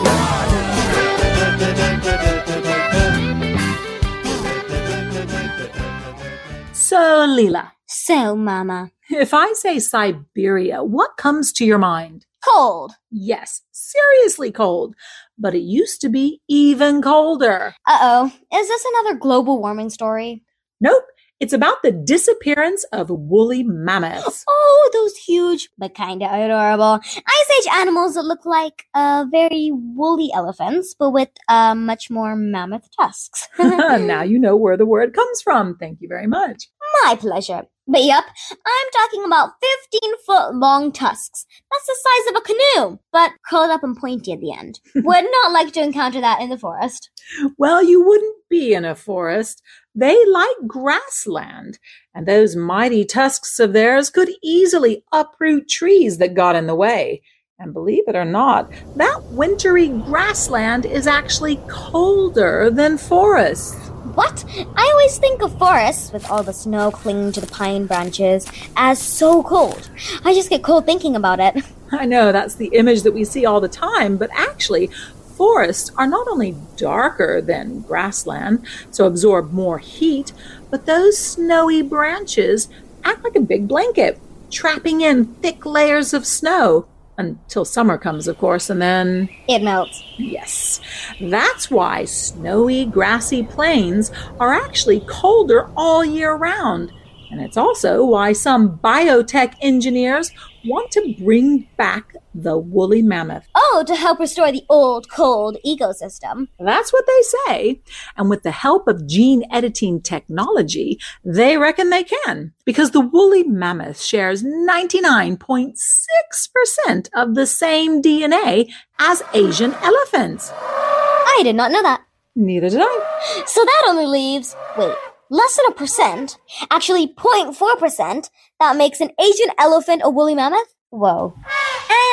So, 6.72 7.26
Leela. 7.26 7.72
So, 7.86 8.36
Mama. 8.36 8.93
If 9.11 9.34
I 9.34 9.53
say 9.55 9.80
Siberia, 9.80 10.84
what 10.84 11.16
comes 11.16 11.53
to 11.55 11.64
your 11.64 11.78
mind? 11.78 12.24
Cold. 12.49 12.93
Yes, 13.11 13.62
seriously 13.72 14.53
cold. 14.53 14.95
But 15.36 15.57
it 15.57 15.62
used 15.62 16.01
to 16.03 16.09
be 16.09 16.41
even 16.49 17.03
colder. 17.03 17.74
Uh 17.84 17.99
oh. 18.01 18.26
Is 18.57 18.68
this 18.68 18.84
another 18.95 19.18
global 19.18 19.61
warming 19.61 19.91
story? 19.91 20.45
Nope. 20.80 21.03
It's 21.41 21.55
about 21.55 21.82
the 21.82 21.91
disappearance 21.91 22.84
of 22.93 23.09
woolly 23.09 23.62
mammoths. 23.62 24.45
Oh, 24.72 24.91
those 24.93 25.16
huge 25.16 25.68
but 25.78 25.95
kind 25.95 26.22
of 26.22 26.30
adorable 26.30 27.01
ice 27.16 27.51
age 27.59 27.72
animals 27.72 28.14
that 28.14 28.24
look 28.24 28.45
like 28.45 28.84
uh, 28.95 29.24
very 29.30 29.70
woolly 29.72 30.30
elephants, 30.34 30.95
but 30.99 31.11
with 31.11 31.28
uh, 31.49 31.74
much 31.74 32.11
more 32.11 32.36
mammoth 32.36 32.88
tusks. 32.99 33.49
now 33.59 34.22
you 34.22 34.38
know 34.38 34.57
where 34.57 34.76
the 34.76 34.86
word 34.86 35.14
comes 35.14 35.41
from. 35.41 35.76
Thank 35.76 36.01
you 36.01 36.09
very 36.09 36.26
much. 36.26 36.64
My 37.05 37.16
pleasure. 37.16 37.62
But 37.91 38.05
yep, 38.05 38.24
I'm 38.51 38.91
talking 38.93 39.24
about 39.24 39.51
15 39.91 40.12
foot 40.24 40.55
long 40.55 40.93
tusks. 40.93 41.45
That's 41.72 41.86
the 41.86 41.97
size 41.97 42.30
of 42.30 42.36
a 42.36 42.80
canoe, 42.80 42.99
but 43.12 43.32
curled 43.49 43.70
up 43.70 43.82
and 43.82 43.97
pointy 43.97 44.32
at 44.32 44.38
the 44.38 44.53
end. 44.53 44.78
Would 44.95 45.24
not 45.24 45.53
like 45.53 45.72
to 45.72 45.82
encounter 45.82 46.20
that 46.20 46.41
in 46.41 46.51
the 46.51 46.59
forest. 46.59 47.11
Well, 47.59 47.82
you 47.82 48.05
wouldn't 48.05 48.36
be 48.49 48.74
in 48.74 48.84
a 48.84 48.95
forest. 48.95 49.61
They 49.93 50.24
like 50.26 50.57
grassland, 50.68 51.80
and 52.14 52.26
those 52.26 52.55
mighty 52.55 53.05
tusks 53.05 53.59
of 53.59 53.72
theirs 53.72 54.09
could 54.09 54.30
easily 54.41 55.05
uproot 55.12 55.68
trees 55.68 56.18
that 56.18 56.34
got 56.34 56.55
in 56.55 56.68
the 56.68 56.76
way. 56.76 57.22
And 57.59 57.74
believe 57.74 58.05
it 58.07 58.14
or 58.14 58.24
not, 58.24 58.70
that 58.97 59.20
wintry 59.32 59.88
grassland 59.88 60.86
is 60.86 61.09
actually 61.09 61.57
colder 61.68 62.70
than 62.70 62.97
forests. 62.97 63.89
What? 64.15 64.45
I 64.77 64.91
always 64.93 65.19
think 65.19 65.43
of 65.43 65.57
forests, 65.59 66.13
with 66.13 66.29
all 66.31 66.43
the 66.43 66.53
snow 66.53 66.91
clinging 66.91 67.33
to 67.33 67.41
the 67.41 67.47
pine 67.47 67.87
branches, 67.87 68.47
as 68.77 69.01
so 69.01 69.43
cold. 69.43 69.89
I 70.25 70.35
just 70.35 70.51
get 70.51 70.65
cold 70.65 70.85
thinking 70.85 71.15
about 71.15 71.39
it. 71.39 71.65
I 71.93 72.07
know 72.07 72.33
that's 72.33 72.57
the 72.57 72.69
image 72.69 73.03
that 73.03 73.13
we 73.13 73.25
see 73.25 73.47
all 73.47 73.61
the 73.61 73.69
time, 73.69 74.17
but 74.17 74.31
actually, 74.33 74.89
forests 75.37 75.91
are 75.97 76.07
not 76.07 76.27
only 76.29 76.57
darker 76.77 77.41
than 77.41 77.83
grassland, 77.83 78.67
so 78.91 79.07
absorb 79.07 79.53
more 79.53 79.79
heat, 79.79 80.33
but 80.71 80.87
those 80.87 81.17
snowy 81.17 81.83
branches 81.83 82.69
act 83.05 83.23
like 83.25 83.37
a 83.37 83.41
big 83.41 83.69
blanket, 83.69 84.21
trapping 84.51 85.01
in 85.01 85.27
thick 85.37 85.65
layers 85.65 86.13
of 86.13 86.27
snow 86.27 86.87
until 87.21 87.64
summer 87.64 87.99
comes, 87.99 88.27
of 88.29 88.39
course, 88.39 88.71
and 88.71 88.81
then 88.81 89.29
it 89.49 89.62
melts. 89.62 90.03
Yes. 90.18 90.81
That's 91.21 91.71
why 91.71 92.05
snowy, 92.05 92.87
grassy 92.87 93.45
plains 93.45 94.11
are 94.39 94.53
actually 94.53 95.01
colder 95.01 95.71
all 95.77 96.05
year 96.05 96.35
round. 96.35 96.93
And 97.31 97.41
it's 97.41 97.57
also 97.57 98.05
why 98.05 98.33
some 98.33 98.78
biotech 98.78 99.55
engineers 99.61 100.33
want 100.64 100.91
to 100.93 101.14
bring 101.18 101.66
back 101.76 102.14
the 102.35 102.57
woolly 102.59 103.03
mammoth. 103.03 103.47
Oh, 103.55 103.85
to 103.87 103.95
help 103.95 104.18
restore 104.18 104.51
the 104.53 104.64
old, 104.68 105.09
cold 105.09 105.57
ecosystem. 105.66 106.49
That's 106.59 106.93
what 106.93 107.07
they 107.07 107.22
say. 107.47 107.81
And 108.16 108.28
with 108.28 108.43
the 108.43 108.51
help 108.51 108.89
of 108.89 109.07
gene 109.07 109.45
editing 109.51 110.03
technology, 110.03 110.99
they 111.24 111.57
reckon 111.57 111.89
they 111.91 112.05
can. 112.05 112.53
Because 112.64 112.91
the 112.91 113.01
woolly 113.01 113.45
mammoth 113.45 114.03
shares 114.03 114.43
99.6% 114.43 117.09
of 117.14 117.35
the 117.35 117.47
same 117.47 118.03
DNA 118.03 118.70
as 118.99 119.22
Asian 119.35 119.72
elephants. 119.74 120.51
I 120.53 121.41
did 121.43 121.57
not 121.57 121.70
know 121.70 121.83
that. 121.83 122.03
Neither 122.37 122.70
did 122.70 122.81
I. 122.83 123.45
So 123.47 123.64
that 123.64 123.83
only 123.89 124.07
leaves, 124.07 124.55
wait, 124.76 124.95
less 125.31 125.57
than 125.57 125.66
a 125.68 125.74
percent, 125.74 126.37
actually 126.70 127.14
0.4%, 127.14 128.31
that 128.59 128.76
makes 128.76 129.01
an 129.01 129.11
Asian 129.18 129.55
elephant 129.59 130.03
a 130.05 130.11
woolly 130.11 130.35
mammoth? 130.35 130.74
Whoa. 130.91 131.35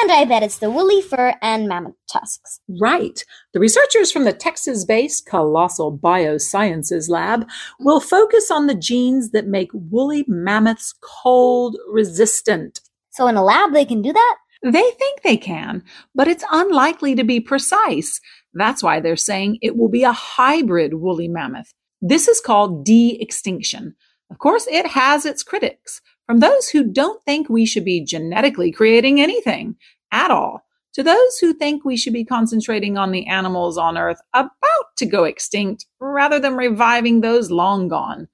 And 0.01 0.11
I 0.11 0.26
bet 0.26 0.43
it's 0.43 0.59
the 0.59 0.70
woolly 0.70 1.01
fur 1.01 1.34
and 1.41 1.68
mammoth 1.68 1.95
tusks. 2.11 2.59
Right. 2.80 3.24
The 3.53 3.59
researchers 3.59 4.11
from 4.11 4.24
the 4.24 4.34
Texas 4.34 4.86
based 4.86 5.26
Colossal 5.26 5.97
Biosciences 5.97 7.09
Lab 7.09 7.47
will 7.80 7.99
focus 7.99 8.51
on 8.51 8.68
the 8.68 8.76
genes 8.76 9.32
that 9.32 9.47
make 9.47 9.70
woolly 9.74 10.24
mammoths 10.28 10.93
cold 11.01 11.76
resistant. 11.91 12.82
So, 13.09 13.28
in 13.28 13.36
a 13.36 13.43
lab, 13.43 13.74
they 13.74 13.86
can 13.86 14.03
do 14.03 14.13
that? 14.13 14.38
They 14.63 14.72
think 14.72 15.22
they 15.24 15.38
can, 15.38 15.84
but 16.13 16.28
it's 16.28 16.43
unlikely 16.51 17.15
to 17.15 17.24
be 17.24 17.39
precise. 17.39 18.20
That's 18.53 18.84
why 18.84 18.99
they're 18.99 19.15
saying 19.15 19.57
it 19.61 19.76
will 19.76 19.89
be 19.89 20.03
a 20.03 20.11
hybrid 20.11 20.95
woolly 20.95 21.28
mammoth. 21.28 21.74
This 22.02 22.28
is 22.28 22.39
called 22.39 22.86
de 22.86 23.20
extinction. 23.22 23.95
Of 24.30 24.39
course, 24.39 24.68
it 24.68 24.86
has 24.88 25.26
its 25.26 25.41
critics, 25.41 26.02
from 26.26 26.39
those 26.39 26.70
who 26.70 26.84
don't 26.84 27.24
think 27.26 27.50
we 27.50 27.66
should 27.66 27.86
be 27.86 28.04
genetically 28.04 28.72
creating 28.72 29.20
anything 29.22 29.78
at 30.12 30.30
all, 30.30 30.66
to 30.93 31.02
those 31.02 31.38
who 31.39 31.54
think 31.54 31.84
we 31.84 31.98
should 31.98 32.14
be 32.14 32.26
concentrating 32.26 32.98
on 32.98 33.12
the 33.12 33.26
animals 33.28 33.78
on 33.78 33.98
Earth 33.98 34.20
about 34.34 34.52
to 34.98 35.06
go 35.06 35.24
extinct 35.24 35.86
rather 36.00 36.39
than 36.39 36.56
reviving 36.56 37.22
those 37.22 37.52
long 37.52 37.88
gone. 37.88 38.28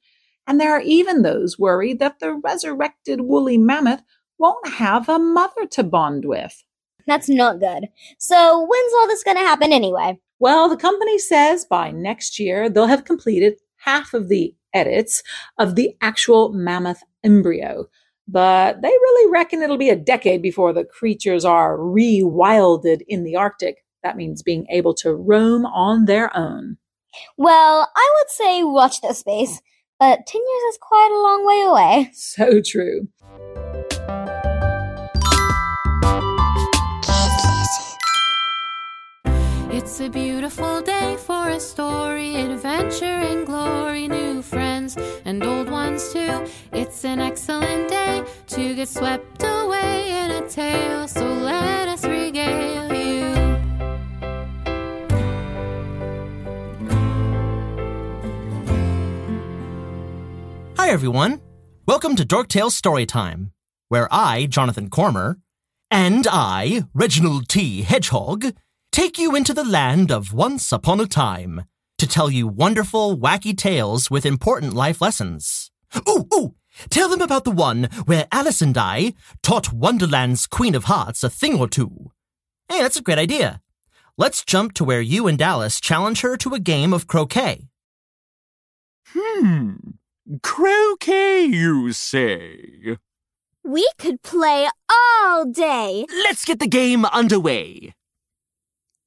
And 0.47 0.59
there 0.59 0.71
are 0.71 0.81
even 0.81 1.21
those 1.21 1.59
worried 1.59 1.99
that 1.99 2.19
the 2.19 2.33
resurrected 2.33 3.21
woolly 3.21 3.57
mammoth 3.57 4.01
won't 4.39 4.67
have 4.67 5.07
a 5.07 5.19
mother 5.19 5.65
to 5.71 5.83
bond 5.83 6.25
with. 6.25 6.63
That's 7.07 7.29
not 7.29 7.59
good. 7.59 7.89
So, 8.17 8.59
when's 8.59 8.93
all 8.93 9.07
this 9.07 9.23
going 9.23 9.37
to 9.37 9.43
happen 9.43 9.73
anyway? 9.73 10.19
Well, 10.39 10.69
the 10.69 10.77
company 10.77 11.19
says 11.19 11.65
by 11.65 11.91
next 11.91 12.39
year 12.39 12.69
they'll 12.69 12.87
have 12.87 13.05
completed 13.05 13.55
half 13.77 14.13
of 14.13 14.29
the 14.29 14.55
edits 14.73 15.23
of 15.57 15.75
the 15.75 15.95
actual 16.01 16.51
mammoth 16.51 17.03
embryo. 17.23 17.85
But 18.27 18.81
they 18.81 18.89
really 18.89 19.31
reckon 19.31 19.61
it'll 19.61 19.77
be 19.77 19.89
a 19.89 19.95
decade 19.95 20.41
before 20.41 20.73
the 20.73 20.85
creatures 20.85 21.43
are 21.45 21.77
rewilded 21.77 23.01
in 23.07 23.23
the 23.23 23.35
Arctic. 23.35 23.83
That 24.01 24.17
means 24.17 24.41
being 24.41 24.65
able 24.69 24.93
to 24.95 25.13
roam 25.13 25.65
on 25.65 26.05
their 26.05 26.35
own. 26.35 26.77
Well, 27.37 27.89
I 27.95 28.15
would 28.17 28.29
say 28.29 28.63
watch 28.63 29.01
this 29.01 29.19
space, 29.19 29.61
but 29.99 30.25
10 30.25 30.41
years 30.41 30.73
is 30.73 30.79
quite 30.81 31.11
a 31.11 31.21
long 31.21 31.45
way 31.45 31.61
away. 31.61 32.11
So 32.13 32.61
true. 32.61 33.07
It's 39.83 39.99
a 39.99 40.07
beautiful 40.07 40.81
day 40.81 41.17
for 41.17 41.49
a 41.49 41.59
story, 41.59 42.37
adventure 42.37 43.03
and 43.03 43.45
glory, 43.45 44.07
new 44.07 44.41
friends 44.41 44.95
and 45.25 45.43
old 45.43 45.69
ones 45.69 46.13
too. 46.13 46.45
It's 46.71 47.03
an 47.03 47.19
excellent 47.19 47.89
day 47.89 48.23
to 48.47 48.75
get 48.75 48.87
swept 48.87 49.43
away 49.43 50.23
in 50.23 50.31
a 50.31 50.47
tale, 50.47 51.05
so 51.09 51.25
let 51.25 51.89
us 51.89 52.05
regale 52.05 52.93
you. 52.93 53.25
Hi, 60.77 60.91
everyone. 60.91 61.41
Welcome 61.85 62.15
to 62.15 62.25
Dorktales 62.25 62.81
Storytime, 62.81 63.51
where 63.89 64.07
I, 64.09 64.45
Jonathan 64.45 64.89
Cormier, 64.89 65.39
and 65.91 66.25
I, 66.31 66.85
Reginald 66.93 67.49
T. 67.49 67.81
Hedgehog, 67.81 68.45
take 68.93 69.17
you 69.17 69.35
into 69.35 69.55
the 69.55 69.63
land 69.63 70.11
of 70.11 70.33
Once 70.33 70.71
Upon 70.71 70.99
a 70.99 71.07
Time 71.07 71.63
to 71.97 72.05
tell 72.05 72.29
you 72.29 72.47
wonderful, 72.47 73.17
wacky 73.17 73.57
tales 73.57 74.11
with 74.11 74.23
important 74.23 74.73
life 74.73 75.01
lessons. 75.01 75.71
Ooh, 76.07 76.27
ooh! 76.31 76.53
Tell 76.91 77.09
them 77.09 77.21
about 77.21 77.43
the 77.43 77.51
one 77.51 77.85
where 78.05 78.27
Alice 78.31 78.61
and 78.61 78.77
I 78.77 79.15
taught 79.41 79.73
Wonderland's 79.73 80.45
Queen 80.45 80.75
of 80.75 80.83
Hearts 80.83 81.23
a 81.23 81.29
thing 81.29 81.59
or 81.59 81.67
two. 81.67 82.11
Hey, 82.69 82.83
that's 82.83 82.97
a 82.97 83.01
great 83.01 83.17
idea. 83.17 83.61
Let's 84.15 84.45
jump 84.45 84.73
to 84.75 84.83
where 84.83 85.01
you 85.01 85.27
and 85.27 85.41
Alice 85.41 85.81
challenge 85.81 86.21
her 86.21 86.37
to 86.37 86.53
a 86.53 86.59
game 86.59 86.93
of 86.93 87.07
croquet. 87.07 87.69
Hmm. 89.07 89.73
Croquet, 90.43 91.45
you 91.45 91.91
say? 91.93 92.97
We 93.63 93.89
could 93.97 94.21
play 94.21 94.69
all 94.87 95.45
day. 95.45 96.05
Let's 96.09 96.45
get 96.45 96.59
the 96.59 96.67
game 96.67 97.05
underway. 97.05 97.95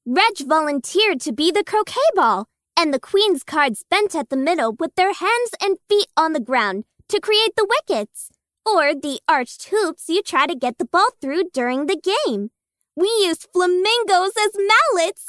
Reg 0.09 0.37
volunteered 0.47 1.19
to 1.19 1.33
be 1.33 1.51
the 1.51 1.65
croquet 1.65 1.99
ball, 2.15 2.45
and 2.77 2.93
the 2.93 2.99
queen's 2.99 3.43
cards 3.43 3.83
bent 3.89 4.15
at 4.15 4.29
the 4.29 4.37
middle 4.37 4.71
with 4.71 4.95
their 4.95 5.11
hands 5.11 5.51
and 5.61 5.79
feet 5.89 6.07
on 6.15 6.31
the 6.31 6.39
ground 6.39 6.85
to 7.09 7.19
create 7.19 7.57
the 7.57 7.67
wickets, 7.69 8.29
or 8.65 8.95
the 8.95 9.19
arched 9.27 9.67
hoops 9.69 10.07
you 10.07 10.23
try 10.23 10.47
to 10.47 10.55
get 10.55 10.77
the 10.77 10.85
ball 10.85 11.09
through 11.19 11.49
during 11.51 11.87
the 11.87 11.99
game. 12.01 12.51
We 12.95 13.07
used 13.19 13.49
flamingos 13.51 14.31
as 14.39 14.51
mallets. 14.55 15.25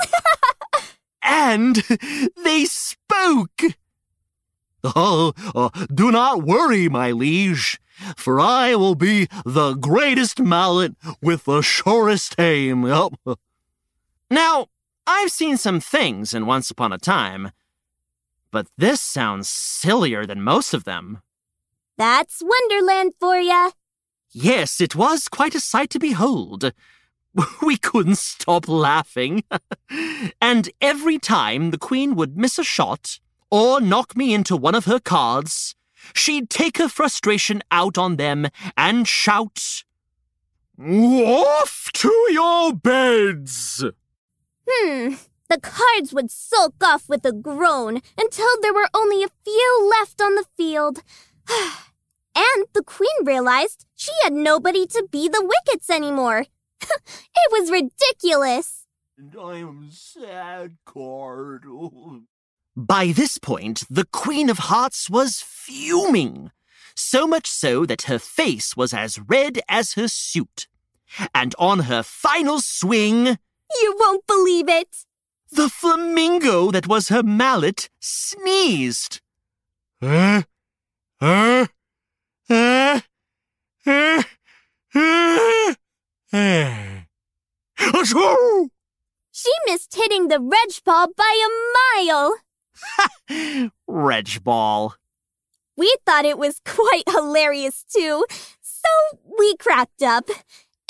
and 1.24 1.74
they 2.44 2.64
spoke. 2.64 3.60
Oh, 4.84 5.32
uh, 5.56 5.70
do 5.92 6.12
not 6.12 6.44
worry, 6.44 6.88
my 6.88 7.10
liege, 7.10 7.80
for 8.16 8.38
I 8.38 8.76
will 8.76 8.94
be 8.94 9.26
the 9.44 9.74
greatest 9.74 10.38
mallet 10.38 10.94
with 11.20 11.46
the 11.46 11.62
surest 11.62 12.36
aim. 12.38 12.84
Now, 14.30 14.66
I've 15.06 15.30
seen 15.30 15.56
some 15.56 15.80
things 15.80 16.34
in 16.34 16.44
Once 16.44 16.70
Upon 16.70 16.92
a 16.92 16.98
Time, 16.98 17.52
but 18.50 18.66
this 18.76 19.00
sounds 19.00 19.48
sillier 19.48 20.26
than 20.26 20.42
most 20.42 20.74
of 20.74 20.84
them. 20.84 21.22
That's 21.96 22.42
Wonderland 22.42 23.14
for 23.18 23.38
ya. 23.38 23.70
Yes, 24.30 24.80
it 24.80 24.94
was 24.94 25.28
quite 25.28 25.54
a 25.54 25.60
sight 25.60 25.90
to 25.90 25.98
behold. 25.98 26.72
We 27.62 27.76
couldn't 27.76 28.18
stop 28.18 28.66
laughing. 28.68 29.44
and 30.40 30.70
every 30.80 31.18
time 31.18 31.70
the 31.70 31.78
Queen 31.78 32.16
would 32.16 32.36
miss 32.36 32.58
a 32.58 32.64
shot 32.64 33.20
or 33.50 33.80
knock 33.80 34.16
me 34.16 34.34
into 34.34 34.56
one 34.56 34.74
of 34.74 34.86
her 34.86 34.98
cards, 34.98 35.76
she'd 36.14 36.50
take 36.50 36.78
her 36.78 36.88
frustration 36.88 37.62
out 37.70 37.96
on 37.96 38.16
them 38.16 38.48
and 38.76 39.06
shout, 39.06 39.84
Off 40.80 41.90
to 41.94 42.12
your 42.30 42.72
beds! 42.72 43.84
Hmm. 44.68 45.14
The 45.48 45.60
cards 45.60 46.12
would 46.12 46.30
sulk 46.30 46.74
off 46.84 47.08
with 47.08 47.24
a 47.24 47.32
groan 47.32 48.02
until 48.18 48.60
there 48.60 48.74
were 48.74 48.90
only 48.94 49.22
a 49.22 49.30
few 49.44 49.94
left 49.98 50.20
on 50.20 50.34
the 50.34 50.44
field. 50.56 51.02
and 51.48 52.66
the 52.74 52.82
queen 52.84 53.24
realized 53.24 53.86
she 53.94 54.12
had 54.22 54.34
nobody 54.34 54.86
to 54.86 55.08
be 55.10 55.28
the 55.28 55.42
wickets 55.42 55.88
anymore. 55.88 56.44
it 56.80 57.50
was 57.50 57.70
ridiculous. 57.70 58.86
And 59.16 59.34
I 59.40 59.56
am 59.58 59.88
sad 59.90 60.76
card. 60.84 61.64
By 62.76 63.12
this 63.12 63.38
point, 63.38 63.84
the 63.90 64.06
Queen 64.12 64.48
of 64.48 64.58
Hearts 64.58 65.10
was 65.10 65.42
fuming, 65.44 66.52
so 66.94 67.26
much 67.26 67.48
so 67.48 67.84
that 67.86 68.02
her 68.02 68.20
face 68.20 68.76
was 68.76 68.94
as 68.94 69.18
red 69.18 69.60
as 69.68 69.94
her 69.94 70.06
suit. 70.06 70.68
And 71.34 71.56
on 71.58 71.80
her 71.80 72.04
final 72.04 72.60
swing, 72.60 73.38
You 73.80 73.96
won't 73.98 74.26
believe 74.26 74.68
it! 74.68 75.06
the 75.50 75.68
flamingo 75.68 76.70
that 76.70 76.86
was 76.86 77.08
her 77.08 77.22
mallet 77.22 77.88
sneezed. 78.00 79.20
Uh, 80.00 80.42
uh, 81.20 81.66
uh, 82.48 83.00
uh, 83.86 84.22
uh, 84.94 85.74
uh. 86.32 87.00
Achoo! 87.78 88.68
She 89.32 89.52
missed 89.66 89.94
hitting 89.94 90.28
the 90.28 90.40
Reg 90.40 90.84
ball 90.84 91.08
by 91.16 91.34
a 91.46 92.04
mile! 92.04 92.36
Ha! 92.80 93.70
Reg 93.86 94.44
ball. 94.44 94.94
We 95.76 95.94
thought 96.04 96.24
it 96.24 96.38
was 96.38 96.60
quite 96.64 97.08
hilarious 97.08 97.84
too, 97.84 98.24
so 98.60 98.88
we 99.38 99.56
cracked 99.56 100.02
up. 100.02 100.28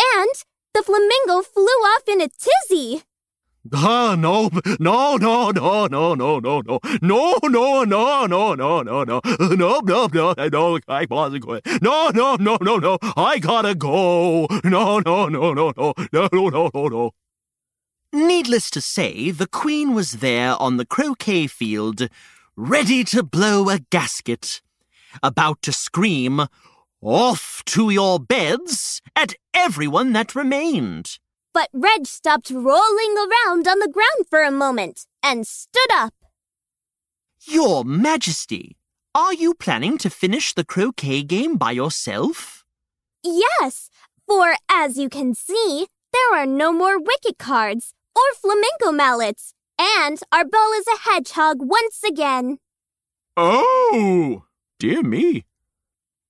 And 0.00 0.44
the 0.78 0.84
flamingo 0.84 1.42
flew 1.42 1.64
off 1.64 2.02
in 2.06 2.20
a 2.20 2.28
tizzy. 2.28 3.02
Ah, 3.74 4.14
no, 4.16 4.48
no, 4.78 5.16
no, 5.16 5.50
no, 5.50 5.86
no, 5.86 6.14
no, 6.14 6.38
no, 6.38 6.60
no, 6.60 6.80
no, 7.02 7.38
no, 7.42 7.84
no, 7.84 7.84
no, 7.84 8.24
no, 8.24 8.54
no, 8.54 8.54
no, 8.54 8.82
no, 8.82 9.22
no, 9.54 9.80
no, 9.82 10.48
no, 10.48 10.78
I 10.88 11.06
wasn't 11.10 11.44
going. 11.44 11.62
No, 11.82 12.10
no, 12.10 12.36
no, 12.36 12.58
no, 12.60 12.76
no, 12.76 12.98
I 13.16 13.40
gotta 13.40 13.74
go. 13.74 14.46
No, 14.62 15.00
no, 15.00 15.26
no, 15.26 15.52
no, 15.52 15.72
no, 15.72 15.94
no, 16.12 16.28
no, 16.32 16.48
no, 16.48 16.70
no, 16.72 16.88
no. 16.88 17.10
Needless 18.12 18.70
to 18.70 18.80
say, 18.80 19.32
the 19.32 19.48
Queen 19.48 19.94
was 19.94 20.12
there 20.12 20.54
on 20.62 20.76
the 20.76 20.86
croquet 20.86 21.48
field, 21.48 22.08
ready 22.56 23.02
to 23.04 23.24
blow 23.24 23.68
a 23.68 23.80
gasket, 23.80 24.62
about 25.22 25.60
to 25.62 25.72
scream, 25.72 26.46
Off 27.00 27.62
to 27.64 27.90
your 27.90 28.18
beds 28.18 29.00
at 29.14 29.34
everyone 29.54 30.12
that 30.14 30.34
remained. 30.34 31.18
But 31.54 31.68
Reg 31.72 32.06
stopped 32.06 32.50
rolling 32.50 33.14
around 33.16 33.68
on 33.68 33.78
the 33.78 33.90
ground 33.92 34.26
for 34.28 34.42
a 34.42 34.50
moment 34.50 35.06
and 35.22 35.46
stood 35.46 35.92
up. 35.92 36.12
Your 37.42 37.84
Majesty, 37.84 38.76
are 39.14 39.32
you 39.32 39.54
planning 39.54 39.96
to 39.98 40.10
finish 40.10 40.52
the 40.54 40.64
croquet 40.64 41.22
game 41.22 41.56
by 41.56 41.70
yourself? 41.70 42.64
Yes, 43.22 43.90
for 44.26 44.56
as 44.68 44.98
you 44.98 45.08
can 45.08 45.34
see, 45.34 45.86
there 46.12 46.40
are 46.40 46.46
no 46.46 46.72
more 46.72 46.98
wicket 46.98 47.38
cards 47.38 47.94
or 48.16 48.34
flamingo 48.40 48.90
mallets, 48.90 49.54
and 49.80 50.20
our 50.32 50.44
ball 50.44 50.72
is 50.72 50.86
a 50.88 51.08
hedgehog 51.08 51.58
once 51.60 52.02
again. 52.02 52.58
Oh, 53.36 54.46
dear 54.80 55.04
me. 55.04 55.44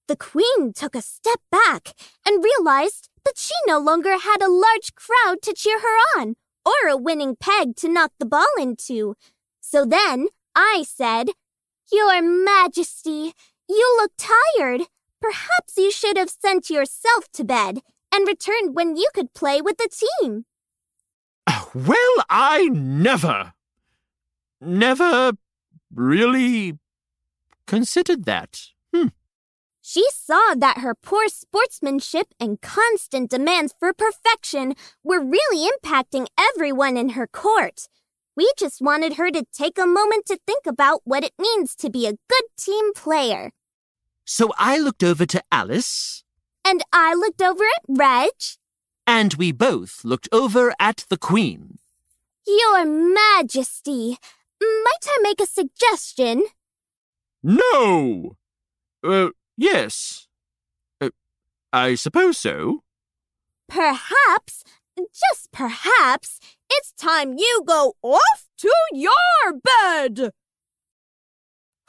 The 0.09 0.17
queen 0.17 0.73
took 0.73 0.95
a 0.95 1.03
step 1.03 1.41
back 1.51 1.93
and 2.27 2.43
realized 2.43 3.11
that 3.27 3.37
she 3.37 3.53
no 3.67 3.79
longer 3.79 4.17
had 4.19 4.41
a 4.41 4.51
large 4.51 4.95
crowd 4.95 5.43
to 5.43 5.53
cheer 5.53 5.81
her 5.81 6.21
on 6.21 6.35
or 6.65 6.89
a 6.89 6.97
winning 6.97 7.37
peg 7.39 7.77
to 7.77 7.89
knock 7.89 8.13
the 8.19 8.25
ball 8.25 8.47
into. 8.59 9.17
So 9.61 9.85
then 9.85 10.29
I 10.57 10.85
said, 10.87 11.29
Your 11.93 12.23
Majesty, 12.23 13.35
you 13.69 13.97
look 14.01 14.13
tired. 14.17 14.89
Perhaps 15.21 15.77
you 15.77 15.91
should 15.91 16.17
have 16.17 16.31
sent 16.31 16.71
yourself 16.71 17.31
to 17.35 17.45
bed 17.45 17.81
and 18.11 18.27
returned 18.27 18.75
when 18.75 18.97
you 18.97 19.09
could 19.13 19.35
play 19.35 19.61
with 19.61 19.77
the 19.77 19.91
team. 20.23 20.47
Well, 21.75 22.25
I 22.31 22.71
never, 22.73 23.53
never 24.59 25.33
really 25.95 26.79
considered 27.67 28.25
that. 28.25 28.71
She 29.91 30.05
saw 30.13 30.55
that 30.55 30.81
her 30.85 30.95
poor 30.95 31.29
sportsmanship 31.29 32.27
and 32.39 32.61
constant 32.61 33.31
demands 33.31 33.73
for 33.81 33.95
perfection 33.95 34.75
were 35.03 35.25
really 35.25 35.67
impacting 35.67 36.27
everyone 36.39 36.99
in 36.99 37.11
her 37.11 37.27
court. 37.27 37.89
We 38.37 38.53
just 38.59 38.83
wanted 38.83 39.15
her 39.15 39.31
to 39.31 39.47
take 39.51 39.79
a 39.79 39.87
moment 39.87 40.27
to 40.27 40.39
think 40.47 40.67
about 40.67 41.01
what 41.05 41.25
it 41.25 41.33
means 41.39 41.75
to 41.77 41.89
be 41.89 42.05
a 42.05 42.19
good 42.29 42.45
team 42.59 42.93
player. 42.93 43.53
So 44.27 44.53
I 44.59 44.77
looked 44.79 45.03
over 45.03 45.25
to 45.25 45.43
Alice, 45.51 46.23
And 46.67 46.83
I 46.93 47.15
looked 47.15 47.41
over 47.41 47.65
at 47.65 47.83
Reg. 47.89 48.33
and 49.07 49.33
we 49.39 49.53
both 49.53 50.05
looked 50.05 50.29
over 50.31 50.75
at 50.79 51.07
the 51.09 51.17
Queen. 51.17 51.79
Your 52.47 52.85
Majesty, 52.85 54.19
might 54.61 55.05
I 55.07 55.19
make 55.23 55.41
a 55.41 55.47
suggestion? 55.47 56.45
No. 57.43 58.37
Uh, 59.03 59.31
yes. 59.59 60.29
Uh, 61.01 61.11
I 61.73 61.95
suppose 61.97 62.39
so. 62.39 62.83
Perhaps, 63.69 64.65
just 64.97 65.53
perhaps, 65.53 66.41
it's 66.71 66.93
time 66.93 67.37
you 67.37 67.63
go 67.67 67.95
off 68.03 68.49
to 68.59 68.73
your 68.93 69.53
bed. 69.63 70.33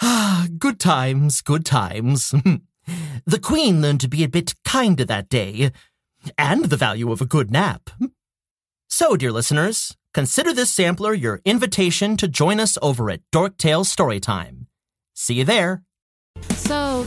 Ah, 0.02 0.48
good 0.58 0.80
times, 0.80 1.42
good 1.42 1.66
times. 1.66 2.34
the 3.26 3.40
Queen 3.40 3.82
learned 3.82 4.02
to 4.02 4.10
be 4.10 4.24
a 4.24 4.30
bit 4.30 4.56
kinder 4.66 5.06
that 5.06 5.30
day, 5.30 5.72
and 6.38 6.66
the 6.66 6.78
value 6.78 7.12
of 7.12 7.22
a 7.22 7.26
good 7.26 7.52
nap. 7.52 7.90
So, 8.88 9.16
dear 9.16 9.32
listeners, 9.32 9.96
consider 10.14 10.54
this 10.54 10.72
sampler 10.72 11.14
your 11.14 11.42
invitation 11.46 12.18
to 12.18 12.28
join 12.28 12.60
us 12.60 12.78
over 12.82 13.10
at 13.10 13.22
Dork 13.32 13.58
Dorktail 13.58 13.86
Storytime. 13.86 14.66
See 15.14 15.36
you 15.36 15.44
there. 15.46 15.84
So 16.56 17.06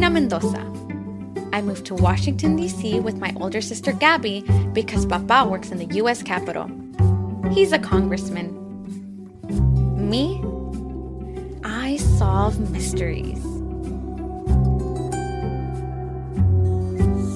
name 0.00 0.14
Mendoza. 0.14 0.60
I 1.52 1.60
moved 1.60 1.84
to 1.86 1.94
Washington, 1.94 2.56
D.C. 2.56 3.00
with 3.00 3.18
my 3.18 3.34
older 3.38 3.60
sister 3.60 3.92
Gabby 3.92 4.42
because 4.72 5.04
Papa 5.04 5.46
works 5.46 5.70
in 5.70 5.76
the 5.76 5.94
U.S. 5.96 6.22
Capitol. 6.22 6.70
He's 7.52 7.72
a 7.72 7.78
congressman. 7.78 8.56
Me? 9.98 10.42
I 11.62 11.98
solve 11.98 12.58
mysteries. 12.70 13.38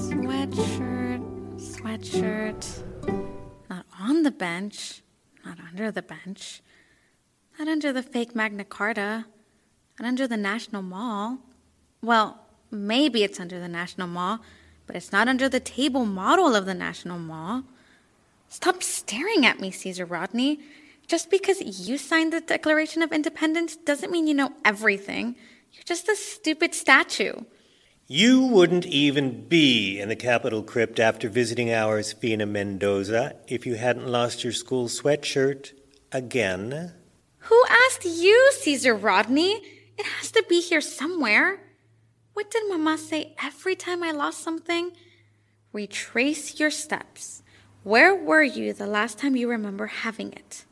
Sweatshirt, 0.09 1.21
sweatshirt. 1.59 2.83
Not 3.69 3.85
on 3.99 4.23
the 4.23 4.31
bench, 4.31 5.03
not 5.45 5.59
under 5.59 5.91
the 5.91 6.01
bench, 6.01 6.63
not 7.59 7.67
under 7.67 7.93
the 7.93 8.01
fake 8.01 8.33
Magna 8.33 8.65
Carta, 8.65 9.27
not 9.99 10.07
under 10.07 10.27
the 10.27 10.37
National 10.37 10.81
Mall. 10.81 11.39
Well, 12.01 12.44
maybe 12.75 13.23
it's 13.23 13.39
under 13.39 13.59
the 13.59 13.67
National 13.67 14.07
Mall, 14.07 14.39
but 14.87 14.95
it's 14.95 15.11
not 15.11 15.27
under 15.27 15.49
the 15.49 15.59
table 15.59 16.05
model 16.05 16.55
of 16.55 16.65
the 16.65 16.73
National 16.73 17.17
Mall. 17.17 17.63
Stop 18.49 18.83
staring 18.83 19.45
at 19.45 19.59
me, 19.59 19.71
Caesar 19.71 20.05
Rodney. 20.05 20.59
Just 21.07 21.29
because 21.29 21.61
you 21.61 21.97
signed 21.97 22.33
the 22.33 22.41
Declaration 22.41 23.01
of 23.01 23.11
Independence 23.11 23.75
doesn't 23.75 24.11
mean 24.11 24.27
you 24.27 24.33
know 24.33 24.53
everything. 24.63 25.35
You're 25.71 25.83
just 25.83 26.07
a 26.07 26.15
stupid 26.15 26.73
statue. 26.73 27.33
You 28.07 28.45
wouldn't 28.45 28.85
even 28.85 29.47
be 29.47 29.99
in 29.99 30.09
the 30.09 30.15
Capitol 30.15 30.61
crypt 30.61 30.99
after 30.99 31.27
visiting 31.27 31.71
ours, 31.71 32.13
Fina 32.13 32.45
Mendoza, 32.45 33.35
if 33.47 33.65
you 33.65 33.75
hadn't 33.75 34.07
lost 34.07 34.43
your 34.43 34.53
school 34.53 34.87
sweatshirt 34.87 35.73
again. 36.11 36.93
Who 37.39 37.63
asked 37.67 38.05
you, 38.05 38.51
Caesar 38.59 38.95
Rodney? 38.95 39.61
It 39.97 40.05
has 40.05 40.31
to 40.31 40.43
be 40.47 40.61
here 40.61 40.81
somewhere. 40.81 41.59
What 42.35 42.51
did 42.51 42.63
Mama 42.67 42.97
say 42.97 43.33
every 43.41 43.77
time 43.77 44.03
I 44.03 44.11
lost 44.11 44.43
something? 44.43 44.91
Retrace 45.71 46.59
your 46.59 46.69
steps. 46.69 47.43
Where 47.83 48.13
were 48.13 48.43
you 48.43 48.73
the 48.73 48.85
last 48.85 49.17
time 49.17 49.37
you 49.37 49.49
remember 49.49 49.87
having 49.87 50.33
it? 50.33 50.65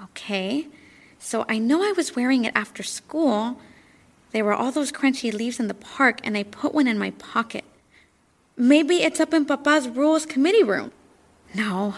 Okay. 0.00 0.68
So 1.18 1.44
I 1.48 1.58
know 1.58 1.82
I 1.82 1.90
was 1.96 2.14
wearing 2.14 2.44
it 2.44 2.52
after 2.54 2.84
school. 2.84 3.58
There 4.30 4.44
were 4.44 4.54
all 4.54 4.70
those 4.70 4.92
crunchy 4.92 5.34
leaves 5.34 5.58
in 5.58 5.66
the 5.66 5.74
park, 5.74 6.20
and 6.22 6.36
I 6.36 6.44
put 6.44 6.72
one 6.72 6.86
in 6.86 6.96
my 6.96 7.10
pocket. 7.10 7.64
Maybe 8.56 9.02
it's 9.02 9.18
up 9.18 9.34
in 9.34 9.46
Papa's 9.46 9.88
rules 9.88 10.24
committee 10.24 10.62
room. 10.62 10.92
No, 11.56 11.96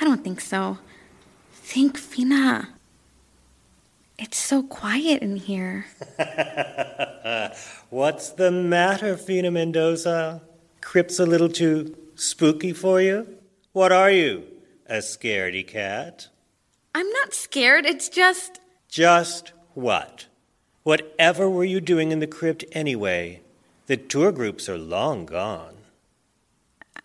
I 0.00 0.04
don't 0.04 0.24
think 0.24 0.40
so. 0.40 0.78
Think, 1.52 1.96
Fina. 1.96 2.70
It's 4.18 4.36
so 4.36 4.64
quiet 4.64 5.22
in 5.22 5.36
here. 5.36 5.86
What's 7.92 8.30
the 8.30 8.50
matter, 8.50 9.18
Fina 9.18 9.50
Mendoza? 9.50 10.40
Crypt's 10.80 11.18
a 11.18 11.26
little 11.26 11.50
too 11.50 11.94
spooky 12.14 12.72
for 12.72 13.02
you? 13.02 13.36
What 13.72 13.92
are 13.92 14.10
you, 14.10 14.44
a 14.86 15.00
scaredy 15.00 15.66
cat? 15.66 16.28
I'm 16.94 17.10
not 17.10 17.34
scared, 17.34 17.84
it's 17.84 18.08
just. 18.08 18.60
Just 18.88 19.52
what? 19.74 20.24
Whatever 20.84 21.50
were 21.50 21.66
you 21.66 21.82
doing 21.82 22.12
in 22.12 22.20
the 22.20 22.26
crypt 22.26 22.64
anyway? 22.72 23.42
The 23.88 23.98
tour 23.98 24.32
groups 24.32 24.70
are 24.70 24.78
long 24.78 25.26
gone. 25.26 25.76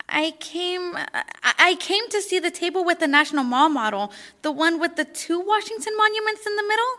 I 0.08 0.30
came 0.40 0.96
I 1.44 1.76
came 1.78 2.08
to 2.08 2.22
see 2.22 2.38
the 2.38 2.50
table 2.50 2.82
with 2.82 3.00
the 3.00 3.06
National 3.06 3.44
Mall 3.44 3.68
model, 3.68 4.10
the 4.40 4.52
one 4.52 4.80
with 4.80 4.96
the 4.96 5.04
two 5.04 5.38
Washington 5.38 5.94
monuments 5.98 6.46
in 6.46 6.56
the 6.56 6.62
middle. 6.62 6.92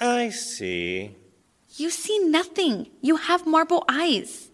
I 0.00 0.30
see. 0.30 1.14
You 1.80 1.88
see 1.88 2.18
nothing. 2.18 2.90
You 3.00 3.16
have 3.16 3.46
marble 3.46 3.86
eyes. 3.88 4.50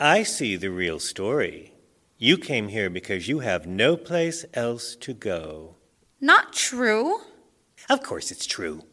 I 0.00 0.22
see 0.22 0.56
the 0.56 0.70
real 0.70 0.98
story. 0.98 1.74
You 2.16 2.38
came 2.38 2.68
here 2.68 2.88
because 2.88 3.28
you 3.28 3.40
have 3.40 3.66
no 3.66 3.94
place 3.94 4.46
else 4.54 4.96
to 4.96 5.12
go. 5.12 5.76
Not 6.18 6.54
true. 6.54 7.18
Of 7.90 8.02
course 8.02 8.30
it's 8.30 8.46
true. 8.46 8.86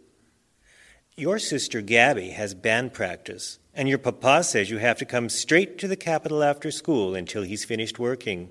Your 1.15 1.39
sister 1.39 1.79
Gabby 1.79 2.31
has 2.31 2.53
band 2.53 2.91
practice, 2.91 3.59
and 3.73 3.87
your 3.87 3.97
papa 3.97 4.43
says 4.43 4.69
you 4.69 4.79
have 4.79 4.97
to 4.97 5.05
come 5.05 5.29
straight 5.29 5.77
to 5.77 5.87
the 5.87 5.95
Capitol 5.95 6.43
after 6.43 6.71
school 6.71 7.15
until 7.15 7.43
he's 7.43 7.63
finished 7.63 7.97
working. 7.97 8.49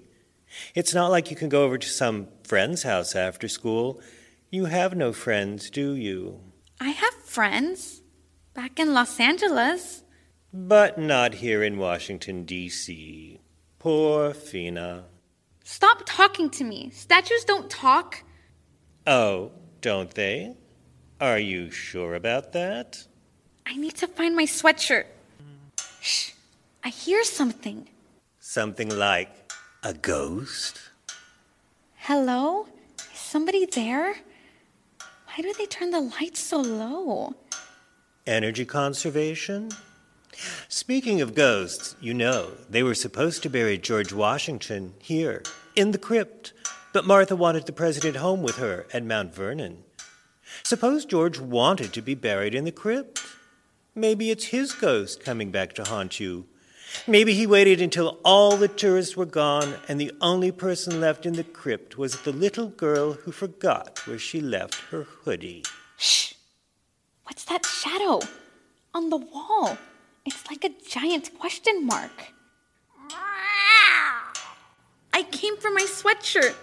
It's 0.74 0.94
not 0.94 1.10
like 1.10 1.30
you 1.30 1.36
can 1.36 1.50
go 1.50 1.64
over 1.64 1.76
to 1.76 1.86
some 1.86 2.28
friend's 2.44 2.82
house 2.82 3.14
after 3.14 3.46
school. 3.46 4.00
You 4.48 4.64
have 4.64 4.96
no 4.96 5.12
friends, 5.12 5.68
do 5.68 5.92
you? 5.92 6.40
I 6.80 6.88
have 6.88 7.12
friends 7.24 7.97
back 8.58 8.80
in 8.80 8.92
Los 8.92 9.20
Angeles. 9.20 10.02
But 10.52 10.98
not 10.98 11.34
here 11.34 11.62
in 11.62 11.78
Washington, 11.78 12.42
D.C. 12.42 13.38
Poor 13.78 14.34
Fina. 14.34 15.04
Stop 15.62 16.02
talking 16.04 16.50
to 16.50 16.64
me. 16.64 16.90
Statues 16.90 17.44
don't 17.44 17.70
talk. 17.70 18.24
Oh, 19.06 19.52
don't 19.80 20.10
they? 20.10 20.56
Are 21.20 21.38
you 21.38 21.70
sure 21.70 22.16
about 22.16 22.52
that? 22.54 23.06
I 23.64 23.76
need 23.76 23.94
to 23.98 24.08
find 24.08 24.34
my 24.34 24.46
sweatshirt. 24.46 25.04
Shh. 26.00 26.32
I 26.82 26.88
hear 26.88 27.22
something. 27.22 27.88
Something 28.40 28.88
like 28.88 29.52
a 29.84 29.94
ghost? 29.94 30.80
Hello? 31.94 32.66
Is 33.14 33.20
somebody 33.20 33.66
there? 33.66 34.16
Why 35.26 35.42
do 35.42 35.54
they 35.56 35.66
turn 35.66 35.90
the 35.92 36.00
lights 36.00 36.40
so 36.40 36.58
low? 36.60 37.36
Energy 38.28 38.66
conservation? 38.66 39.70
Speaking 40.68 41.22
of 41.22 41.34
ghosts, 41.34 41.96
you 41.98 42.12
know, 42.12 42.50
they 42.68 42.82
were 42.82 42.94
supposed 42.94 43.42
to 43.42 43.48
bury 43.48 43.78
George 43.78 44.12
Washington 44.12 44.92
here, 44.98 45.42
in 45.74 45.92
the 45.92 45.98
crypt, 45.98 46.52
but 46.92 47.06
Martha 47.06 47.34
wanted 47.34 47.64
the 47.64 47.72
president 47.72 48.16
home 48.16 48.42
with 48.42 48.56
her 48.56 48.86
at 48.92 49.02
Mount 49.02 49.34
Vernon. 49.34 49.82
Suppose 50.62 51.06
George 51.06 51.40
wanted 51.40 51.94
to 51.94 52.02
be 52.02 52.14
buried 52.14 52.54
in 52.54 52.64
the 52.64 52.70
crypt? 52.70 53.22
Maybe 53.94 54.30
it's 54.30 54.44
his 54.44 54.72
ghost 54.72 55.24
coming 55.24 55.50
back 55.50 55.72
to 55.74 55.84
haunt 55.84 56.20
you. 56.20 56.44
Maybe 57.06 57.32
he 57.32 57.46
waited 57.46 57.80
until 57.80 58.18
all 58.26 58.58
the 58.58 58.68
tourists 58.68 59.16
were 59.16 59.24
gone 59.24 59.76
and 59.88 59.98
the 59.98 60.12
only 60.20 60.52
person 60.52 61.00
left 61.00 61.24
in 61.24 61.32
the 61.32 61.44
crypt 61.44 61.96
was 61.96 62.20
the 62.20 62.32
little 62.32 62.68
girl 62.68 63.14
who 63.14 63.32
forgot 63.32 64.06
where 64.06 64.18
she 64.18 64.42
left 64.42 64.74
her 64.90 65.04
hoodie. 65.04 65.64
Shh! 65.96 66.34
What's 67.28 67.44
that 67.44 67.66
shadow? 67.66 68.20
On 68.94 69.10
the 69.10 69.18
wall. 69.18 69.76
It's 70.24 70.48
like 70.48 70.64
a 70.64 70.70
giant 70.88 71.38
question 71.38 71.86
mark. 71.86 72.32
I 75.12 75.22
came 75.30 75.58
for 75.58 75.70
my 75.70 75.82
sweatshirt. 75.82 76.54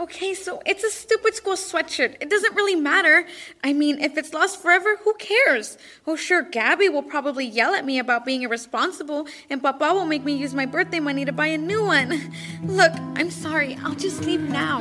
Okay, 0.00 0.34
so 0.34 0.60
it's 0.66 0.82
a 0.82 0.90
stupid 0.90 1.36
school 1.36 1.54
sweatshirt. 1.54 2.16
It 2.20 2.28
doesn't 2.28 2.56
really 2.56 2.74
matter. 2.74 3.24
I 3.62 3.72
mean, 3.72 4.00
if 4.00 4.18
it's 4.18 4.34
lost 4.34 4.60
forever, 4.60 4.96
who 5.04 5.14
cares? 5.14 5.78
Oh, 6.04 6.16
sure, 6.16 6.42
Gabby 6.42 6.88
will 6.88 7.04
probably 7.04 7.46
yell 7.46 7.72
at 7.72 7.84
me 7.84 8.00
about 8.00 8.24
being 8.24 8.42
irresponsible, 8.42 9.28
and 9.48 9.62
Papa 9.62 9.94
will 9.94 10.06
make 10.06 10.24
me 10.24 10.34
use 10.34 10.52
my 10.52 10.66
birthday 10.66 10.98
money 10.98 11.24
to 11.24 11.32
buy 11.32 11.46
a 11.46 11.58
new 11.58 11.84
one. 11.84 12.32
Look, 12.64 12.92
I'm 13.14 13.30
sorry. 13.30 13.78
I'll 13.84 13.94
just 13.94 14.24
leave 14.24 14.42
now. 14.42 14.80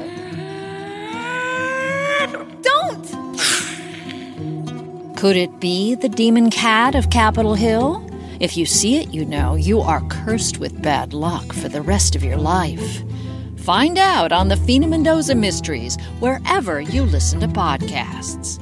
Don't! 2.63 3.22
Could 5.23 5.37
it 5.37 5.61
be 5.61 5.95
the 5.95 6.09
demon 6.09 6.49
cat 6.49 6.95
of 6.95 7.09
Capitol 7.09 7.55
Hill? 7.55 8.05
If 8.41 8.57
you 8.57 8.65
see 8.65 8.97
it, 8.97 9.13
you 9.13 9.23
know 9.23 9.55
you 9.55 9.79
are 9.79 10.05
cursed 10.09 10.57
with 10.57 10.81
bad 10.81 11.13
luck 11.13 11.53
for 11.53 11.69
the 11.69 11.81
rest 11.81 12.17
of 12.17 12.25
your 12.25 12.35
life. 12.35 13.01
Find 13.55 13.97
out 13.97 14.33
on 14.33 14.49
the 14.49 14.57
Fina 14.57 14.85
Mendoza 14.85 15.33
Mysteries 15.33 15.95
wherever 16.19 16.81
you 16.81 17.03
listen 17.03 17.39
to 17.39 17.47
podcasts. 17.47 18.59